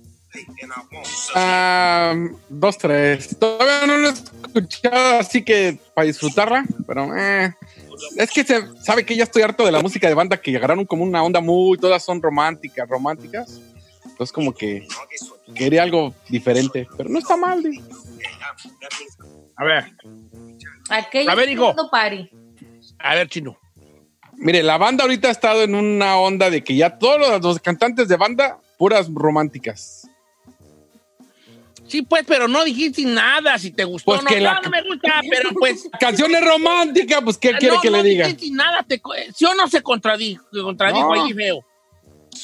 Ah, 1.34 2.14
dos, 2.50 2.76
tres. 2.76 3.38
Todavía 3.38 3.86
no 3.86 3.96
lo 3.96 4.10
he 4.10 4.12
escuchado, 4.12 5.18
así 5.18 5.42
que 5.42 5.78
para 5.94 6.06
disfrutarla, 6.06 6.66
pero 6.86 7.16
eh, 7.16 7.54
es 8.18 8.30
que 8.30 8.44
se 8.44 8.60
sabe 8.82 9.06
que 9.06 9.16
ya 9.16 9.24
estoy 9.24 9.40
harto 9.40 9.64
de 9.64 9.72
la 9.72 9.80
música 9.80 10.08
de 10.08 10.14
banda 10.14 10.36
que 10.36 10.54
agarraron 10.54 10.84
como 10.84 11.04
una 11.04 11.22
onda 11.22 11.40
muy, 11.40 11.78
todas 11.78 12.04
son 12.04 12.20
románticas, 12.20 12.86
románticas. 12.86 13.62
Entonces 14.20 14.34
como 14.34 14.52
que 14.52 14.86
quería 15.54 15.82
algo 15.82 16.14
diferente, 16.28 16.86
pero 16.94 17.08
no 17.08 17.18
está 17.18 17.38
mal. 17.38 17.62
digo. 17.62 17.82
A 19.56 19.64
ver, 19.64 19.84
Aquello 20.90 21.30
A 21.30 21.34
ver, 21.34 21.48
hijo. 21.48 21.74
party. 21.90 22.28
a 22.98 23.14
ver, 23.14 23.28
chino. 23.30 23.56
Mire, 24.34 24.62
la 24.62 24.76
banda 24.76 25.04
ahorita 25.04 25.28
ha 25.28 25.30
estado 25.30 25.62
en 25.62 25.74
una 25.74 26.18
onda 26.18 26.50
de 26.50 26.62
que 26.62 26.76
ya 26.76 26.98
todos 26.98 27.18
los, 27.18 27.42
los 27.42 27.60
cantantes 27.60 28.08
de 28.08 28.16
banda, 28.18 28.58
puras 28.76 29.08
románticas. 29.10 30.06
Sí, 31.86 32.02
pues, 32.02 32.24
pero 32.26 32.46
no 32.46 32.62
dijiste 32.62 33.02
nada 33.06 33.58
si 33.58 33.70
te 33.70 33.84
gustó. 33.84 34.04
Pues 34.12 34.22
no, 34.22 34.28
que 34.28 34.36
no, 34.36 34.42
la- 34.52 34.60
no 34.60 34.68
me 34.68 34.82
gusta, 34.82 35.22
pero 35.30 35.48
pues. 35.58 35.88
Canciones 35.98 36.44
románticas, 36.44 37.22
pues 37.24 37.38
¿qué 37.38 37.52
quiere 37.54 37.76
no, 37.76 37.80
que 37.80 37.90
no 37.90 38.02
le 38.02 38.08
diga? 38.10 38.26
dijiste 38.26 38.54
nada, 38.54 38.82
te, 38.82 39.00
co- 39.00 39.14
¿sí 39.34 39.46
o 39.46 39.54
no 39.54 39.66
se 39.66 39.82
contradijo, 39.82 40.44
se 40.52 40.60
contradijo 40.60 41.14
No. 41.16 41.24
ahí 41.24 41.32
feo? 41.32 41.64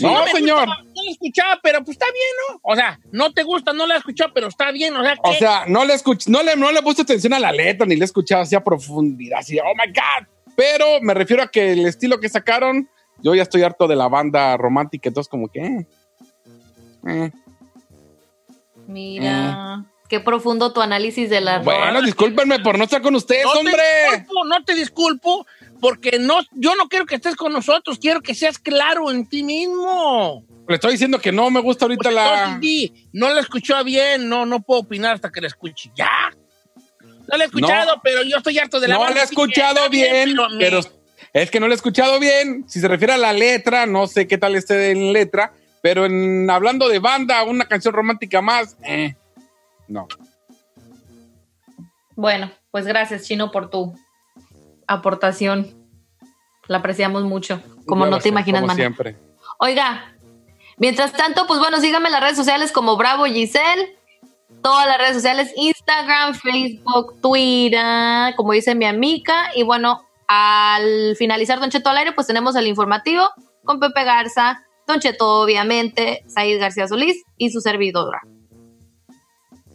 No, 0.01 0.25
me 0.25 0.31
señor. 0.33 0.67
gusta, 0.67 0.83
no 0.83 1.03
la 1.05 1.11
escuchaba, 1.11 1.61
pero 1.63 1.79
pues 1.85 1.91
está 1.97 2.07
bien, 2.07 2.29
¿no? 2.51 2.61
O 2.63 2.75
sea, 2.77 2.99
no 3.13 3.33
te 3.33 3.43
gusta, 3.45 3.73
no 3.73 3.87
la 3.87 3.95
he 3.95 3.99
escuchado, 3.99 4.33
pero 4.35 4.49
está 4.49 4.71
bien, 4.73 4.95
o 4.97 5.03
sea, 5.03 5.15
O 5.23 5.31
¿qué? 5.31 5.39
sea, 5.39 5.65
no 5.67 5.85
le 5.85 5.95
escuché, 5.95 6.31
no 6.31 6.43
le, 6.43 6.57
no 6.57 6.71
le 6.73 6.83
puesto 6.83 7.03
atención 7.03 7.33
a 7.35 7.39
la 7.39 7.53
letra, 7.53 7.87
ni 7.87 7.97
le 7.97 8.03
he 8.03 8.05
escuchado 8.05 8.43
así 8.43 8.55
a 8.55 8.63
profundidad, 8.65 9.39
así, 9.41 9.59
oh 9.59 9.75
my 9.77 9.87
God. 9.93 10.27
Pero 10.57 10.85
me 11.03 11.15
refiero 11.15 11.43
a 11.43 11.49
que 11.49 11.73
el 11.73 11.87
estilo 11.87 12.19
que 12.21 12.29
sacaron, 12.29 12.89
yo 13.23 13.35
ya 13.35 13.43
estoy 13.43 13.63
harto 13.63 13.87
de 13.89 13.97
la 13.97 14.09
banda 14.09 14.57
romántica, 14.57 15.09
entonces 15.09 15.31
como 15.31 15.49
que... 15.49 15.61
eh, 15.61 15.87
eh. 17.09 17.31
Mira, 18.87 19.85
qué 20.09 20.21
profundo 20.21 20.73
tu 20.73 20.81
análisis 20.81 21.29
de 21.29 21.41
la 21.41 21.59
Bueno, 21.59 22.03
discúlpenme 22.03 22.61
por 22.61 22.79
no 22.79 22.85
estar 22.85 23.03
con 23.03 23.15
ustedes, 23.17 23.45
no 23.45 23.53
hombre. 23.53 23.75
Te 23.75 24.17
disculpo, 24.17 24.45
no 24.45 24.65
te 24.65 24.75
disculpo, 24.75 25.47
porque 25.81 26.19
no, 26.19 26.41
yo 26.53 26.75
no 26.77 26.89
quiero 26.89 27.07
que 27.07 27.17
estés 27.17 27.37
con 27.37 27.53
nosotros, 27.53 27.99
quiero 27.99 28.21
que 28.21 28.35
seas 28.35 28.59
claro 28.59 29.11
en 29.11 29.27
ti 29.29 29.43
mismo. 29.43 30.45
Le 30.69 30.75
estoy 30.75 30.93
diciendo 30.93 31.19
que 31.21 31.33
no 31.33 31.51
me 31.51 31.61
gusta 31.61 31.85
ahorita 31.85 32.03
Pues 32.05 32.15
la. 32.15 32.59
di, 32.61 33.09
no 33.13 33.33
la 33.33 33.41
escuchó 33.41 33.83
bien, 33.85 34.29
no, 34.29 34.47
no 34.47 34.61
puedo 34.63 34.81
opinar 34.81 35.15
hasta 35.15 35.31
que 35.31 35.41
la 35.41 35.47
escuche. 35.47 35.91
¿Ya? 35.95 36.11
No 37.29 37.37
la 37.37 37.45
he 37.45 37.47
escuchado, 37.47 37.97
No. 37.97 38.01
pero 38.03 38.23
yo 38.23 38.37
estoy 38.39 38.59
harto 38.59 38.79
de 38.81 38.89
la 38.89 38.95
No 38.97 39.09
la 39.09 39.21
he 39.21 39.25
escuchado 39.25 39.89
bien, 39.91 40.35
me- 40.35 40.59
pero 40.59 40.81
es 41.33 41.51
que 41.51 41.61
no 41.61 41.69
la 41.69 41.75
he 41.75 41.77
escuchado 41.77 42.19
bien. 42.21 42.65
Si 42.69 42.81
se 42.81 42.89
refiere 42.89 43.13
a 43.15 43.19
la 43.19 43.33
letra, 43.33 43.87
no 43.87 44.07
sé 44.07 44.27
qué 44.27 44.39
tal 44.39 44.55
esté 44.57 44.91
en 44.91 45.13
letra, 45.13 45.53
pero 45.83 46.07
en 46.07 46.49
hablando 46.51 46.89
de 46.89 46.99
banda, 46.99 47.43
una 47.45 47.67
canción 47.67 47.95
romántica 47.95 48.41
más, 48.41 48.77
eh, 48.85 49.15
no. 49.89 50.07
Bueno, 52.15 52.51
pues 52.71 52.87
gracias, 52.87 53.25
Chino, 53.25 53.51
por 53.51 53.71
tu 53.71 53.95
aportación. 54.87 55.75
La 56.69 56.79
apreciamos 56.79 57.25
mucho, 57.25 57.61
como 57.87 58.07
no 58.07 58.17
te 58.17 58.25
sé, 58.25 58.29
imaginas, 58.31 58.63
como 58.63 58.75
siempre. 58.75 59.17
Oiga, 59.59 60.13
mientras 60.79 61.13
tanto, 61.13 61.47
pues 61.47 61.61
bueno, 61.61 61.79
síganme 61.81 62.07
en 62.07 62.13
las 62.13 62.21
redes 62.21 62.37
sociales 62.37 62.73
como 62.73 62.97
Bravo 62.97 63.25
Giselle. 63.25 63.97
Todas 64.63 64.87
las 64.87 64.99
redes 64.99 65.15
sociales, 65.15 65.53
Instagram, 65.57 66.35
Facebook, 66.35 67.21
Twitter, 67.21 68.35
como 68.37 68.53
dice 68.53 68.75
mi 68.75 68.85
amiga. 68.85 69.51
Y 69.55 69.63
bueno, 69.63 70.03
al 70.27 71.15
finalizar 71.17 71.61
Don 71.61 71.71
Cheto 71.71 71.91
al 71.91 71.99
aire, 71.99 72.13
pues 72.13 72.27
tenemos 72.27 72.57
el 72.57 72.67
informativo 72.67 73.29
con 73.65 73.81
Pepe 73.81 74.05
Garza, 74.05 74.65
Don 74.87 75.01
Cheto, 75.01 75.43
obviamente, 75.43 76.25
Said 76.27 76.61
García 76.61 76.89
Solís 76.89 77.23
y 77.37 77.51
su 77.51 77.61
servidora. 77.61 78.21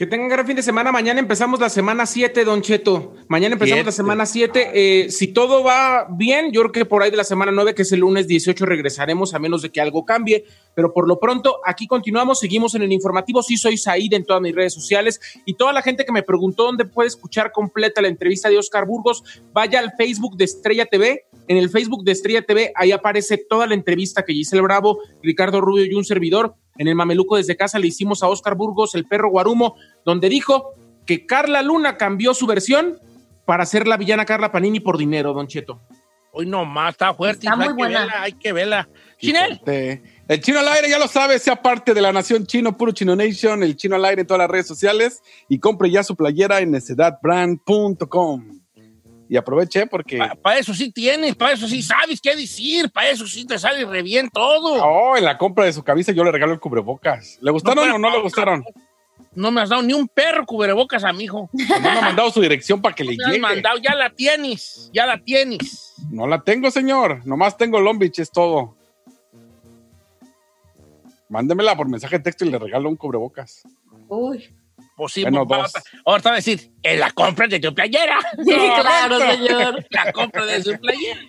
Que 0.02 0.08
tengan 0.08 0.30
gran 0.30 0.48
fin 0.48 0.56
de 0.56 0.64
semana. 0.64 0.92
Mañana 0.92 1.20
empezamos 1.20 1.60
la 1.60 1.70
semana 1.70 2.08
7, 2.08 2.44
Don 2.44 2.64
Cheto. 2.64 3.14
Mañana 3.28 3.54
empezamos 3.54 3.86
la 3.86 3.92
semana 3.92 4.26
7. 4.26 4.72
Eh, 4.74 5.12
si 5.12 5.28
todo 5.28 5.64
va 5.64 6.08
bien, 6.10 6.52
yo 6.52 6.62
creo 6.62 6.72
que 6.72 6.86
por 6.86 7.04
ahí 7.04 7.12
de 7.12 7.18
la 7.18 7.24
semana 7.24 7.52
9, 7.52 7.76
que 7.76 7.84
es 7.84 7.92
el 7.92 8.00
lunes 8.00 8.26
18, 8.26 8.66
regresaremos 8.66 9.36
a 9.36 9.38
menos 9.38 9.62
de 9.62 9.70
que 9.70 9.80
algo 9.80 10.04
cambie. 10.04 10.46
Pero 10.74 10.92
por 10.92 11.08
lo 11.08 11.20
pronto, 11.20 11.60
aquí 11.68 11.86
continuamos, 11.86 12.40
seguimos 12.40 12.74
en 12.74 12.82
el 12.82 12.92
informativo. 12.92 13.44
Sí, 13.44 13.58
soy 13.58 13.78
Said 13.78 14.12
en 14.14 14.26
todas 14.26 14.42
mis 14.42 14.56
redes 14.56 14.74
sociales. 14.74 15.22
Y 15.46 15.54
toda 15.54 15.72
la 15.72 15.84
gente 15.84 16.04
que 16.04 16.12
me 16.12 16.24
preguntó 16.24 16.64
dónde 16.64 16.86
puede 16.86 17.08
escuchar 17.08 17.52
completa 17.52 18.02
la 18.02 18.08
entrevista 18.08 18.50
de 18.50 18.58
Oscar 18.58 18.88
Burgos, 18.88 19.24
vaya 19.54 19.78
al 19.78 19.94
Facebook 19.96 20.36
de 20.36 20.46
Estrella 20.46 20.88
TV. 20.88 21.28
En 21.48 21.58
el 21.58 21.70
Facebook 21.70 22.04
de 22.04 22.14
Estrella 22.14 22.42
TV, 22.42 22.72
ahí 22.74 22.92
aparece 22.92 23.38
toda 23.38 23.68
la 23.68 23.76
entrevista 23.76 24.24
que 24.24 24.34
Giselle 24.34 24.64
Bravo, 24.64 24.98
Ricardo 25.22 25.62
Rubio 25.62 25.86
y 25.86 25.94
un 25.94 26.06
servidor. 26.06 26.56
En 26.78 26.88
el 26.88 26.96
Mameluco 26.96 27.36
desde 27.36 27.58
casa 27.58 27.78
le 27.80 27.88
hicimos 27.88 28.24
a 28.24 28.30
Oscar 28.30 28.56
Burgos, 28.56 28.96
el 28.96 29.06
perro 29.06 29.30
Guarumo, 29.30 29.76
donde 30.06 30.30
dijo 30.30 30.74
que 31.06 31.26
Carla 31.26 31.62
Luna 31.62 31.98
cambió 31.98 32.34
su 32.34 32.48
versión 32.48 33.00
para 33.46 33.66
ser 33.66 33.88
la 33.88 33.98
villana 33.98 34.26
Carla 34.26 34.52
Panini 34.52 34.80
por 34.80 34.98
dinero, 34.98 35.34
Don 35.34 35.48
Cheto. 35.48 35.82
Hoy 36.34 36.46
nomás, 36.46 36.94
está 36.94 37.14
fuerte. 37.14 37.46
Está 37.46 37.52
hay 37.52 37.58
muy 37.58 37.68
que 37.68 37.74
buena. 37.74 38.00
verla, 38.00 38.22
hay 38.22 38.32
que 38.34 38.54
verla. 38.54 38.90
Chinel. 39.18 39.62
El 40.28 40.40
chino 40.40 40.60
al 40.60 40.68
aire, 40.70 40.90
ya 40.90 40.98
lo 40.98 41.10
sabe, 41.10 41.38
sea 41.40 41.62
parte 41.62 41.94
de 41.94 42.00
la 42.00 42.14
nación 42.14 42.46
chino, 42.46 42.78
puro 42.78 42.94
chino 42.94 43.16
nation, 43.18 43.62
el 43.64 43.76
chino 43.76 43.98
al 43.98 44.06
aire 44.06 44.22
en 44.22 44.28
todas 44.28 44.40
las 44.40 44.50
redes 44.50 44.66
sociales 44.68 45.22
y 45.50 45.60
compre 45.60 45.92
ya 45.92 46.04
su 46.04 46.16
playera 46.16 46.62
en 46.62 46.72
necedadbrand.com. 46.72 48.62
Y 49.28 49.38
aproveche 49.38 49.88
porque. 49.88 50.20
para 50.42 50.58
eso 50.58 50.74
sí 50.74 50.92
tienes, 50.92 51.36
para 51.36 51.54
eso 51.54 51.68
sí 51.68 51.82
sabes 51.82 52.20
qué 52.22 52.36
decir, 52.36 52.92
para 52.92 53.10
eso 53.10 53.26
sí 53.28 53.46
te 53.46 53.58
sale 53.58 53.86
re 53.86 54.02
bien 54.02 54.30
todo. 54.30 54.84
Oh, 54.84 55.16
en 55.16 55.24
la 55.24 55.38
compra 55.38 55.66
de 55.66 55.74
su 55.74 55.84
camisa 55.84 56.12
yo 56.12 56.24
le 56.24 56.32
regalo 56.32 56.52
el 56.54 56.60
cubrebocas. 56.60 57.38
¿Le 57.42 57.52
gustaron 57.52 57.88
No, 57.88 57.96
o 57.96 57.98
no 57.98 58.10
le 58.10 58.22
gustaron? 58.22 58.64
No 59.34 59.50
me 59.52 59.62
has 59.62 59.70
dado 59.70 59.82
ni 59.82 59.94
un 59.94 60.08
perro 60.08 60.46
cubrebocas 60.46 61.04
a 61.04 61.14
mi 61.14 61.24
hijo. 61.26 61.50
No 61.54 61.80
me 61.80 61.90
ha 61.90 62.02
mandado 62.02 62.30
su 62.32 62.42
dirección 62.42 62.82
para 62.82 62.94
que 62.96 63.04
le 63.04 63.16
Me 63.16 63.24
has 63.24 63.30
llegue. 63.30 63.40
mandado, 63.42 63.78
ya 63.80 63.96
la 63.96 64.10
tienes, 64.10 64.90
ya 64.94 65.06
la 65.06 65.18
tienes. 65.24 65.94
No 66.10 66.28
la 66.28 66.42
tengo, 66.44 66.70
señor. 66.72 67.26
Nomás 67.26 67.56
tengo 67.58 67.80
Long 67.80 67.98
Beach, 67.98 68.20
es 68.20 68.32
todo. 68.32 68.76
Mándemela 71.30 71.76
por 71.78 71.88
mensaje 71.88 72.18
de 72.18 72.24
texto 72.24 72.46
y 72.46 72.50
le 72.50 72.60
regalo 72.60 72.90
un 72.90 72.98
cubrebocas. 72.98 73.64
Uy. 74.10 74.54
Pues 74.98 75.14
Bueno, 75.22 75.46
va- 75.48 75.60
dos. 75.60 75.74
va- 75.76 75.82
ahora 76.06 76.22
te 76.22 76.30
va 76.30 76.34
a 76.34 76.36
decir, 76.36 76.72
en 76.84 77.00
la 77.00 77.10
compra 77.12 77.48
de 77.48 77.60
tu 77.60 77.74
playera. 77.74 78.20
Sí, 78.38 78.44
claro, 78.54 79.18
Correcto. 79.18 79.46
señor. 79.48 79.86
La 79.92 80.12
compra 80.12 80.46
de 80.46 80.62
su 80.64 80.78
playera. 80.80 81.20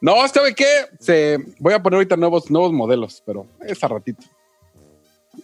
No, 0.00 0.26
¿sabe 0.28 0.54
qué? 0.54 0.66
Se, 0.98 1.38
voy 1.58 1.74
a 1.74 1.82
poner 1.82 1.96
ahorita 1.98 2.16
nuevos, 2.16 2.50
nuevos 2.50 2.72
modelos, 2.72 3.22
pero 3.26 3.46
es 3.60 3.84
a 3.84 3.88
ratito. 3.88 4.24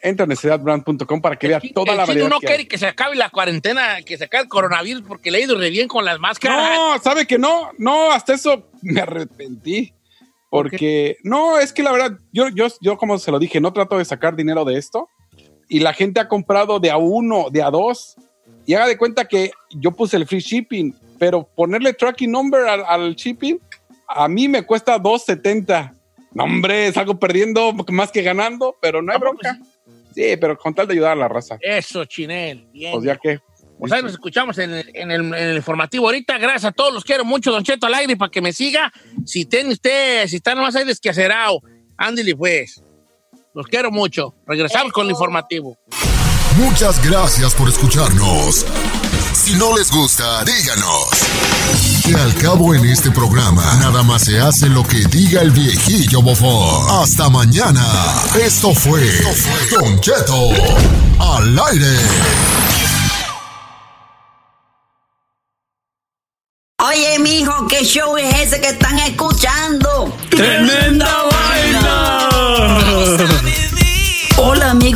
Entra 0.02 0.24
en 0.24 0.30
necedadbrand.com 0.30 1.20
para 1.20 1.36
que 1.36 1.48
vea 1.48 1.60
toda 1.74 1.92
El 1.92 1.98
la 1.98 2.06
variedad. 2.06 2.28
no 2.28 2.40
que 2.40 2.46
quiere 2.46 2.68
que 2.68 2.78
se 2.78 2.86
acabe 2.86 3.16
la 3.16 3.30
cuarentena, 3.30 4.02
que 4.02 4.18
se 4.18 4.24
acabe 4.24 4.44
el 4.44 4.48
coronavirus 4.48 5.02
porque 5.06 5.30
le 5.30 5.38
ha 5.38 5.40
ido 5.42 5.56
re 5.58 5.70
bien 5.70 5.88
con 5.88 6.04
las 6.04 6.18
máscaras. 6.18 6.76
No, 6.76 6.98
¿sabe 7.02 7.26
que 7.26 7.38
no? 7.38 7.70
No, 7.78 8.10
hasta 8.12 8.34
eso 8.34 8.70
me 8.82 9.00
arrepentí. 9.00 9.92
Porque, 10.50 11.16
no, 11.24 11.58
es 11.58 11.72
que 11.72 11.82
la 11.82 11.90
verdad, 11.90 12.18
yo, 12.32 12.48
yo, 12.48 12.68
yo 12.80 12.96
como 12.96 13.18
se 13.18 13.32
lo 13.32 13.40
dije, 13.40 13.60
no 13.60 13.72
trato 13.72 13.98
de 13.98 14.04
sacar 14.04 14.36
dinero 14.36 14.64
de 14.64 14.78
esto. 14.78 15.08
Y 15.68 15.80
la 15.80 15.92
gente 15.92 16.20
ha 16.20 16.28
comprado 16.28 16.78
de 16.78 16.90
a 16.90 16.96
uno, 16.96 17.46
de 17.50 17.62
a 17.62 17.70
dos. 17.70 18.14
Y 18.64 18.74
haga 18.74 18.86
de 18.86 18.96
cuenta 18.96 19.24
que 19.24 19.50
yo 19.70 19.90
puse 19.90 20.16
el 20.16 20.26
free 20.26 20.38
shipping, 20.40 20.94
pero 21.18 21.48
ponerle 21.56 21.92
tracking 21.92 22.30
number 22.30 22.66
al, 22.68 22.84
al 22.86 23.14
shipping, 23.16 23.58
a 24.06 24.28
mí 24.28 24.48
me 24.48 24.62
cuesta 24.62 24.98
2.70. 24.98 25.92
No, 26.32 26.44
hombre, 26.44 26.92
salgo 26.92 27.18
perdiendo 27.18 27.72
más 27.88 28.10
que 28.10 28.22
ganando, 28.22 28.76
pero 28.80 29.02
no 29.02 29.12
hay 29.12 29.16
¿A 29.16 29.18
bronca. 29.18 29.58
Sí, 30.14 30.36
pero 30.40 30.56
con 30.56 30.74
tal 30.74 30.86
de 30.86 30.94
ayudar 30.94 31.12
a 31.12 31.16
la 31.16 31.28
raza. 31.28 31.58
Eso, 31.60 32.04
Chinel. 32.04 32.68
Bien. 32.72 32.92
Pues 32.92 33.04
ya 33.04 33.16
que. 33.16 33.40
Pues 33.78 33.90
ahí 33.90 34.02
nos 34.02 34.12
escuchamos 34.12 34.56
en 34.58 34.72
el, 34.72 34.90
en, 34.94 35.10
el, 35.10 35.20
en 35.20 35.34
el 35.34 35.56
informativo 35.56 36.06
ahorita. 36.06 36.38
Gracias 36.38 36.66
a 36.66 36.72
todos, 36.72 36.94
los 36.94 37.04
quiero 37.04 37.24
mucho, 37.24 37.50
Don 37.50 37.64
Cheto 37.64 37.86
al 37.86 37.94
aire, 37.94 38.16
para 38.16 38.30
que 38.30 38.40
me 38.40 38.52
siga. 38.52 38.92
Si 39.26 39.46
tiene 39.46 39.72
usted, 39.72 40.28
si 40.28 40.36
está 40.36 40.54
nomás 40.54 40.76
ahí 40.76 40.84
desquacerado, 40.84 41.60
ándale 41.96 42.36
pues. 42.36 42.82
Los 43.52 43.66
quiero 43.66 43.90
mucho. 43.90 44.34
Regresamos 44.46 44.92
con 44.92 45.06
el 45.06 45.10
informativo. 45.10 45.76
Muchas 46.56 47.04
gracias 47.08 47.52
por 47.54 47.68
escucharnos. 47.68 48.64
Si 49.44 49.54
no 49.56 49.76
les 49.76 49.90
gusta, 49.90 50.42
díganos. 50.42 51.10
Que 52.02 52.14
al 52.14 52.34
cabo 52.36 52.74
en 52.74 52.86
este 52.86 53.10
programa, 53.10 53.62
nada 53.78 54.02
más 54.02 54.24
se 54.24 54.40
hace 54.40 54.70
lo 54.70 54.82
que 54.82 55.04
diga 55.04 55.42
el 55.42 55.50
viejillo 55.50 56.22
bofón. 56.22 57.02
Hasta 57.02 57.28
mañana. 57.28 57.84
Esto 58.40 58.74
fue 58.74 59.02
Don 59.70 60.00
Cheto 60.00 60.48
al 61.18 61.58
aire. 61.58 61.94
Oye, 66.78 67.18
mijo, 67.18 67.66
¿qué 67.68 67.84
show 67.84 68.16
es 68.16 68.34
ese 68.46 68.62
que 68.62 68.68
están 68.68 68.98
escuchando? 69.00 70.16
¡Tremenda 70.30 71.23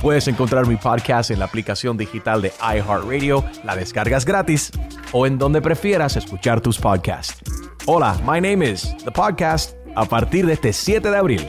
Puedes 0.00 0.26
encontrar 0.28 0.66
mi 0.66 0.76
podcast 0.76 1.30
en 1.30 1.38
la 1.38 1.44
aplicación 1.44 1.96
digital 1.96 2.42
de 2.42 2.52
iHeartRadio, 2.60 3.44
la 3.64 3.76
descargas 3.76 4.24
gratis 4.24 4.72
o 5.12 5.26
en 5.26 5.38
donde 5.38 5.60
prefieras 5.62 6.16
escuchar 6.16 6.60
tus 6.60 6.78
podcasts. 6.78 7.40
Hola, 7.86 8.16
my 8.26 8.40
name 8.40 8.64
is 8.64 8.96
The 9.04 9.10
Podcast 9.10 9.76
a 9.94 10.04
partir 10.04 10.46
de 10.46 10.54
este 10.54 10.72
7 10.72 11.10
de 11.10 11.16
abril. 11.16 11.48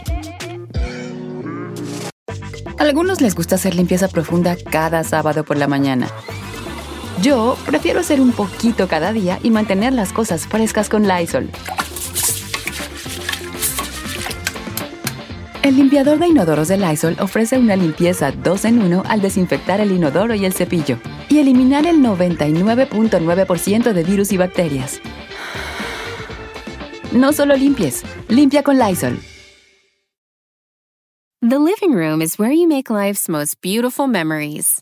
Algunos 2.78 3.22
les 3.22 3.36
gusta 3.36 3.56
hacer 3.56 3.76
limpieza 3.76 4.08
profunda 4.08 4.58
cada 4.70 5.04
sábado 5.04 5.44
por 5.44 5.58
la 5.58 5.68
mañana. 5.68 6.08
Yo 7.22 7.56
prefiero 7.66 8.02
hacer 8.02 8.20
un 8.20 8.34
poquito 8.34 8.88
cada 8.88 9.14
día 9.14 9.40
y 9.42 9.50
mantener 9.52 9.94
las 9.94 10.12
cosas 10.12 10.46
frescas 10.48 10.90
con 10.90 11.08
Lysol. 11.08 11.50
El 15.64 15.78
limpiador 15.78 16.20
de 16.20 16.28
inodoros 16.28 16.68
de 16.68 16.76
Lysol 16.78 17.16
ofrece 17.22 17.58
una 17.58 17.78
limpieza 17.78 18.34
2 18.34 18.66
en 18.66 18.82
1 18.82 19.04
al 19.08 19.22
desinfectar 19.22 19.80
el 19.80 19.94
inodoro 19.94 20.36
y 20.36 20.44
el 20.44 20.52
cepillo 20.52 20.98
y 21.30 21.40
eliminar 21.40 21.88
el 21.88 22.00
99.9% 22.00 23.94
de 23.94 24.04
virus 24.04 24.34
y 24.34 24.38
bacterias. 24.38 25.00
No 27.14 27.32
solo 27.32 27.56
limpies, 27.56 28.04
limpia 28.28 28.62
con 28.62 28.78
Lysol. 28.78 29.18
The 31.40 31.60
living 31.60 31.94
room 31.94 32.22
is 32.22 32.38
where 32.38 32.54
you 32.54 32.68
make 32.68 32.90
life's 32.90 33.30
most 33.30 33.62
beautiful 33.62 34.08
memories. 34.08 34.82